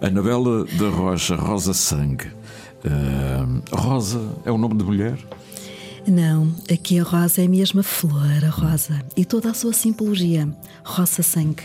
Anabela 0.00 0.64
da 0.64 0.88
Rocha, 0.90 1.34
Rosa 1.36 1.72
Sangue. 1.72 2.26
Uh, 2.84 3.62
Rosa 3.74 4.20
é 4.44 4.50
o 4.50 4.58
nome 4.58 4.76
de 4.76 4.84
mulher? 4.84 5.18
Não, 6.06 6.54
aqui 6.72 7.00
a 7.00 7.02
rosa 7.02 7.42
é 7.42 7.46
a 7.46 7.82
flor, 7.82 8.44
a 8.44 8.48
rosa, 8.48 9.02
e 9.16 9.24
toda 9.24 9.50
a 9.50 9.54
sua 9.54 9.72
simbologia, 9.72 10.48
rosa 10.84 11.20
sangue. 11.20 11.64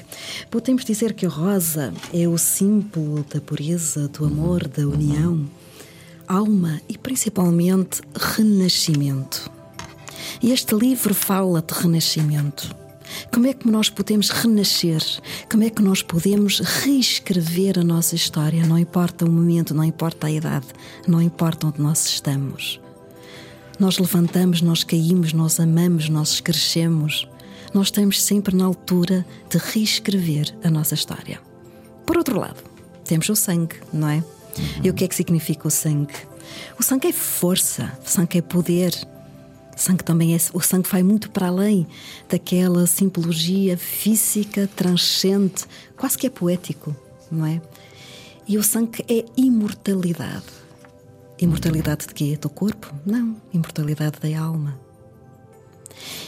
Podemos 0.50 0.84
dizer 0.84 1.13
que 1.13 1.28
a 1.28 1.30
rosa 1.30 1.94
é 2.12 2.28
o 2.28 2.39
símbolo 2.39 3.24
da 3.32 3.39
pureza, 3.39 4.08
do 4.08 4.26
amor, 4.26 4.67
da 4.67 4.88
união, 4.88 5.48
alma 6.28 6.82
e 6.89 6.98
principalmente 6.98 8.02
renascimento. 8.15 9.61
E 10.41 10.51
este 10.51 10.73
livro 10.73 11.13
fala 11.13 11.62
de 11.62 11.71
renascimento. 11.71 12.75
Como 13.32 13.45
é 13.45 13.54
que 13.54 13.69
nós 13.69 13.91
podemos 13.91 14.30
renascer? 14.30 15.04
Como 15.49 15.63
é 15.63 15.69
que 15.69 15.84
nós 15.84 16.01
podemos 16.01 16.60
reescrever 16.60 17.77
a 17.77 17.84
nossa 17.84 18.15
história? 18.15 18.65
Não 18.65 18.80
importa 18.80 19.23
o 19.23 19.30
momento, 19.30 19.75
não 19.75 19.84
importa 19.84 20.25
a 20.25 20.32
idade, 20.32 20.65
não 21.08 21.21
importa 21.21 21.67
onde 21.67 21.80
nós 21.80 22.08
estamos. 22.08 22.80
Nós 23.77 23.99
levantamos, 23.99 24.63
nós 24.63 24.84
caímos, 24.84 25.32
nós 25.32 25.60
amamos, 25.60 26.10
nós 26.10 26.39
crescemos. 26.39 27.27
Nós 27.71 27.88
estamos 27.88 28.21
sempre 28.21 28.56
na 28.56 28.65
altura 28.65 29.23
de 29.47 29.60
reescrever 29.60 30.56
a 30.63 30.71
nossa 30.71 30.95
história. 30.95 31.39
Por 32.04 32.17
outro 32.17 32.39
lado, 32.39 32.63
temos 33.06 33.30
o 33.30 33.36
sangue, 33.36 33.75
não 33.93 34.10
é? 34.10 34.23
E 34.84 34.89
o 34.89 34.93
que 34.93 35.04
é 35.04 35.08
que 35.08 35.15
significa 35.15 35.67
o 35.67 35.71
sangue? 35.71 36.15
O 36.80 36.84
sangue 36.84 37.10
é 37.10 37.13
força, 37.13 37.97
o 38.04 38.10
sangue 38.10 38.39
é 38.39 38.41
poder, 38.41 38.93
sangue 39.75 40.03
também 40.03 40.36
é, 40.36 40.38
o 40.53 40.62
sangue 40.62 40.89
vai 40.89 41.03
muito 41.03 41.29
para 41.29 41.47
além 41.47 41.88
daquela 42.29 42.86
simbologia 42.86 43.77
física 43.77 44.69
transcendente, 44.75 45.65
quase 45.97 46.17
que 46.17 46.27
é 46.27 46.29
poético, 46.29 46.95
não 47.31 47.45
é? 47.45 47.62
E 48.47 48.57
o 48.57 48.63
sangue 48.63 49.03
é 49.07 49.25
imortalidade. 49.38 50.45
Imortalidade 51.39 52.07
de 52.07 52.13
quê? 52.13 52.38
Do 52.39 52.49
corpo? 52.49 52.93
Não, 53.05 53.36
imortalidade 53.53 54.19
da 54.19 54.39
alma. 54.39 54.79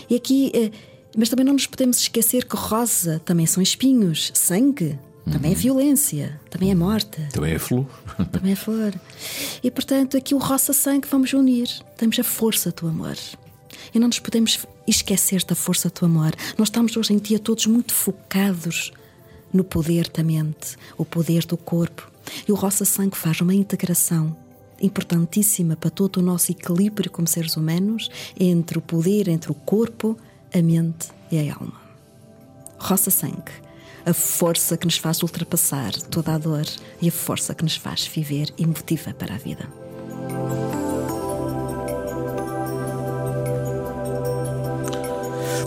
E 0.09 0.15
aqui, 0.15 0.51
eh, 0.53 0.71
mas 1.15 1.29
também 1.29 1.45
não 1.45 1.53
nos 1.53 1.67
podemos 1.67 1.99
esquecer 1.99 2.45
que 2.45 2.55
rosa 2.55 3.21
também 3.23 3.45
são 3.45 3.61
espinhos, 3.61 4.31
sangue 4.33 4.97
também 5.31 5.53
é 5.53 5.55
violência, 5.55 6.39
também 6.49 6.71
é 6.71 6.75
morte. 6.75 7.21
Também 7.31 7.53
é 7.53 7.59
flor. 7.59 7.85
Também 8.31 8.51
é 8.51 8.55
flor. 8.55 8.93
E 9.63 9.71
portanto, 9.71 10.17
aqui 10.17 10.35
o 10.35 10.37
roça-sangue 10.37 11.07
vamos 11.07 11.31
unir. 11.33 11.69
Temos 11.97 12.19
a 12.19 12.23
força 12.23 12.71
do 12.71 12.87
amor. 12.87 13.15
E 13.93 13.99
não 13.99 14.07
nos 14.07 14.19
podemos 14.19 14.65
esquecer 14.85 15.43
da 15.45 15.55
força 15.55 15.89
do 15.89 16.05
amor. 16.05 16.33
Nós 16.57 16.67
estamos 16.67 16.97
hoje 16.97 17.13
em 17.13 17.17
dia 17.17 17.39
todos 17.39 17.65
muito 17.67 17.93
focados 17.93 18.91
no 19.53 19.63
poder 19.63 20.09
da 20.09 20.23
mente, 20.23 20.75
o 20.97 21.05
poder 21.05 21.45
do 21.45 21.55
corpo. 21.57 22.11
E 22.47 22.51
o 22.51 22.55
roça-sangue 22.55 23.17
faz 23.17 23.39
uma 23.39 23.53
integração 23.53 24.35
importantíssima 24.81 25.77
para 25.77 25.89
todo 25.89 26.17
o 26.17 26.21
nosso 26.21 26.51
equilíbrio 26.51 27.09
como 27.09 27.27
seres 27.27 27.55
humanos 27.55 28.09
entre 28.37 28.77
o 28.77 28.81
poder, 28.81 29.29
entre 29.29 29.51
o 29.51 29.55
corpo, 29.55 30.17
a 30.53 30.61
mente 30.61 31.07
e 31.31 31.49
a 31.49 31.55
alma. 31.55 31.81
Roça-sangue 32.77 33.62
a 34.05 34.13
força 34.13 34.77
que 34.77 34.85
nos 34.85 34.97
faz 34.97 35.23
ultrapassar 35.23 35.93
toda 35.93 36.33
a 36.33 36.37
dor 36.37 36.65
e 37.01 37.07
a 37.07 37.11
força 37.11 37.55
que 37.55 37.63
nos 37.63 37.75
faz 37.75 38.05
viver 38.05 38.53
e 38.57 38.65
motiva 38.65 39.13
para 39.13 39.35
a 39.35 39.37
vida. 39.37 39.67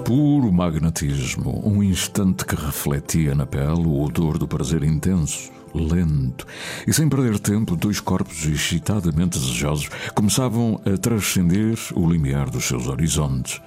Puro 0.05 0.53
magnetismo, 0.53 1.62
um 1.66 1.83
instante 1.83 2.44
que 2.44 2.55
refletia 2.55 3.35
na 3.35 3.44
pele 3.44 3.87
o 3.87 4.03
odor 4.03 4.38
do 4.38 4.46
prazer 4.46 4.85
intenso, 4.85 5.51
lento, 5.75 6.46
e 6.87 6.92
sem 6.92 7.09
perder 7.09 7.40
tempo, 7.40 7.75
dois 7.75 7.99
corpos 7.99 8.46
excitadamente 8.46 9.38
desejosos 9.38 9.88
começavam 10.14 10.81
a 10.85 10.96
transcender 10.96 11.77
o 11.94 12.09
limiar 12.09 12.49
dos 12.49 12.66
seus 12.66 12.87
horizontes. 12.87 13.61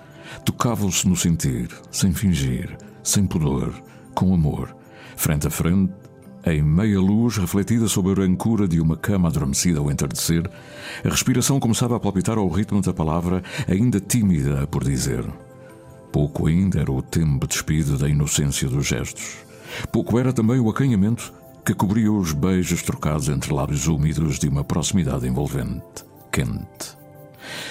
Tocavam-se 0.46 1.10
no 1.10 1.16
sentir, 1.16 1.70
sem 1.92 2.14
fingir, 2.14 2.78
sem 3.04 3.26
pudor 3.26 3.74
com 4.14 4.34
amor, 4.34 4.76
frente 5.16 5.48
a 5.48 5.50
frente, 5.50 5.94
em 6.46 6.62
meia 6.62 7.00
luz 7.00 7.38
refletida 7.38 7.88
sob 7.88 8.12
a 8.12 8.16
brancura 8.16 8.68
de 8.68 8.80
uma 8.80 8.96
cama 8.96 9.28
adormecida 9.28 9.80
ao 9.80 9.92
entardecer, 9.92 10.50
a 11.04 11.10
respiração 11.10 11.60
começava 11.60 11.96
a 11.96 12.00
palpitar 12.00 12.38
ao 12.38 12.48
ritmo 12.48 12.82
da 12.82 12.94
palavra, 12.94 13.44
ainda 13.68 14.00
tímida 14.00 14.66
por 14.68 14.84
dizer. 14.84 15.26
Pouco 16.12 16.48
ainda 16.48 16.80
era 16.80 16.92
o 16.92 17.02
tempo 17.02 17.46
despido 17.46 17.98
da 17.98 18.08
inocência 18.08 18.68
dos 18.68 18.88
gestos. 18.88 19.38
Pouco 19.92 20.18
era 20.18 20.34
também 20.34 20.60
o 20.60 20.70
acanhamento 20.70 21.34
que 21.66 21.74
cobria 21.74 22.12
os 22.12 22.32
beijos 22.32 22.82
trocados 22.82 23.30
entre 23.30 23.54
lábios 23.54 23.88
úmidos 23.88 24.40
de 24.40 24.48
uma 24.48 24.64
proximidade 24.64 25.28
envolvente, 25.28 26.04
quente. 26.32 26.98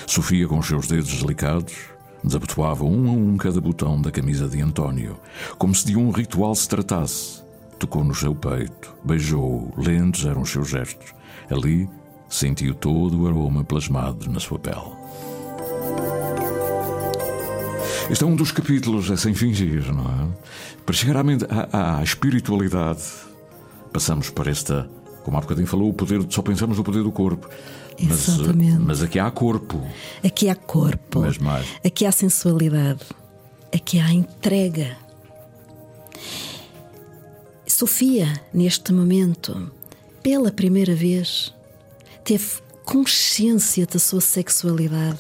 Sofia, 0.07 0.47
com 0.47 0.59
os 0.59 0.66
seus 0.66 0.86
dedos 0.86 1.20
delicados, 1.20 1.74
Desabotoava 2.22 2.84
um 2.84 3.08
a 3.08 3.12
um 3.12 3.36
cada 3.36 3.60
botão 3.60 4.00
da 4.00 4.10
camisa 4.10 4.48
de 4.48 4.60
António, 4.60 5.18
como 5.56 5.74
se 5.74 5.86
de 5.86 5.96
um 5.96 6.10
ritual 6.10 6.54
se 6.54 6.68
tratasse. 6.68 7.42
Tocou 7.78 8.02
no 8.02 8.14
seu 8.14 8.34
peito, 8.34 8.94
beijou-o, 9.04 9.72
lentos 9.80 10.26
eram 10.26 10.42
os 10.42 10.50
seus 10.50 10.68
gestos. 10.68 11.14
Ali 11.50 11.88
sentiu 12.28 12.74
todo 12.74 13.22
o 13.22 13.26
aroma 13.26 13.64
plasmado 13.64 14.30
na 14.30 14.40
sua 14.40 14.58
pele. 14.58 14.98
Este 18.10 18.24
é 18.24 18.26
um 18.26 18.34
dos 18.34 18.50
capítulos, 18.50 19.10
é 19.10 19.16
sem 19.16 19.34
fingir, 19.34 19.92
não 19.94 20.04
é? 20.04 20.28
Para 20.84 20.94
chegar 20.94 21.16
à, 21.16 21.22
à, 21.72 21.98
à 21.98 22.02
espiritualidade, 22.02 23.02
passamos 23.92 24.30
para 24.30 24.50
esta, 24.50 24.88
como 25.24 25.36
há 25.36 25.40
bocadinho 25.40 25.66
falou, 25.66 25.90
o 25.90 25.94
poder, 25.94 26.24
só 26.30 26.40
pensamos 26.40 26.78
no 26.78 26.84
poder 26.84 27.02
do 27.02 27.12
corpo. 27.12 27.48
Mas, 28.01 28.28
Exatamente. 28.28 28.78
mas 28.78 29.03
aqui 29.03 29.18
há 29.18 29.30
corpo. 29.30 29.84
Aqui 30.24 30.49
há 30.49 30.55
corpo. 30.55 31.20
Mas 31.20 31.38
mais. 31.38 31.66
Aqui 31.84 32.07
há 32.07 32.12
sensualidade. 32.12 33.01
Aqui 33.74 33.99
há 33.99 34.12
entrega. 34.12 34.96
Sofia, 37.66 38.40
neste 38.55 38.92
momento, 38.92 39.70
pela 40.22 40.51
primeira 40.51 40.94
vez, 40.94 41.53
teve 42.24 42.46
consciência 42.84 43.86
da 43.86 43.99
sua 43.99 44.20
sexualidade 44.20 45.18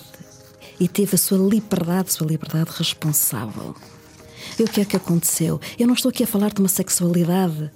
e 0.80 0.88
teve 0.88 1.16
a 1.16 1.18
sua 1.18 1.38
liberdade, 1.38 2.12
sua 2.12 2.26
liberdade 2.26 2.70
responsável. 2.76 3.74
E 4.58 4.62
o 4.62 4.68
que 4.68 4.80
é 4.80 4.84
que 4.84 4.96
aconteceu? 4.96 5.60
Eu 5.78 5.86
não 5.86 5.94
estou 5.94 6.10
aqui 6.10 6.22
a 6.22 6.26
falar 6.26 6.52
de 6.52 6.60
uma 6.60 6.68
sexualidade 6.68 7.70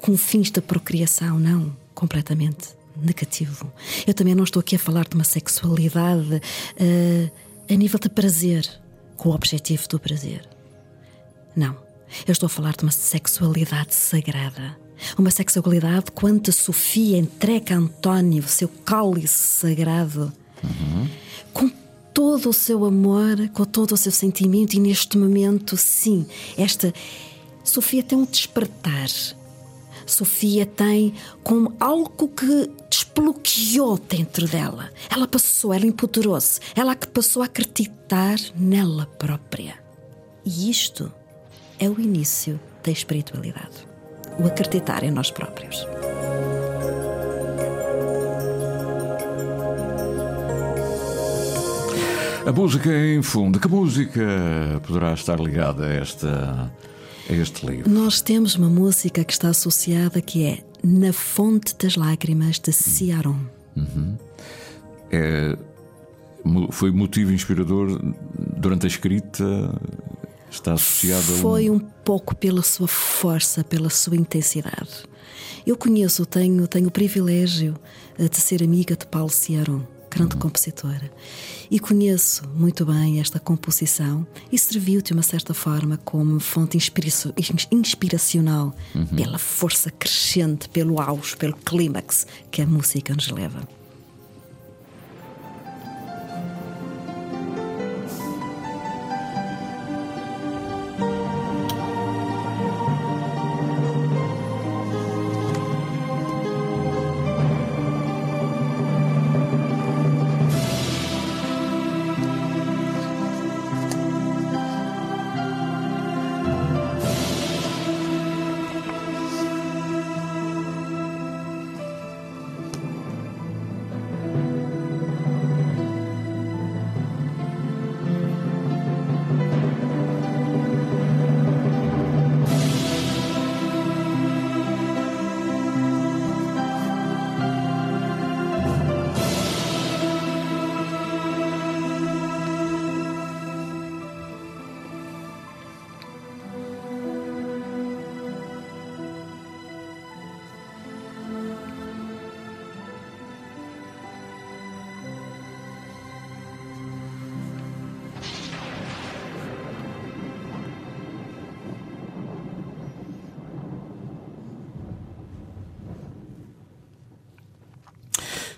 com 0.00 0.16
fins 0.16 0.50
de 0.50 0.60
procriação, 0.60 1.38
não, 1.38 1.76
completamente 1.94 2.81
negativo. 3.04 3.72
Eu 4.06 4.14
também 4.14 4.34
não 4.34 4.44
estou 4.44 4.60
aqui 4.60 4.76
a 4.76 4.78
falar 4.78 5.06
de 5.08 5.14
uma 5.14 5.24
sexualidade 5.24 6.36
uh, 6.36 7.30
a 7.68 7.74
nível 7.74 7.98
de 7.98 8.08
prazer, 8.08 8.68
com 9.16 9.30
o 9.30 9.34
objetivo 9.34 9.88
do 9.88 9.98
prazer. 9.98 10.48
Não. 11.54 11.76
Eu 12.26 12.32
estou 12.32 12.46
a 12.46 12.50
falar 12.50 12.74
de 12.76 12.82
uma 12.82 12.92
sexualidade 12.92 13.94
sagrada. 13.94 14.76
Uma 15.18 15.30
sexualidade 15.30 16.10
quando 16.12 16.52
Sofia 16.52 17.16
entrega 17.18 17.74
a 17.74 17.78
António 17.78 18.42
o 18.44 18.48
seu 18.48 18.68
cálice 18.68 19.34
sagrado. 19.34 20.32
Uhum. 20.62 21.08
Com 21.52 21.70
todo 22.12 22.50
o 22.50 22.52
seu 22.52 22.84
amor, 22.84 23.48
com 23.54 23.64
todo 23.64 23.92
o 23.92 23.96
seu 23.96 24.12
sentimento, 24.12 24.74
e 24.74 24.80
neste 24.80 25.16
momento, 25.16 25.76
sim, 25.76 26.26
esta 26.56 26.92
Sofia 27.64 28.02
tem 28.02 28.18
um 28.18 28.24
despertar. 28.24 29.08
Sofia 30.12 30.66
tem 30.66 31.14
como 31.42 31.74
algo 31.80 32.28
que 32.28 32.70
desbloqueou 32.90 33.98
dentro 33.98 34.46
dela. 34.46 34.90
Ela 35.10 35.26
passou, 35.26 35.72
ela 35.72 35.86
empoderou-se, 35.86 36.60
ela 36.76 36.94
que 36.94 37.06
passou 37.06 37.42
a 37.42 37.46
acreditar 37.46 38.36
nela 38.54 39.06
própria. 39.18 39.74
E 40.44 40.70
isto 40.70 41.10
é 41.78 41.88
o 41.88 41.98
início 41.98 42.60
da 42.84 42.92
espiritualidade. 42.92 43.86
O 44.38 44.46
acreditar 44.46 45.02
em 45.02 45.10
nós 45.10 45.30
próprios. 45.30 45.86
A 52.44 52.50
música 52.50 52.90
em 52.90 53.22
fundo, 53.22 53.60
que 53.60 53.68
música 53.68 54.20
poderá 54.84 55.14
estar 55.14 55.38
ligada 55.38 55.86
a, 55.86 55.94
esta, 55.94 56.72
a 57.32 57.42
este 57.42 57.66
livro? 57.66 57.90
Nós 57.90 58.20
temos 58.20 58.54
uma 58.54 58.68
música 58.68 59.24
que 59.24 59.32
está 59.32 59.48
associada 59.48 60.20
que 60.20 60.44
é 60.44 60.58
Na 60.82 61.12
Fonte 61.12 61.74
das 61.76 61.96
Lágrimas 61.96 62.58
de 62.58 62.72
Ciaron. 62.72 63.38
Uhum. 63.76 64.16
É, 65.10 65.56
foi 66.70 66.90
motivo 66.90 67.32
inspirador 67.32 68.00
durante 68.56 68.86
a 68.86 68.88
escrita? 68.88 69.44
Está 70.50 70.74
associado 70.74 71.22
Foi 71.22 71.70
um... 71.70 71.74
um 71.74 71.78
pouco 71.78 72.36
pela 72.36 72.62
sua 72.62 72.88
força, 72.88 73.64
pela 73.64 73.88
sua 73.88 74.16
intensidade. 74.16 75.04
Eu 75.66 75.76
conheço, 75.76 76.26
tenho, 76.26 76.66
tenho 76.66 76.88
o 76.88 76.90
privilégio 76.90 77.74
eh, 78.18 78.28
de 78.28 78.36
ser 78.36 78.62
amiga 78.62 78.94
de 78.94 79.06
Paulo 79.06 79.30
Ciaron 79.30 79.82
grande 80.12 80.34
uhum. 80.34 80.40
compositora. 80.40 81.10
E 81.72 81.80
conheço 81.80 82.46
muito 82.54 82.84
bem 82.84 83.18
esta 83.18 83.40
composição 83.40 84.26
e 84.52 84.58
serviu 84.58 85.00
de 85.00 85.14
uma 85.14 85.22
certa 85.22 85.54
forma 85.54 85.98
como 86.04 86.38
fonte 86.38 86.76
inspiracional 86.76 88.76
uhum. 88.94 89.06
pela 89.06 89.38
força 89.38 89.90
crescente, 89.90 90.68
pelo 90.68 91.00
auge, 91.00 91.34
pelo 91.34 91.56
clímax 91.56 92.26
que 92.50 92.60
a 92.60 92.66
música 92.66 93.14
nos 93.14 93.30
leva. 93.30 93.66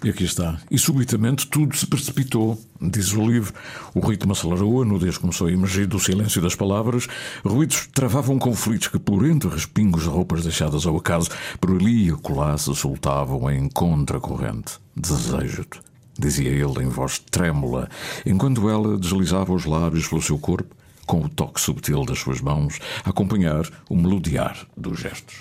E 0.04 0.10
aqui 0.10 0.24
está. 0.24 0.58
E 0.70 0.78
subitamente 0.78 1.46
tudo 1.46 1.74
se 1.74 1.86
precipitou, 1.86 2.60
diz 2.78 3.14
o 3.14 3.26
livro. 3.26 3.54
O 3.94 4.00
ritmo 4.00 4.32
acelerou, 4.32 4.82
a 4.82 4.84
nudez 4.84 5.16
começou 5.16 5.46
a 5.46 5.50
emergir 5.50 5.86
do 5.86 5.98
silêncio 5.98 6.42
das 6.42 6.54
palavras. 6.54 7.06
Ruídos 7.42 7.86
travavam 7.86 8.38
conflitos 8.38 8.88
que, 8.88 8.98
por 8.98 9.24
entre 9.24 9.48
respingos 9.48 10.02
de 10.02 10.10
roupas 10.10 10.42
deixadas 10.42 10.84
ao 10.84 10.98
acaso, 10.98 11.30
por 11.58 11.70
ali 11.70 12.08
e 12.08 12.10
acolá 12.10 12.58
se 12.58 12.74
soltavam 12.74 13.50
em 13.50 13.66
contracorrente. 13.70 14.74
Desejo-te, 14.94 15.80
dizia 16.18 16.50
ele 16.50 16.84
em 16.84 16.88
voz 16.90 17.18
trêmula, 17.18 17.88
enquanto 18.26 18.68
ela 18.68 18.98
deslizava 18.98 19.54
os 19.54 19.64
lábios 19.64 20.06
pelo 20.06 20.20
seu 20.20 20.38
corpo, 20.38 20.76
com 21.06 21.22
o 21.22 21.30
toque 21.30 21.58
subtil 21.58 22.04
das 22.04 22.18
suas 22.18 22.42
mãos, 22.42 22.78
a 23.06 23.08
acompanhar 23.08 23.64
o 23.88 23.96
melodiar 23.96 24.66
dos 24.76 25.00
gestos. 25.00 25.36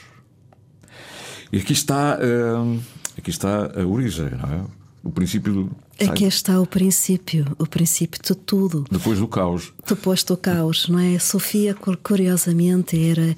E 1.51 1.57
aqui 1.57 1.73
está. 1.73 2.17
Uh 2.17 3.02
Aqui 3.17 3.29
está 3.29 3.71
a 3.79 3.85
origem, 3.85 4.29
não 4.31 4.53
é? 4.53 4.63
O 5.03 5.11
princípio 5.11 5.53
do. 5.53 5.71
Aqui 5.99 6.23
está 6.23 6.59
o 6.61 6.65
princípio, 6.65 7.45
o 7.59 7.67
princípio 7.67 8.21
de 8.23 8.33
tudo. 8.33 8.85
Depois 8.89 9.19
do 9.19 9.27
caos. 9.27 9.73
Depois 9.85 10.23
do 10.23 10.37
caos, 10.37 10.87
não 10.87 10.97
é? 10.97 11.19
Sofia, 11.19 11.75
curiosamente, 12.01 12.97
era, 12.97 13.35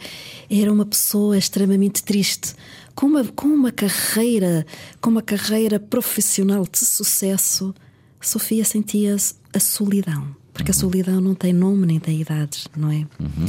era 0.50 0.72
uma 0.72 0.86
pessoa 0.86 1.36
extremamente 1.36 2.04
triste, 2.04 2.54
com 2.94 3.08
uma, 3.08 3.24
com 3.26 3.48
uma 3.48 3.72
carreira, 3.72 4.66
com 5.02 5.10
uma 5.10 5.24
carreira 5.24 5.80
profissional 5.80 6.66
de 6.72 6.78
sucesso. 6.78 7.74
Sofia 8.22 8.64
sentia 8.64 9.16
a 9.52 9.60
solidão, 9.60 10.28
porque 10.54 10.72
uhum. 10.72 10.78
a 10.78 10.80
solidão 10.80 11.22
não 11.22 11.34
tem 11.34 11.52
nome 11.52 11.88
nem 11.88 12.00
tem 12.00 12.22
idades, 12.22 12.68
não 12.78 12.92
é? 12.92 13.08
Uhum. 13.20 13.48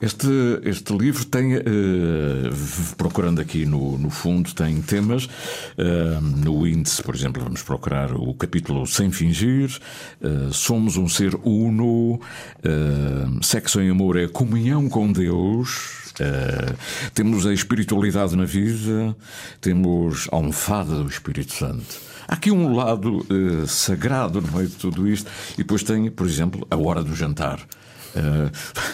Este, 0.00 0.26
este 0.64 0.96
livro 0.96 1.26
tem, 1.26 1.56
uh, 1.56 1.60
procurando 2.96 3.38
aqui 3.38 3.66
no, 3.66 3.98
no 3.98 4.08
fundo, 4.08 4.54
tem 4.54 4.80
temas. 4.80 5.26
Uh, 5.26 6.20
no 6.22 6.66
índice, 6.66 7.02
por 7.02 7.14
exemplo, 7.14 7.42
vamos 7.42 7.62
procurar 7.62 8.14
o 8.14 8.32
capítulo 8.32 8.86
Sem 8.86 9.10
Fingir, 9.10 9.78
uh, 10.22 10.50
Somos 10.54 10.96
um 10.96 11.06
Ser 11.06 11.34
Uno, 11.44 12.18
Sexo 13.42 13.80
em 13.80 13.90
Amor 13.90 14.16
é 14.16 14.26
Comunhão 14.26 14.88
com 14.88 15.12
Deus. 15.12 16.12
temos 17.12 17.46
a 17.46 17.52
espiritualidade 17.52 18.34
na 18.36 18.44
vida, 18.44 19.14
temos 19.60 20.28
a 20.32 20.36
almofada 20.36 20.96
do 20.96 21.08
Espírito 21.08 21.52
Santo. 21.52 21.84
Há 22.26 22.34
aqui 22.34 22.50
um 22.50 22.74
lado 22.74 23.26
sagrado 23.66 24.40
no 24.40 24.52
meio 24.52 24.68
de 24.68 24.76
tudo 24.76 25.08
isto, 25.08 25.30
e 25.54 25.58
depois 25.58 25.82
tem, 25.82 26.10
por 26.10 26.26
exemplo, 26.26 26.66
a 26.70 26.76
hora 26.76 27.02
do 27.02 27.14
jantar. 27.14 27.60
Uh, 28.14 28.50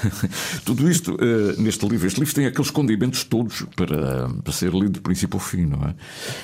tudo 0.64 0.90
isto 0.90 1.14
uh, 1.14 1.60
neste 1.60 1.86
livro, 1.86 2.06
este 2.06 2.20
livro 2.20 2.34
tem 2.34 2.46
aqueles 2.46 2.70
condimentos 2.70 3.24
todos 3.24 3.62
para, 3.74 4.28
para 4.28 4.52
ser 4.52 4.72
lido 4.72 4.90
de 4.90 5.00
princípio 5.00 5.36
ao 5.36 5.40
fim, 5.40 5.66
não 5.66 5.82
é? 5.82 5.94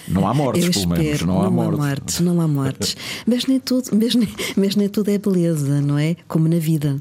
Não 0.09 0.27
há 0.27 0.35
mortes, 0.35 0.65
Eu 0.65 0.73
pelo 0.73 0.89
menos. 0.89 1.21
Não, 1.23 1.35
não 1.35 1.43
há, 1.43 1.51
mortes. 1.51 1.79
mortes. 1.79 2.21
Não 2.21 2.41
há 2.41 2.49
mortes. 2.49 2.97
mas, 3.27 3.47
nem 3.47 3.61
tudo, 3.61 3.91
mas, 3.93 4.15
nem, 4.15 4.29
mas 4.57 4.77
nem 4.77 4.89
tudo 4.89 5.11
é 5.11 5.19
beleza, 5.19 5.81
não 5.81 5.99
é? 5.99 6.17
Como 6.27 6.49
na 6.49 6.59
vida. 6.59 7.01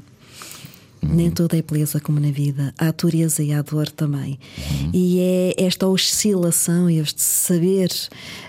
Uhum. 1.02 1.14
Nem 1.14 1.30
tudo 1.30 1.54
é 1.56 1.62
beleza 1.62 2.00
como 2.00 2.20
na 2.20 2.30
vida. 2.30 2.72
Há 2.78 2.88
a 2.88 2.92
dureza 2.92 3.42
e 3.42 3.52
há 3.52 3.58
a 3.58 3.62
dor 3.62 3.88
também. 3.88 4.38
Uhum. 4.58 4.90
E 4.92 5.20
é 5.20 5.54
esta 5.64 5.86
oscilação, 5.86 6.88
este 6.88 7.20
saber. 7.20 7.90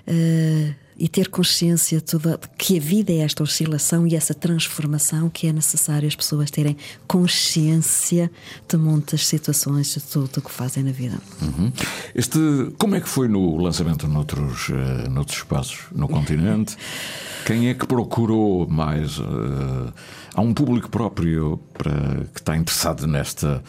Uh, 0.08 0.83
e 0.98 1.08
ter 1.08 1.30
consciência 1.30 2.00
de 2.00 2.18
que 2.58 2.78
a 2.78 2.82
vida 2.82 3.12
é 3.12 3.18
esta 3.18 3.44
oscilação 3.44 4.06
e 4.08 4.16
essa 4.16 4.34
transformação 4.34 5.30
que 5.30 5.48
é 5.48 5.54
necessário 5.54 6.08
as 6.08 6.16
pessoas 6.16 6.52
terem 6.52 6.78
consciência 7.08 8.32
de 8.68 8.78
muitas 8.78 9.26
situações 9.28 9.94
de 9.94 10.02
tudo 10.02 10.38
o 10.38 10.42
que 10.42 10.52
fazem 10.52 10.84
na 10.84 10.92
vida. 10.92 11.18
Uhum. 11.42 11.72
Este, 12.16 12.40
como 12.78 12.96
é 12.96 13.02
que 13.02 13.10
foi 13.10 13.28
no 13.28 13.58
lançamento 13.58 14.08
noutros, 14.08 14.70
uh, 14.70 15.10
noutros 15.10 15.38
espaços 15.38 15.80
no 15.92 16.08
continente? 16.08 16.76
Quem 17.46 17.68
é 17.68 17.74
que 17.74 17.86
procurou 17.86 18.68
mais? 18.68 19.18
Uh, 19.20 19.94
há 20.34 20.42
um 20.42 20.54
público 20.54 20.90
próprio 20.90 21.60
para, 21.74 22.26
que 22.34 22.40
está 22.40 22.56
interessado 22.58 23.08
nesta 23.08 23.64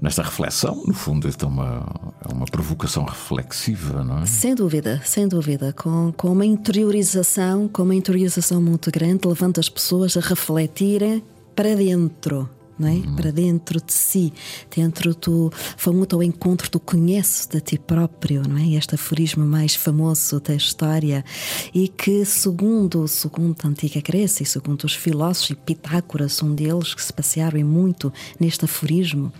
nesta 0.00 0.22
reflexão. 0.22 0.82
No 0.86 0.94
fundo, 0.94 1.28
é 1.28 1.44
uma, 1.44 1.86
é 2.28 2.32
uma 2.32 2.46
provocação 2.46 3.04
reflexiva, 3.04 4.04
não 4.04 4.20
é? 4.20 4.26
Sem 4.26 4.54
dúvida, 4.54 5.00
sem 5.04 5.26
dúvida. 5.26 5.72
Com, 5.72 6.12
com 6.16 6.32
uma 6.32 6.46
interiorização, 6.46 7.68
com 7.68 7.82
uma 7.82 7.94
interiorização 7.94 8.62
muito 8.62 8.90
grande, 8.90 9.26
levanta 9.26 9.60
as 9.60 9.68
pessoas 9.68 10.16
a 10.16 10.20
refletirem 10.20 11.22
para 11.54 11.74
dentro. 11.74 12.48
Não 12.78 12.88
é? 12.88 12.92
Uhum. 12.92 13.16
Para 13.16 13.32
dentro 13.32 13.80
de 13.80 13.92
si, 13.92 14.32
dentro 14.74 15.14
do. 15.14 15.50
Foi 15.76 15.92
muito 15.92 16.14
ao 16.14 16.22
encontro 16.22 16.70
do 16.70 16.78
conhece 16.78 17.48
de 17.48 17.60
ti 17.60 17.78
próprio, 17.78 18.42
não 18.46 18.56
é? 18.56 18.68
Este 18.74 18.94
aforismo 18.94 19.44
mais 19.44 19.74
famoso 19.74 20.40
da 20.40 20.54
história 20.54 21.24
e 21.74 21.88
que, 21.88 22.24
segundo, 22.24 23.08
segundo 23.08 23.56
a 23.64 23.68
antiga 23.68 24.00
Grécia 24.00 24.42
e 24.42 24.46
segundo 24.46 24.84
os 24.84 24.94
filósofos, 24.94 25.50
e 25.50 25.54
Pitágoras, 25.54 26.42
um 26.42 26.54
deles, 26.54 26.94
que 26.94 27.02
se 27.02 27.12
passearam 27.12 27.64
muito 27.64 28.12
neste 28.38 28.64
aforismo, 28.64 29.32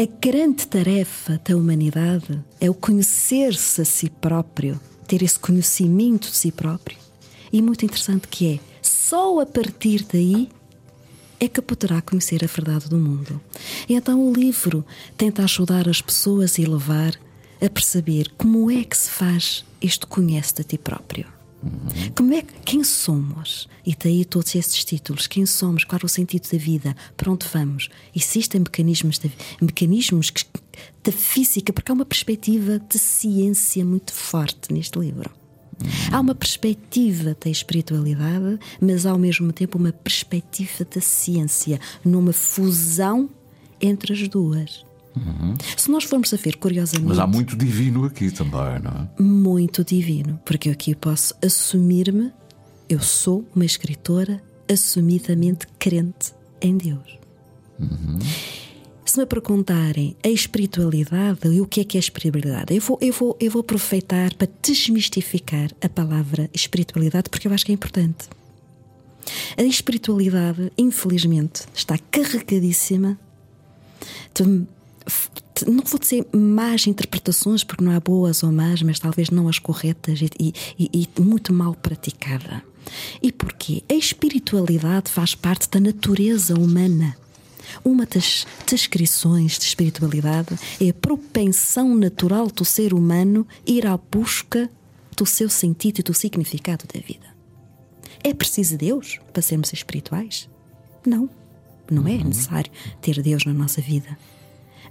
a 0.00 0.06
grande 0.20 0.66
tarefa 0.66 1.40
da 1.44 1.56
humanidade 1.56 2.40
é 2.60 2.70
o 2.70 2.74
conhecer-se 2.74 3.80
a 3.80 3.84
si 3.84 4.08
próprio, 4.08 4.80
ter 5.08 5.22
esse 5.22 5.38
conhecimento 5.38 6.30
de 6.30 6.36
si 6.36 6.52
próprio. 6.52 6.96
E 7.52 7.60
muito 7.60 7.84
interessante 7.84 8.28
que 8.28 8.54
é, 8.54 8.60
só 8.80 9.40
a 9.40 9.46
partir 9.46 10.06
daí 10.12 10.48
é 11.40 11.48
que 11.48 11.62
poderá 11.62 12.00
conhecer 12.02 12.42
a 12.42 12.46
verdade 12.46 12.88
do 12.88 12.96
mundo. 12.96 13.40
E 13.88 13.94
então 13.94 14.20
o 14.28 14.32
livro 14.32 14.84
tenta 15.16 15.44
ajudar 15.44 15.88
as 15.88 16.00
pessoas 16.00 16.58
a 16.58 16.62
levar 16.62 17.18
a 17.60 17.68
perceber 17.68 18.30
como 18.36 18.70
é 18.70 18.84
que 18.84 18.96
se 18.96 19.10
faz 19.10 19.64
este 19.80 20.06
conhece 20.06 20.54
de 20.54 20.64
ti 20.64 20.78
próprio. 20.78 21.26
Uhum. 21.62 22.12
Como 22.14 22.34
é 22.34 22.42
quem 22.64 22.84
somos? 22.84 23.68
E 23.84 23.94
daí 23.96 24.24
todos 24.24 24.54
esses 24.54 24.84
títulos: 24.84 25.26
quem 25.26 25.44
somos, 25.44 25.84
qual 25.84 26.00
é 26.02 26.06
o 26.06 26.08
sentido 26.08 26.48
da 26.50 26.58
vida, 26.58 26.96
para 27.16 27.32
onde 27.32 27.46
vamos? 27.52 27.88
Existem 28.14 28.60
mecanismos, 28.60 29.18
de, 29.18 29.30
mecanismos 29.60 30.30
que, 30.30 30.44
da 31.02 31.10
física, 31.10 31.72
porque 31.72 31.90
há 31.90 31.94
uma 31.94 32.06
perspectiva 32.06 32.78
de 32.78 32.98
ciência 32.98 33.84
muito 33.84 34.12
forte 34.12 34.72
neste 34.72 34.98
livro. 34.98 35.37
Há 36.10 36.20
uma 36.20 36.34
perspectiva 36.34 37.36
da 37.42 37.50
espiritualidade, 37.50 38.58
mas 38.80 39.06
ao 39.06 39.18
mesmo 39.18 39.52
tempo 39.52 39.78
uma 39.78 39.92
perspectiva 39.92 40.84
da 40.92 41.00
ciência, 41.00 41.80
numa 42.04 42.32
fusão 42.32 43.28
entre 43.80 44.12
as 44.12 44.28
duas. 44.28 44.84
Uhum. 45.16 45.54
Se 45.76 45.90
nós 45.90 46.04
formos 46.04 46.32
a 46.32 46.36
ver, 46.36 46.56
curiosamente. 46.56 47.08
Mas 47.08 47.18
há 47.18 47.26
muito 47.26 47.56
divino 47.56 48.04
aqui 48.04 48.30
também, 48.30 48.80
não 48.82 49.08
é? 49.18 49.22
Muito 49.22 49.84
divino, 49.84 50.40
porque 50.44 50.68
eu 50.68 50.72
aqui 50.72 50.94
posso 50.94 51.34
assumir-me, 51.44 52.32
eu 52.88 53.00
sou 53.00 53.44
uma 53.54 53.64
escritora 53.64 54.42
assumidamente 54.70 55.66
crente 55.78 56.32
em 56.60 56.76
Deus. 56.76 57.18
Uhum. 57.78 58.18
Se 59.08 59.18
me 59.18 59.24
perguntarem 59.24 60.14
a 60.22 60.28
espiritualidade 60.28 61.48
e 61.48 61.62
o 61.62 61.66
que 61.66 61.80
é 61.80 61.84
que 61.84 61.96
é 61.96 61.98
espiritualidade, 61.98 62.74
eu 62.74 62.80
vou, 62.82 62.98
eu, 63.00 63.10
vou, 63.10 63.36
eu 63.40 63.50
vou 63.50 63.60
aproveitar 63.60 64.34
para 64.34 64.46
desmistificar 64.62 65.70
a 65.80 65.88
palavra 65.88 66.50
espiritualidade 66.52 67.30
porque 67.30 67.48
eu 67.48 67.52
acho 67.54 67.64
que 67.64 67.72
é 67.72 67.74
importante. 67.74 68.28
A 69.56 69.62
espiritualidade, 69.62 70.70
infelizmente, 70.76 71.62
está 71.74 71.96
carregadíssima 72.10 73.18
de 74.34 74.66
não 75.66 75.82
vou 75.86 75.98
dizer 75.98 76.26
más 76.30 76.86
interpretações, 76.86 77.64
porque 77.64 77.82
não 77.82 77.92
há 77.92 78.00
boas 78.00 78.42
ou 78.42 78.52
más, 78.52 78.82
mas 78.82 78.98
talvez 78.98 79.30
não 79.30 79.48
as 79.48 79.58
corretas 79.58 80.20
e, 80.20 80.52
e, 80.78 81.08
e 81.18 81.20
muito 81.22 81.50
mal 81.50 81.74
praticada. 81.74 82.62
E 83.22 83.32
porquê? 83.32 83.82
A 83.88 83.94
espiritualidade 83.94 85.10
faz 85.10 85.34
parte 85.34 85.66
da 85.70 85.80
natureza 85.80 86.54
humana. 86.54 87.16
Uma 87.84 88.06
das 88.06 88.46
descrições 88.66 89.58
de 89.58 89.64
espiritualidade 89.64 90.58
é 90.80 90.90
a 90.90 90.94
propensão 90.94 91.94
natural 91.94 92.48
do 92.48 92.64
ser 92.64 92.94
humano 92.94 93.46
ir 93.66 93.86
à 93.86 93.96
busca 93.96 94.70
do 95.16 95.26
seu 95.26 95.48
sentido 95.48 96.00
e 96.00 96.02
do 96.02 96.14
significado 96.14 96.84
da 96.92 97.00
vida. 97.00 97.26
É 98.22 98.32
preciso 98.34 98.76
Deus 98.76 99.18
para 99.32 99.42
sermos 99.42 99.72
espirituais? 99.72 100.48
Não. 101.06 101.28
Não 101.90 102.06
é 102.06 102.18
necessário 102.18 102.70
ter 103.00 103.22
Deus 103.22 103.44
na 103.44 103.52
nossa 103.52 103.80
vida. 103.80 104.18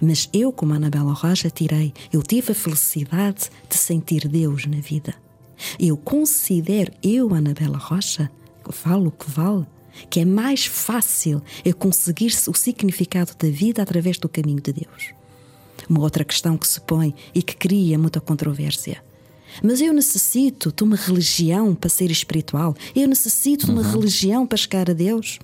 Mas 0.02 0.30
eu, 0.34 0.52
como 0.52 0.74
Anabela 0.74 1.14
Roja, 1.14 1.50
tirei, 1.50 1.94
eu 2.12 2.22
tive 2.22 2.52
a 2.52 2.56
felicidade 2.56 3.50
de 3.70 3.78
sentir 3.78 4.28
Deus 4.28 4.66
na 4.66 4.80
vida. 4.80 5.14
Eu 5.80 5.98
considero, 5.98 6.92
eu, 7.02 7.34
Anabela 7.34 7.78
Rocha, 7.78 8.30
falo 8.70 9.08
o 9.08 9.12
que 9.12 9.30
vale, 9.30 9.66
que 10.10 10.20
é 10.20 10.26
mais 10.26 10.66
fácil 10.66 11.41
eu 11.64 11.74
conseguir 11.74 12.34
o 12.48 12.54
significado 12.54 13.32
da 13.38 13.50
vida 13.50 13.82
através 13.82 14.18
do 14.18 14.30
caminho 14.30 14.62
de 14.62 14.74
Deus. 14.74 15.14
Uma 15.89 16.02
outra 16.02 16.24
questão 16.26 16.58
que 16.58 16.68
se 16.68 16.82
põe 16.82 17.14
e 17.34 17.41
que 17.41 17.56
cria 17.56 17.98
muita 17.98 18.20
controvérsia. 18.20 19.02
Mas 19.64 19.82
eu 19.82 19.93
necessito 19.93 20.72
de 20.72 20.84
uma 20.84 20.95
religião 20.95 21.74
para 21.74 21.89
ser 21.89 22.12
espiritual? 22.12 22.76
Eu 22.95 23.08
necessito 23.08 23.66
de 23.66 23.72
uma 23.72 23.82
uhum. 23.82 23.91
religião 23.91 24.45
para 24.45 24.58
chegar 24.58 24.89
a 24.89 24.93
Deus? 24.93 25.39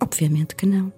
Obviamente 0.00 0.56
que 0.56 0.66
não. 0.66 0.92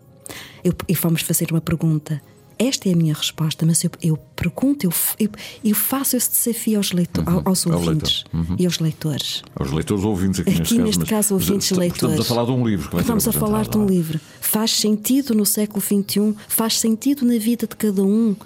Eu, 0.63 0.73
e 0.89 0.95
vamos 0.95 1.23
fazer 1.23 1.51
uma 1.51 1.61
pergunta: 1.61 2.23
esta 2.59 2.89
é 2.89 2.93
a 2.93 2.97
minha 2.97 3.15
resposta, 3.15 3.65
mas 3.67 3.83
eu, 3.85 3.91
eu 4.03 4.17
pergunto, 4.37 4.87
eu, 4.87 4.93
eu, 5.19 5.31
eu, 5.65 5.75
faço 5.75 6.17
esse 6.17 6.31
desafio 6.31 6.79
aos, 6.79 6.93
leito, 6.93 7.21
uhum. 7.21 7.43
aos 7.45 7.67
ouvintes 7.67 8.25
uhum. 8.33 8.57
e 8.59 8.67
aos 8.67 8.79
leitores. 8.79 9.43
Aos 9.55 9.71
leitores 9.73 10.05
ouvintes 10.05 10.41
aqui, 10.41 10.51
aqui 10.51 10.59
neste 10.59 10.77
caso. 10.77 10.99
Neste 10.99 11.05
caso, 11.11 11.35
ouvintes 11.35 11.71
e 11.71 11.75
leitores. 11.75 12.21
Estamos 12.21 12.21
a 12.21 12.35
falar 12.35 12.45
de 12.45 12.51
um 12.53 12.67
livro. 12.67 12.91
Que 12.91 13.01
estamos 13.01 13.29
a 13.29 13.33
falar 13.33 13.69
de 13.69 13.79
um 13.79 13.87
livro. 13.87 14.21
Faz 14.41 14.71
sentido 14.73 15.35
no 15.35 15.45
século 15.45 15.81
XXI, 15.81 16.35
faz 16.49 16.79
sentido 16.79 17.25
na 17.25 17.39
vida 17.39 17.67
de 17.67 17.77
cada 17.77 18.03
um 18.03 18.37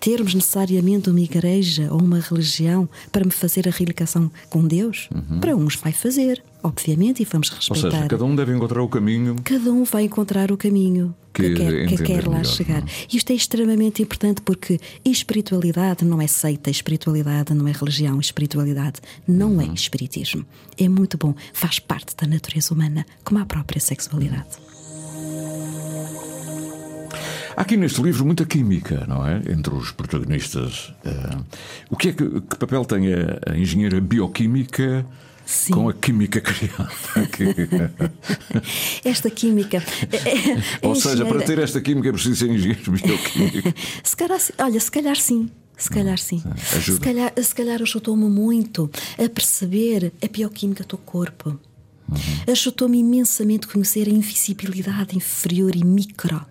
termos 0.00 0.34
necessariamente 0.34 1.10
uma 1.10 1.20
igreja 1.20 1.88
ou 1.92 2.00
uma 2.00 2.18
religião 2.18 2.88
para 3.12 3.24
me 3.24 3.30
fazer 3.30 3.68
a 3.68 3.70
religação 3.70 4.30
com 4.48 4.66
Deus? 4.66 5.08
Uhum. 5.14 5.38
Para 5.38 5.54
uns 5.54 5.76
vai 5.76 5.92
fazer, 5.92 6.42
obviamente, 6.62 7.22
e 7.22 7.26
vamos 7.26 7.50
respeitar. 7.50 7.86
Ou 7.86 7.92
seja, 7.92 8.08
cada 8.08 8.24
um 8.24 8.34
deve 8.34 8.56
encontrar 8.56 8.82
o 8.82 8.88
caminho. 8.88 9.36
Cada 9.44 9.70
um 9.70 9.84
vai 9.84 10.04
encontrar 10.04 10.50
o 10.50 10.56
caminho 10.56 11.14
que, 11.34 11.42
que 11.42 11.54
quer, 11.54 11.86
que 11.86 12.02
quer 12.02 12.26
lá 12.26 12.38
melhor, 12.38 12.46
chegar. 12.46 12.80
Não? 12.80 12.88
É? 12.88 12.90
Isto 13.12 13.30
é 13.30 13.34
extremamente 13.34 14.02
importante 14.02 14.40
porque 14.40 14.80
espiritualidade 15.04 16.04
não 16.04 16.20
é 16.20 16.26
seita, 16.26 16.70
espiritualidade 16.70 17.52
não 17.54 17.68
é 17.68 17.72
religião, 17.72 18.18
espiritualidade 18.18 19.00
não 19.28 19.52
uhum. 19.52 19.60
é 19.60 19.74
espiritismo. 19.74 20.44
É 20.78 20.88
muito 20.88 21.18
bom, 21.18 21.34
faz 21.52 21.78
parte 21.78 22.16
da 22.16 22.26
natureza 22.26 22.72
humana, 22.72 23.04
como 23.22 23.40
a 23.40 23.44
própria 23.44 23.80
sexualidade. 23.80 24.69
Há 27.56 27.62
aqui 27.62 27.76
neste 27.76 28.00
livro 28.02 28.24
muita 28.24 28.44
química, 28.44 29.04
não 29.06 29.26
é? 29.26 29.36
Entre 29.50 29.74
os 29.74 29.90
protagonistas. 29.90 30.88
Uh, 31.04 31.44
o 31.90 31.96
que 31.96 32.08
é 32.08 32.12
que, 32.12 32.40
que, 32.40 32.56
papel 32.56 32.84
tem 32.84 33.12
a, 33.12 33.52
a 33.52 33.58
engenheira 33.58 34.00
bioquímica? 34.00 35.06
Sim. 35.46 35.72
com 35.72 35.88
a 35.88 35.92
química 35.92 36.40
criada. 36.40 36.88
esta 39.04 39.28
química. 39.28 39.82
Ou 40.80 40.94
seja, 40.94 41.26
para 41.26 41.42
ter 41.42 41.58
esta 41.58 41.80
química 41.80 42.08
é 42.08 42.12
preciso 42.12 42.36
ser 42.36 42.50
engenheiro 42.52 42.80
bioquímico. 42.92 43.74
Se 44.04 44.16
calhar, 44.16 44.38
olha, 44.58 44.78
se 44.78 44.90
calhar 44.92 45.16
sim. 45.16 45.50
Se 45.76 45.90
calhar 45.90 46.18
sim. 46.18 46.40
Ajuda. 46.76 46.98
Se 46.98 47.00
calhar, 47.00 47.32
se 47.36 47.54
calhar 47.54 47.82
ajudou-me 47.82 48.28
muito 48.30 48.88
a 49.18 49.28
perceber 49.28 50.12
a 50.22 50.28
bioquímica 50.28 50.84
do 50.84 50.96
corpo. 50.96 51.58
Uhum. 52.08 52.16
Ajudou-me 52.52 52.98
imensamente 52.98 53.66
a 53.66 53.72
conhecer 53.72 54.06
a 54.06 54.10
invisibilidade 54.10 55.16
inferior 55.16 55.74
e 55.74 55.84
micro 55.84 56.46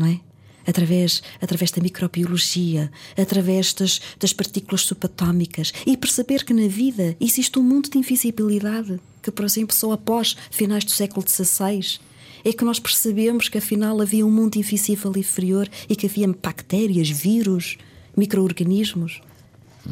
não 0.00 0.06
é? 0.06 0.20
Através, 0.66 1.22
através 1.40 1.70
da 1.70 1.82
microbiologia, 1.82 2.90
através 3.16 3.72
das, 3.72 4.00
das 4.18 4.32
partículas 4.32 4.82
subatómicas 4.82 5.72
e 5.86 5.96
perceber 5.96 6.44
que 6.44 6.52
na 6.52 6.68
vida 6.68 7.16
existe 7.20 7.58
um 7.58 7.62
mundo 7.62 7.88
de 7.88 7.98
invisibilidade 7.98 9.00
que, 9.22 9.30
por 9.30 9.44
exemplo, 9.44 9.74
só 9.74 9.92
após 9.92 10.36
finais 10.50 10.84
do 10.84 10.90
século 10.90 11.26
XVI 11.26 11.98
é 12.44 12.52
que 12.52 12.64
nós 12.64 12.78
percebemos 12.78 13.48
que 13.48 13.58
afinal 13.58 14.00
havia 14.00 14.26
um 14.26 14.30
mundo 14.30 14.56
invisível 14.56 15.12
inferior 15.16 15.68
e 15.88 15.94
que 15.94 16.06
havia 16.06 16.26
bactérias, 16.28 17.10
vírus, 17.10 17.76
micro-organismos. 18.16 19.20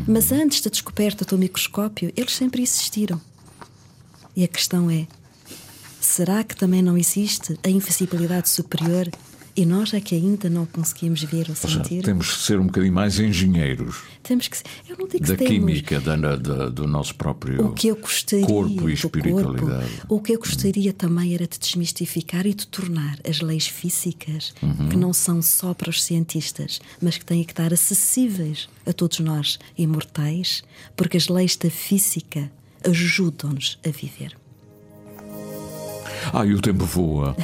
Mas 0.07 0.33
antes 0.33 0.61
da 0.61 0.71
descoberta 0.71 1.25
do 1.25 1.37
microscópio, 1.37 2.13
eles 2.17 2.35
sempre 2.35 2.63
existiram. 2.63 3.21
E 4.35 4.45
a 4.45 4.49
questão 4.49 4.91
é: 4.91 5.07
será 6.01 6.43
que 6.43 6.57
também 6.57 6.81
não 6.81 6.97
existe 6.97 7.59
a 7.63 7.69
invisibilidade 7.69 8.49
superior 8.49 9.11
e 9.59 9.67
nós 9.67 9.93
é 9.93 10.01
que 10.01 10.15
ainda 10.15 10.49
não 10.49 10.65
conseguimos 10.65 11.21
ver 11.25 11.47
ou 11.51 11.57
sentir. 11.57 12.05
Temos 12.05 12.33
que 12.33 12.43
ser 12.45 12.61
um 12.61 12.67
bocadinho 12.67 12.93
mais 12.93 13.19
engenheiros. 13.19 14.05
Temos 14.23 14.47
que 14.47 14.57
ser. 14.57 14.65
Eu 14.89 14.97
não 14.97 15.09
digo 15.09 15.27
da 15.27 15.35
que 15.35 15.47
química, 15.47 15.99
da, 15.99 16.15
da, 16.37 16.69
do 16.69 16.87
nosso 16.87 17.17
próprio 17.17 17.67
o 17.67 17.73
que 17.73 17.89
eu 17.89 17.97
gostaria, 17.97 18.47
corpo 18.47 18.89
e 18.89 18.93
espiritualidade. 18.93 19.91
Corpo, 19.97 20.15
o 20.15 20.21
que 20.21 20.33
eu 20.33 20.39
gostaria 20.39 20.93
também 20.93 21.35
era 21.35 21.45
de 21.45 21.59
desmistificar 21.59 22.47
e 22.47 22.55
de 22.55 22.69
tornar 22.69 23.19
as 23.29 23.41
leis 23.41 23.67
físicas, 23.67 24.55
uhum. 24.63 24.91
que 24.91 24.97
não 24.97 25.13
são 25.13 25.43
só 25.43 25.75
para 25.75 25.91
os 25.91 26.05
cientistas, 26.05 26.81
mas 27.03 27.19
que 27.19 27.25
têm 27.25 27.43
que 27.43 27.51
estar 27.51 27.73
acessíveis 27.75 28.69
a 28.87 28.93
todos 28.93 29.19
nós 29.19 29.59
imortais, 29.77 30.63
porque 30.97 31.17
as 31.17 31.27
leis 31.27 31.57
da 31.57 31.69
física 31.69 32.49
ajudam-nos 32.85 33.77
a 33.85 33.91
viver. 33.91 34.37
Ah, 36.33 36.45
e 36.45 36.55
o 36.55 36.61
tempo 36.61 36.85
voa. 36.85 37.37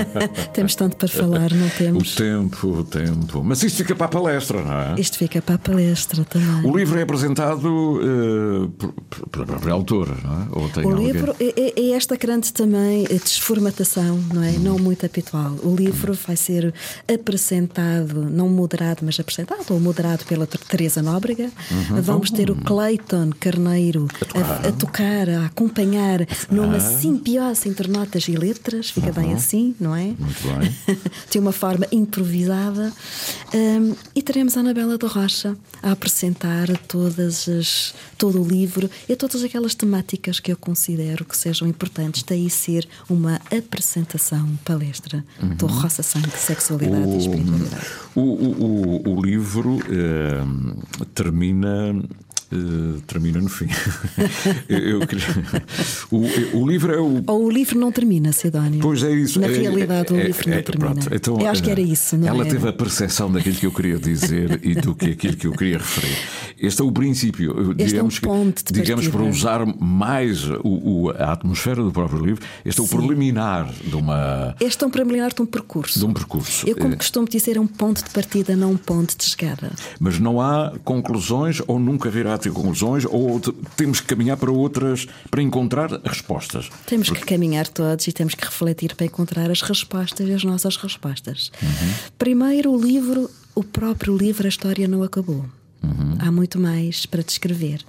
temos 0.52 0.74
tanto 0.74 0.96
para 0.96 1.08
falar, 1.08 1.52
não 1.52 1.68
temos? 1.70 2.12
O 2.12 2.16
tempo, 2.16 2.66
o 2.68 2.84
tempo. 2.84 3.42
Mas 3.44 3.62
isto 3.62 3.76
fica 3.78 3.94
para 3.94 4.06
a 4.06 4.08
palestra, 4.08 4.62
não 4.62 4.72
é? 4.72 5.00
Isto 5.00 5.18
fica 5.18 5.42
para 5.42 5.56
a 5.56 5.58
palestra 5.58 6.24
também. 6.24 6.70
O 6.70 6.76
livro 6.76 6.98
é 6.98 7.02
apresentado 7.02 7.66
uh, 7.66 8.68
pela 9.30 9.46
própria 9.46 9.72
autora, 9.72 10.16
não 10.22 10.42
é? 10.42 10.46
Ou 10.52 10.68
tem 10.68 10.84
o 10.84 10.90
alguém... 10.90 11.12
livro 11.12 11.34
é, 11.40 11.44
é, 11.44 11.80
é, 11.80 11.90
esta 11.92 12.16
grande 12.16 12.52
também 12.52 13.04
desformatação, 13.04 14.18
não 14.32 14.42
é? 14.42 14.50
Hum. 14.50 14.58
Não 14.60 14.78
muito 14.78 15.04
habitual. 15.04 15.56
O 15.62 15.74
livro 15.74 16.12
vai 16.14 16.36
ser 16.36 16.74
apresentado, 17.12 18.28
não 18.30 18.48
moderado, 18.48 19.00
mas 19.02 19.18
apresentado, 19.18 19.64
ou 19.70 19.80
moderado 19.80 20.24
pela 20.24 20.46
Teresa 20.46 21.02
Nóbrega. 21.02 21.50
Uhum. 21.70 22.02
Vamos 22.02 22.30
ter 22.30 22.50
o 22.50 22.54
uhum. 22.54 22.60
Clayton 22.60 23.30
Carneiro 23.38 24.08
a 24.20 24.24
tocar, 24.24 24.42
a, 24.42 24.68
a, 24.68 24.72
tocar, 24.72 25.28
a 25.28 25.46
acompanhar 25.46 26.26
numa 26.50 26.80
simbiose 26.80 27.68
entre 27.68 27.88
notas 27.88 28.27
e 28.30 28.36
letras, 28.36 28.90
fica 28.90 29.08
uhum. 29.08 29.12
bem 29.12 29.34
assim, 29.34 29.74
não 29.80 29.94
é? 29.94 30.14
Muito 30.18 30.42
bem. 30.58 30.98
de 31.30 31.38
uma 31.38 31.52
forma 31.52 31.86
improvisada. 31.90 32.92
Um, 33.54 33.94
e 34.14 34.22
teremos 34.22 34.56
a 34.56 34.60
Anabela 34.60 34.98
da 34.98 35.06
Rocha 35.06 35.56
a 35.82 35.92
apresentar 35.92 36.68
todas 36.86 37.48
as, 37.48 37.94
todo 38.16 38.40
o 38.42 38.46
livro 38.46 38.90
e 39.08 39.16
todas 39.16 39.42
aquelas 39.42 39.74
temáticas 39.74 40.40
que 40.40 40.52
eu 40.52 40.56
considero 40.56 41.24
que 41.24 41.36
sejam 41.36 41.66
importantes. 41.68 42.22
Daí 42.22 42.50
ser 42.50 42.88
uma 43.08 43.40
apresentação, 43.50 44.58
palestra 44.64 45.24
uhum. 45.42 45.56
do 45.56 45.66
Roça 45.66 46.02
Sangue, 46.02 46.30
Sexualidade 46.36 47.06
o, 47.06 47.14
e 47.14 47.18
Espiritualidade. 47.18 47.86
O, 48.14 48.20
o, 48.20 49.14
o 49.16 49.22
livro 49.22 49.78
eh, 49.88 51.04
termina 51.14 51.94
Uh, 52.50 53.02
termina 53.02 53.38
no 53.40 53.48
fim. 53.50 53.66
eu, 54.70 54.78
eu 54.78 55.00
o, 56.10 56.60
o, 56.60 56.66
livro 56.66 56.94
é 56.94 56.98
o. 56.98 57.22
Ou 57.26 57.44
o 57.44 57.50
livro 57.50 57.78
não 57.78 57.92
termina, 57.92 58.32
Sidónio. 58.32 58.80
Pois 58.80 59.02
é 59.02 59.12
isso. 59.12 59.38
Na 59.38 59.48
é, 59.48 59.50
realidade, 59.50 60.14
é, 60.14 60.16
o 60.16 60.26
livro 60.26 60.50
é, 60.50 60.56
não 60.56 60.62
termina. 60.62 60.94
Pronto, 60.94 61.14
então, 61.14 61.38
eu 61.38 61.46
acho 61.46 61.62
que 61.62 61.70
era 61.70 61.80
isso, 61.80 62.16
não 62.16 62.26
Ela 62.26 62.46
teve 62.46 62.66
a 62.66 62.72
percepção 62.72 63.30
daquilo 63.30 63.54
que 63.54 63.66
eu 63.66 63.72
queria 63.72 63.98
dizer 63.98 64.60
e 64.62 64.74
do 64.74 64.94
que 64.94 65.10
aquilo 65.10 65.36
que 65.36 65.46
eu 65.46 65.52
queria 65.52 65.76
referir. 65.76 66.16
Este 66.58 66.80
é 66.80 66.84
o 66.84 66.90
princípio. 66.90 67.72
Este 67.72 67.84
digamos, 67.84 68.14
é 68.14 68.26
um 68.26 68.30
ponto 68.30 68.64
de 68.64 68.80
digamos 68.80 69.08
para 69.08 69.22
usar 69.24 69.66
mais 69.78 70.44
o, 70.64 71.10
a 71.18 71.32
atmosfera 71.32 71.82
do 71.82 71.92
próprio 71.92 72.24
livro, 72.24 72.42
este 72.64 72.80
é 72.80 72.84
o 72.84 72.88
preliminar 72.88 73.70
de 73.72 73.94
uma. 73.94 74.56
Este 74.58 74.84
é 74.84 74.86
um 74.86 74.90
preliminar 74.90 75.34
de 75.34 75.42
um 75.42 75.46
percurso. 75.46 75.98
De 75.98 76.06
um 76.06 76.14
percurso. 76.14 76.66
Eu, 76.66 76.76
como 76.76 76.96
costumo 76.96 77.28
dizer, 77.28 77.58
é 77.58 77.60
um 77.60 77.66
ponto 77.66 78.02
de 78.02 78.08
partida, 78.08 78.56
não 78.56 78.72
um 78.72 78.76
ponto 78.78 79.14
de 79.18 79.24
chegada. 79.24 79.70
Mas 80.00 80.18
não 80.18 80.40
há 80.40 80.72
conclusões 80.82 81.60
ou 81.66 81.78
nunca 81.78 82.08
virá 82.08 82.37
ter 82.38 82.52
conclusões, 82.52 83.04
ou 83.04 83.40
temos 83.76 84.00
que 84.00 84.06
caminhar 84.06 84.36
para 84.36 84.50
outras, 84.50 85.06
para 85.30 85.42
encontrar 85.42 85.90
respostas? 86.04 86.70
Temos 86.86 87.08
Porque... 87.08 87.24
que 87.24 87.34
caminhar 87.34 87.66
todos 87.68 88.06
e 88.06 88.12
temos 88.12 88.34
que 88.34 88.44
refletir 88.44 88.94
para 88.94 89.06
encontrar 89.06 89.50
as 89.50 89.62
respostas 89.62 90.28
e 90.28 90.32
as 90.32 90.44
nossas 90.44 90.76
respostas. 90.76 91.50
Uhum. 91.62 91.94
Primeiro, 92.18 92.72
o 92.72 92.80
livro, 92.80 93.30
o 93.54 93.62
próprio 93.62 94.16
livro, 94.16 94.46
a 94.46 94.48
história 94.48 94.86
não 94.88 95.02
acabou. 95.02 95.44
Uhum. 95.82 96.16
Há 96.18 96.30
muito 96.32 96.58
mais 96.58 97.06
para 97.06 97.22
descrever. 97.22 97.84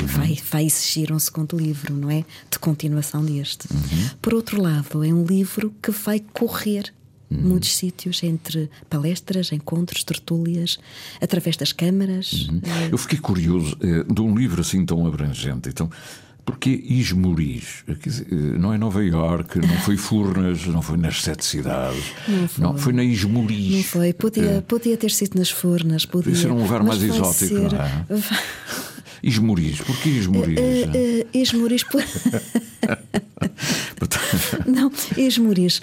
Uhum. 0.00 0.06
Vai, 0.06 0.38
vai 0.50 0.64
exigir 0.64 1.12
um 1.12 1.18
segundo 1.18 1.56
livro, 1.56 1.94
não 1.94 2.10
é? 2.10 2.24
De 2.50 2.58
continuação 2.58 3.24
deste. 3.24 3.68
Uhum. 3.72 4.10
Por 4.20 4.34
outro 4.34 4.60
lado, 4.60 5.04
é 5.04 5.12
um 5.12 5.24
livro 5.24 5.72
que 5.82 5.90
vai 5.90 6.20
correr 6.32 6.92
Uhum. 7.30 7.40
Muitos 7.40 7.74
sítios 7.74 8.22
entre 8.22 8.70
palestras, 8.88 9.50
encontros, 9.50 10.04
tertúlias, 10.04 10.78
através 11.20 11.56
das 11.56 11.72
câmaras. 11.72 12.48
Uhum. 12.48 12.60
Eu 12.92 12.98
fiquei 12.98 13.18
curioso 13.18 13.76
eh, 13.80 14.04
de 14.12 14.20
um 14.20 14.36
livro 14.36 14.60
assim 14.60 14.84
tão 14.84 15.06
abrangente. 15.06 15.68
Então, 15.68 15.90
Porquê 16.44 16.70
Ismoris? 16.70 17.84
Não 18.58 18.72
é 18.72 18.76
Nova 18.76 19.02
Iorque, 19.02 19.58
não 19.60 19.78
foi 19.78 19.96
Furnas, 19.96 20.66
não 20.66 20.82
foi 20.82 20.98
nas 20.98 21.22
sete 21.22 21.44
cidades. 21.44 22.04
Não 22.28 22.48
foi, 22.48 22.64
não, 22.64 22.76
foi 22.76 22.92
na 22.92 23.02
Ismoris. 23.02 23.76
Não 23.76 23.82
foi. 23.82 24.12
Podia, 24.12 24.62
podia 24.68 24.96
ter 24.96 25.10
sido 25.10 25.38
nas 25.38 25.48
Furnas. 25.48 26.04
Podia, 26.04 26.34
ser 26.34 26.50
um 26.50 26.62
lugar 26.62 26.82
mais 26.82 27.02
exótico, 27.02 27.46
ser... 27.46 27.72
não 27.72 27.80
é? 27.80 28.04
Porquê 29.86 30.10
Ismoris? 30.10 30.58
Uh, 30.58 31.22
uh. 31.22 31.24
Por... 33.96 34.08
não, 34.70 34.92
Ismoris 35.16 35.80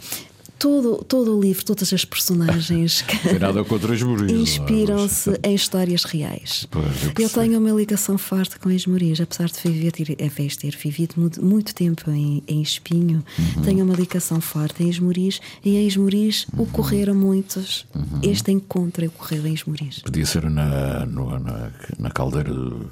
todo, 0.61 1.03
todo 1.03 1.35
o 1.35 1.41
livro, 1.41 1.65
todas 1.65 1.91
as 1.91 2.05
personagens 2.05 3.03
nada 3.39 3.63
contra 3.63 3.95
inspiram-se 3.95 5.31
em 5.43 5.55
histórias 5.55 6.03
reais. 6.03 6.67
Pois, 6.69 7.03
eu, 7.03 7.13
eu, 7.17 7.29
tenho 7.29 7.59
uma 7.59 7.71
ligação 7.71 8.15
forte 8.15 8.59
com 8.59 8.69
Esmoriz, 8.69 9.19
apesar 9.19 9.47
de 9.47 9.59
viver, 9.59 9.91
ter, 9.91 10.15
ter 10.55 10.77
vivido 10.77 11.15
muito, 11.17 11.43
muito 11.43 11.73
tempo 11.73 12.11
em, 12.11 12.43
em 12.47 12.61
Espinho, 12.61 13.23
uhum. 13.39 13.63
tenho 13.63 13.83
uma 13.83 13.95
ligação 13.95 14.39
forte 14.39 14.83
em 14.83 14.89
Esmoriz 14.89 15.41
e 15.65 15.77
em 15.77 15.87
Esmoriz 15.87 16.45
uhum. 16.53 16.63
ocorreram 16.63 17.15
muitos. 17.15 17.87
Uhum. 17.95 18.19
Este 18.21 18.51
encontro 18.51 19.03
ocorreu 19.07 19.47
em 19.47 19.55
Esmoriz. 19.55 19.99
Podia 19.99 20.25
ser 20.27 20.47
na, 20.47 21.07
no, 21.07 21.39
na, 21.39 21.71
na 21.97 22.11
caldeira 22.11 22.53
do 22.53 22.87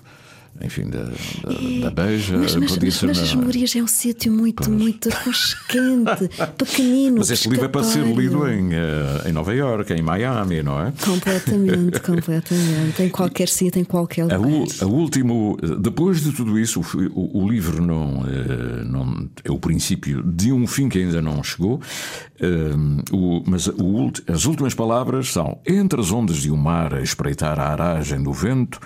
enfim, 0.62 0.90
da, 0.90 1.04
da, 1.04 1.12
é, 1.54 1.80
da 1.82 1.92
Beja. 1.92 2.38
Mas, 2.38 2.56
mas, 2.56 2.78
mas, 2.78 3.04
mas 3.04 3.20
as 3.20 3.34
Memórias 3.34 3.76
é 3.76 3.82
um 3.82 3.88
sítio 3.88 4.32
muito, 4.32 4.64
pois. 4.64 4.68
muito 4.70 5.10
aconchegante, 5.10 6.30
pequenino. 6.58 7.18
Mas 7.20 7.32
este 7.32 7.50
livro 7.50 7.66
é 7.66 7.68
para 7.68 7.84
ser 7.84 8.04
lido 8.04 8.48
em, 8.48 8.74
eh, 8.74 9.30
em 9.30 9.32
Nova 9.32 9.54
Iorque, 9.54 9.94
em 9.94 10.02
Miami, 10.02 10.62
não 10.62 10.82
é? 10.82 10.94
Completamente, 11.04 12.00
completamente. 12.02 13.04
Em 13.04 13.10
qualquer 13.10 13.48
sítio, 13.48 13.80
em 13.80 13.86
qualquer 13.86 14.24
lugar. 14.24 14.40
A, 14.40 14.84
a 14.84 14.88
último, 14.88 15.58
depois 15.80 16.22
de 16.22 16.32
tudo 16.32 16.60
isso, 16.60 16.82
o, 17.14 17.44
o, 17.44 17.50
livro 17.50 17.82
não, 17.82 18.26
eh, 18.28 18.84
não 18.84 19.30
é 19.44 19.52
o 19.52 19.58
princípio 19.58 20.22
de 20.24 20.52
um 20.52 20.68
fim 20.68 20.90
que 20.90 21.00
ainda 21.00 21.22
não 21.22 21.42
chegou. 21.44 21.80
Um, 22.42 23.00
o, 23.12 23.44
mas 23.46 23.68
o, 23.68 24.12
as 24.28 24.46
últimas 24.46 24.74
palavras 24.74 25.32
são: 25.32 25.60
Entre 25.68 26.00
as 26.00 26.12
ondas 26.12 26.38
de 26.38 26.50
um 26.52 26.56
mar 26.56 26.94
a 26.94 27.02
espreitar 27.02 27.60
a 27.60 27.72
aragem 27.72 28.24
do 28.24 28.32
vento, 28.32 28.80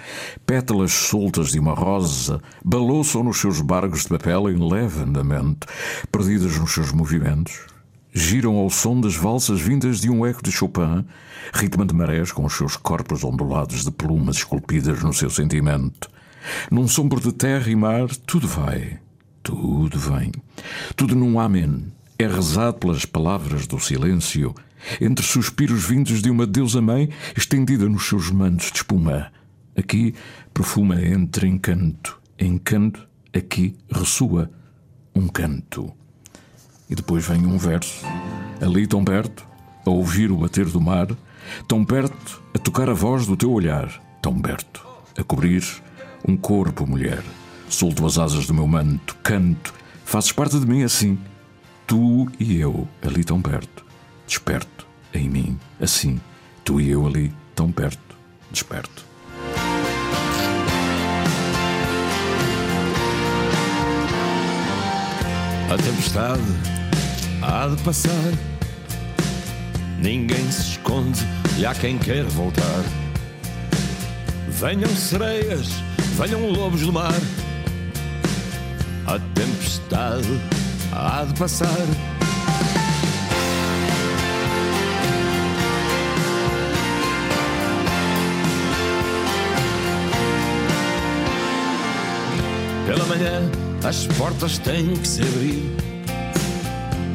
pétalas 0.45 0.91
soltas 0.91 1.51
de 1.51 1.59
uma 1.63 1.73
rosa 1.73 2.41
balouçam 2.63 3.23
nos 3.23 3.37
seus 3.37 3.61
barcos 3.61 4.01
de 4.03 4.09
papel 4.09 4.49
em 4.49 4.69
leve 4.69 5.01
andamento, 5.01 5.65
perdidas 6.11 6.59
nos 6.59 6.73
seus 6.73 6.91
movimentos. 6.91 7.61
Giram 8.13 8.57
ao 8.57 8.69
som 8.69 8.99
das 8.99 9.15
valsas 9.15 9.61
vindas 9.61 10.01
de 10.01 10.09
um 10.09 10.25
eco 10.25 10.43
de 10.43 10.51
Chopin, 10.51 11.05
ritmo 11.53 11.85
de 11.85 11.95
marés 11.95 12.33
com 12.33 12.43
os 12.43 12.53
seus 12.53 12.75
corpos 12.75 13.23
ondulados 13.23 13.85
de 13.85 13.91
plumas 13.91 14.35
esculpidas 14.35 15.01
no 15.01 15.13
seu 15.13 15.29
sentimento. 15.29 16.09
Num 16.69 16.85
sombro 16.85 17.21
de 17.21 17.31
terra 17.31 17.71
e 17.71 17.75
mar, 17.75 18.09
tudo 18.27 18.45
vai, 18.45 18.99
tudo 19.41 19.97
vem, 19.97 20.33
tudo 20.97 21.15
num 21.15 21.39
amém 21.39 21.85
é 22.19 22.27
rezado 22.27 22.77
pelas 22.77 23.05
palavras 23.05 23.65
do 23.65 23.79
silêncio, 23.79 24.53
entre 24.99 25.25
suspiros 25.25 25.85
vindos 25.85 26.21
de 26.21 26.29
uma 26.29 26.45
deusa-mãe 26.45 27.09
estendida 27.37 27.87
nos 27.87 28.05
seus 28.07 28.29
mantos 28.29 28.69
de 28.69 28.77
espuma. 28.77 29.31
Aqui 29.77 30.13
perfuma 30.53 31.01
entre 31.01 31.47
encanto, 31.47 32.19
encanto, 32.39 33.07
aqui 33.35 33.75
ressoa 33.91 34.49
um 35.15 35.27
canto. 35.27 35.91
E 36.89 36.95
depois 36.95 37.25
vem 37.25 37.45
um 37.45 37.57
verso, 37.57 38.05
ali 38.61 38.85
tão 38.85 39.03
perto, 39.03 39.45
a 39.85 39.89
ouvir 39.89 40.31
o 40.31 40.37
bater 40.37 40.65
do 40.65 40.79
mar, 40.79 41.07
tão 41.67 41.83
perto, 41.83 42.41
a 42.53 42.59
tocar 42.59 42.89
a 42.89 42.93
voz 42.93 43.25
do 43.25 43.35
teu 43.35 43.51
olhar, 43.51 43.89
tão 44.21 44.39
perto, 44.39 44.85
a 45.17 45.23
cobrir 45.23 45.63
um 46.27 46.37
corpo, 46.37 46.85
mulher. 46.85 47.23
Solto 47.69 48.05
as 48.05 48.17
asas 48.17 48.45
do 48.45 48.53
meu 48.53 48.67
manto, 48.67 49.15
canto, 49.23 49.73
fazes 50.05 50.31
parte 50.31 50.59
de 50.59 50.65
mim 50.67 50.83
assim. 50.83 51.17
Tu 51.87 52.31
e 52.39 52.57
eu 52.57 52.87
ali 53.01 53.23
tão 53.23 53.41
perto, 53.41 53.85
desperto 54.27 54.87
em 55.13 55.29
mim, 55.29 55.59
assim, 55.79 56.19
tu 56.63 56.81
e 56.81 56.89
eu 56.89 57.05
ali 57.05 57.33
tão 57.55 57.71
perto, 57.71 58.15
desperto. 58.51 59.05
A 65.73 65.75
tempestade 65.75 66.43
há 67.41 67.67
de 67.67 67.81
passar, 67.81 68.31
ninguém 69.97 70.51
se 70.51 70.73
esconde 70.73 71.19
e 71.57 71.65
há 71.65 71.73
quem 71.73 71.97
quer 71.97 72.25
voltar. 72.25 72.83
Venham 74.49 74.95
sereias, 74.95 75.69
venham 76.15 76.47
lobos 76.51 76.81
do 76.81 76.93
mar. 76.93 77.19
A 79.07 79.17
tempestade 79.33 80.39
há 80.91 81.25
de 81.25 81.33
passar. 81.39 82.12
As 93.85 94.07
portas 94.17 94.57
têm 94.57 94.95
que 94.95 95.07
se 95.07 95.21
abrir. 95.21 95.75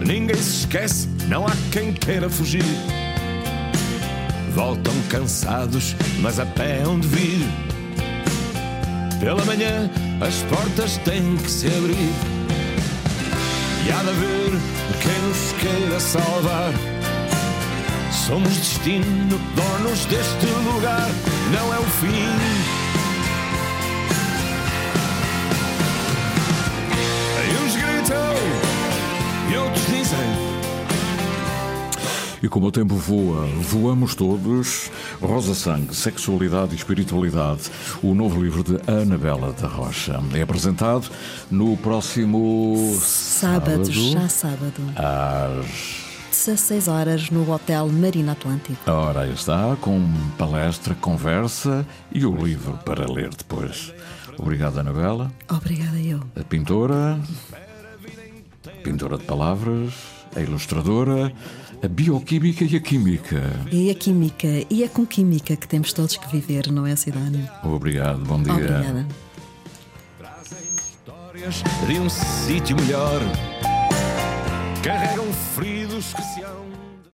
Ninguém 0.04 0.36
se 0.36 0.60
esquece, 0.60 1.08
não 1.26 1.46
há 1.46 1.52
quem 1.72 1.92
queira 1.92 2.28
fugir. 2.28 2.64
Voltam 4.54 4.94
cansados, 5.08 5.96
mas 6.20 6.38
a 6.38 6.44
pé 6.44 6.82
hão 6.82 7.00
de 7.00 7.08
vir. 7.08 7.46
Pela 9.18 9.44
manhã 9.44 9.90
as 10.20 10.42
portas 10.42 10.98
têm 10.98 11.36
que 11.36 11.50
se 11.50 11.66
abrir. 11.68 12.12
E 13.86 13.92
há 13.92 14.02
de 14.02 14.10
haver 14.10 14.50
quem 15.00 15.18
nos 15.28 15.52
queira 15.60 16.00
salvar. 16.00 16.72
Somos 18.12 18.54
destino, 18.56 19.38
donos 19.56 20.04
deste 20.04 20.46
lugar, 20.46 21.08
não 21.50 21.74
é 21.74 21.78
o 21.78 21.84
fim. 21.84 22.87
E 28.08 28.10
gritam 28.10 29.52
e 29.52 29.56
outros 29.56 29.86
dizem. 29.86 30.18
E 32.42 32.48
como 32.48 32.66
o 32.66 32.72
tempo 32.72 32.94
voa, 32.94 33.46
voamos 33.60 34.14
todos. 34.14 34.90
Rosa 35.20 35.54
Sangue, 35.54 35.94
Sexualidade 35.94 36.72
e 36.72 36.76
Espiritualidade, 36.76 37.62
o 38.02 38.14
novo 38.14 38.40
livro 38.40 38.62
de 38.62 38.76
Anabela 38.90 39.52
da 39.52 39.66
Rocha. 39.66 40.20
É 40.32 40.42
apresentado 40.42 41.08
no 41.50 41.76
próximo 41.76 42.96
Sábado, 43.00 43.90
já 43.90 44.28
sábado. 44.28 44.82
Às 44.94 45.66
16 46.30 46.88
horas 46.88 47.30
no 47.30 47.50
Hotel 47.50 47.88
Marina 47.88 48.32
Atlântico. 48.32 48.78
Ora, 48.88 49.22
aí 49.22 49.32
está, 49.32 49.76
com 49.80 50.00
palestra, 50.38 50.94
conversa 50.94 51.84
e 52.12 52.24
o 52.24 52.34
livro 52.36 52.78
para 52.84 53.10
ler 53.10 53.30
depois. 53.30 53.92
Obrigado, 54.38 54.78
Anabela. 54.78 55.32
Obrigada 55.50 55.98
eu. 55.98 56.20
A 56.36 56.44
pintora, 56.44 57.18
pintora 58.88 59.18
de 59.18 59.24
palavras, 59.24 59.92
a 60.34 60.40
ilustradora, 60.40 61.30
a 61.82 61.88
bioquímica 61.88 62.64
e 62.64 62.74
a 62.74 62.80
química. 62.80 63.42
E 63.70 63.90
a 63.90 63.94
química, 63.94 64.48
e 64.70 64.82
é 64.82 64.88
com 64.88 65.04
química 65.04 65.54
que 65.56 65.68
temos 65.68 65.92
todos 65.92 66.16
que 66.16 66.26
viver, 66.32 66.72
não 66.72 66.86
é, 66.86 66.96
Sidónio? 66.96 67.46
Obrigado, 67.62 68.24
bom 68.24 68.42
dia. 68.42 68.54
Obrigada. 68.54 69.06
Histórias 70.90 71.62
de 71.86 72.00
um 72.00 72.08
sítio 72.08 72.76
melhor 72.76 73.20
carregam 74.82 75.27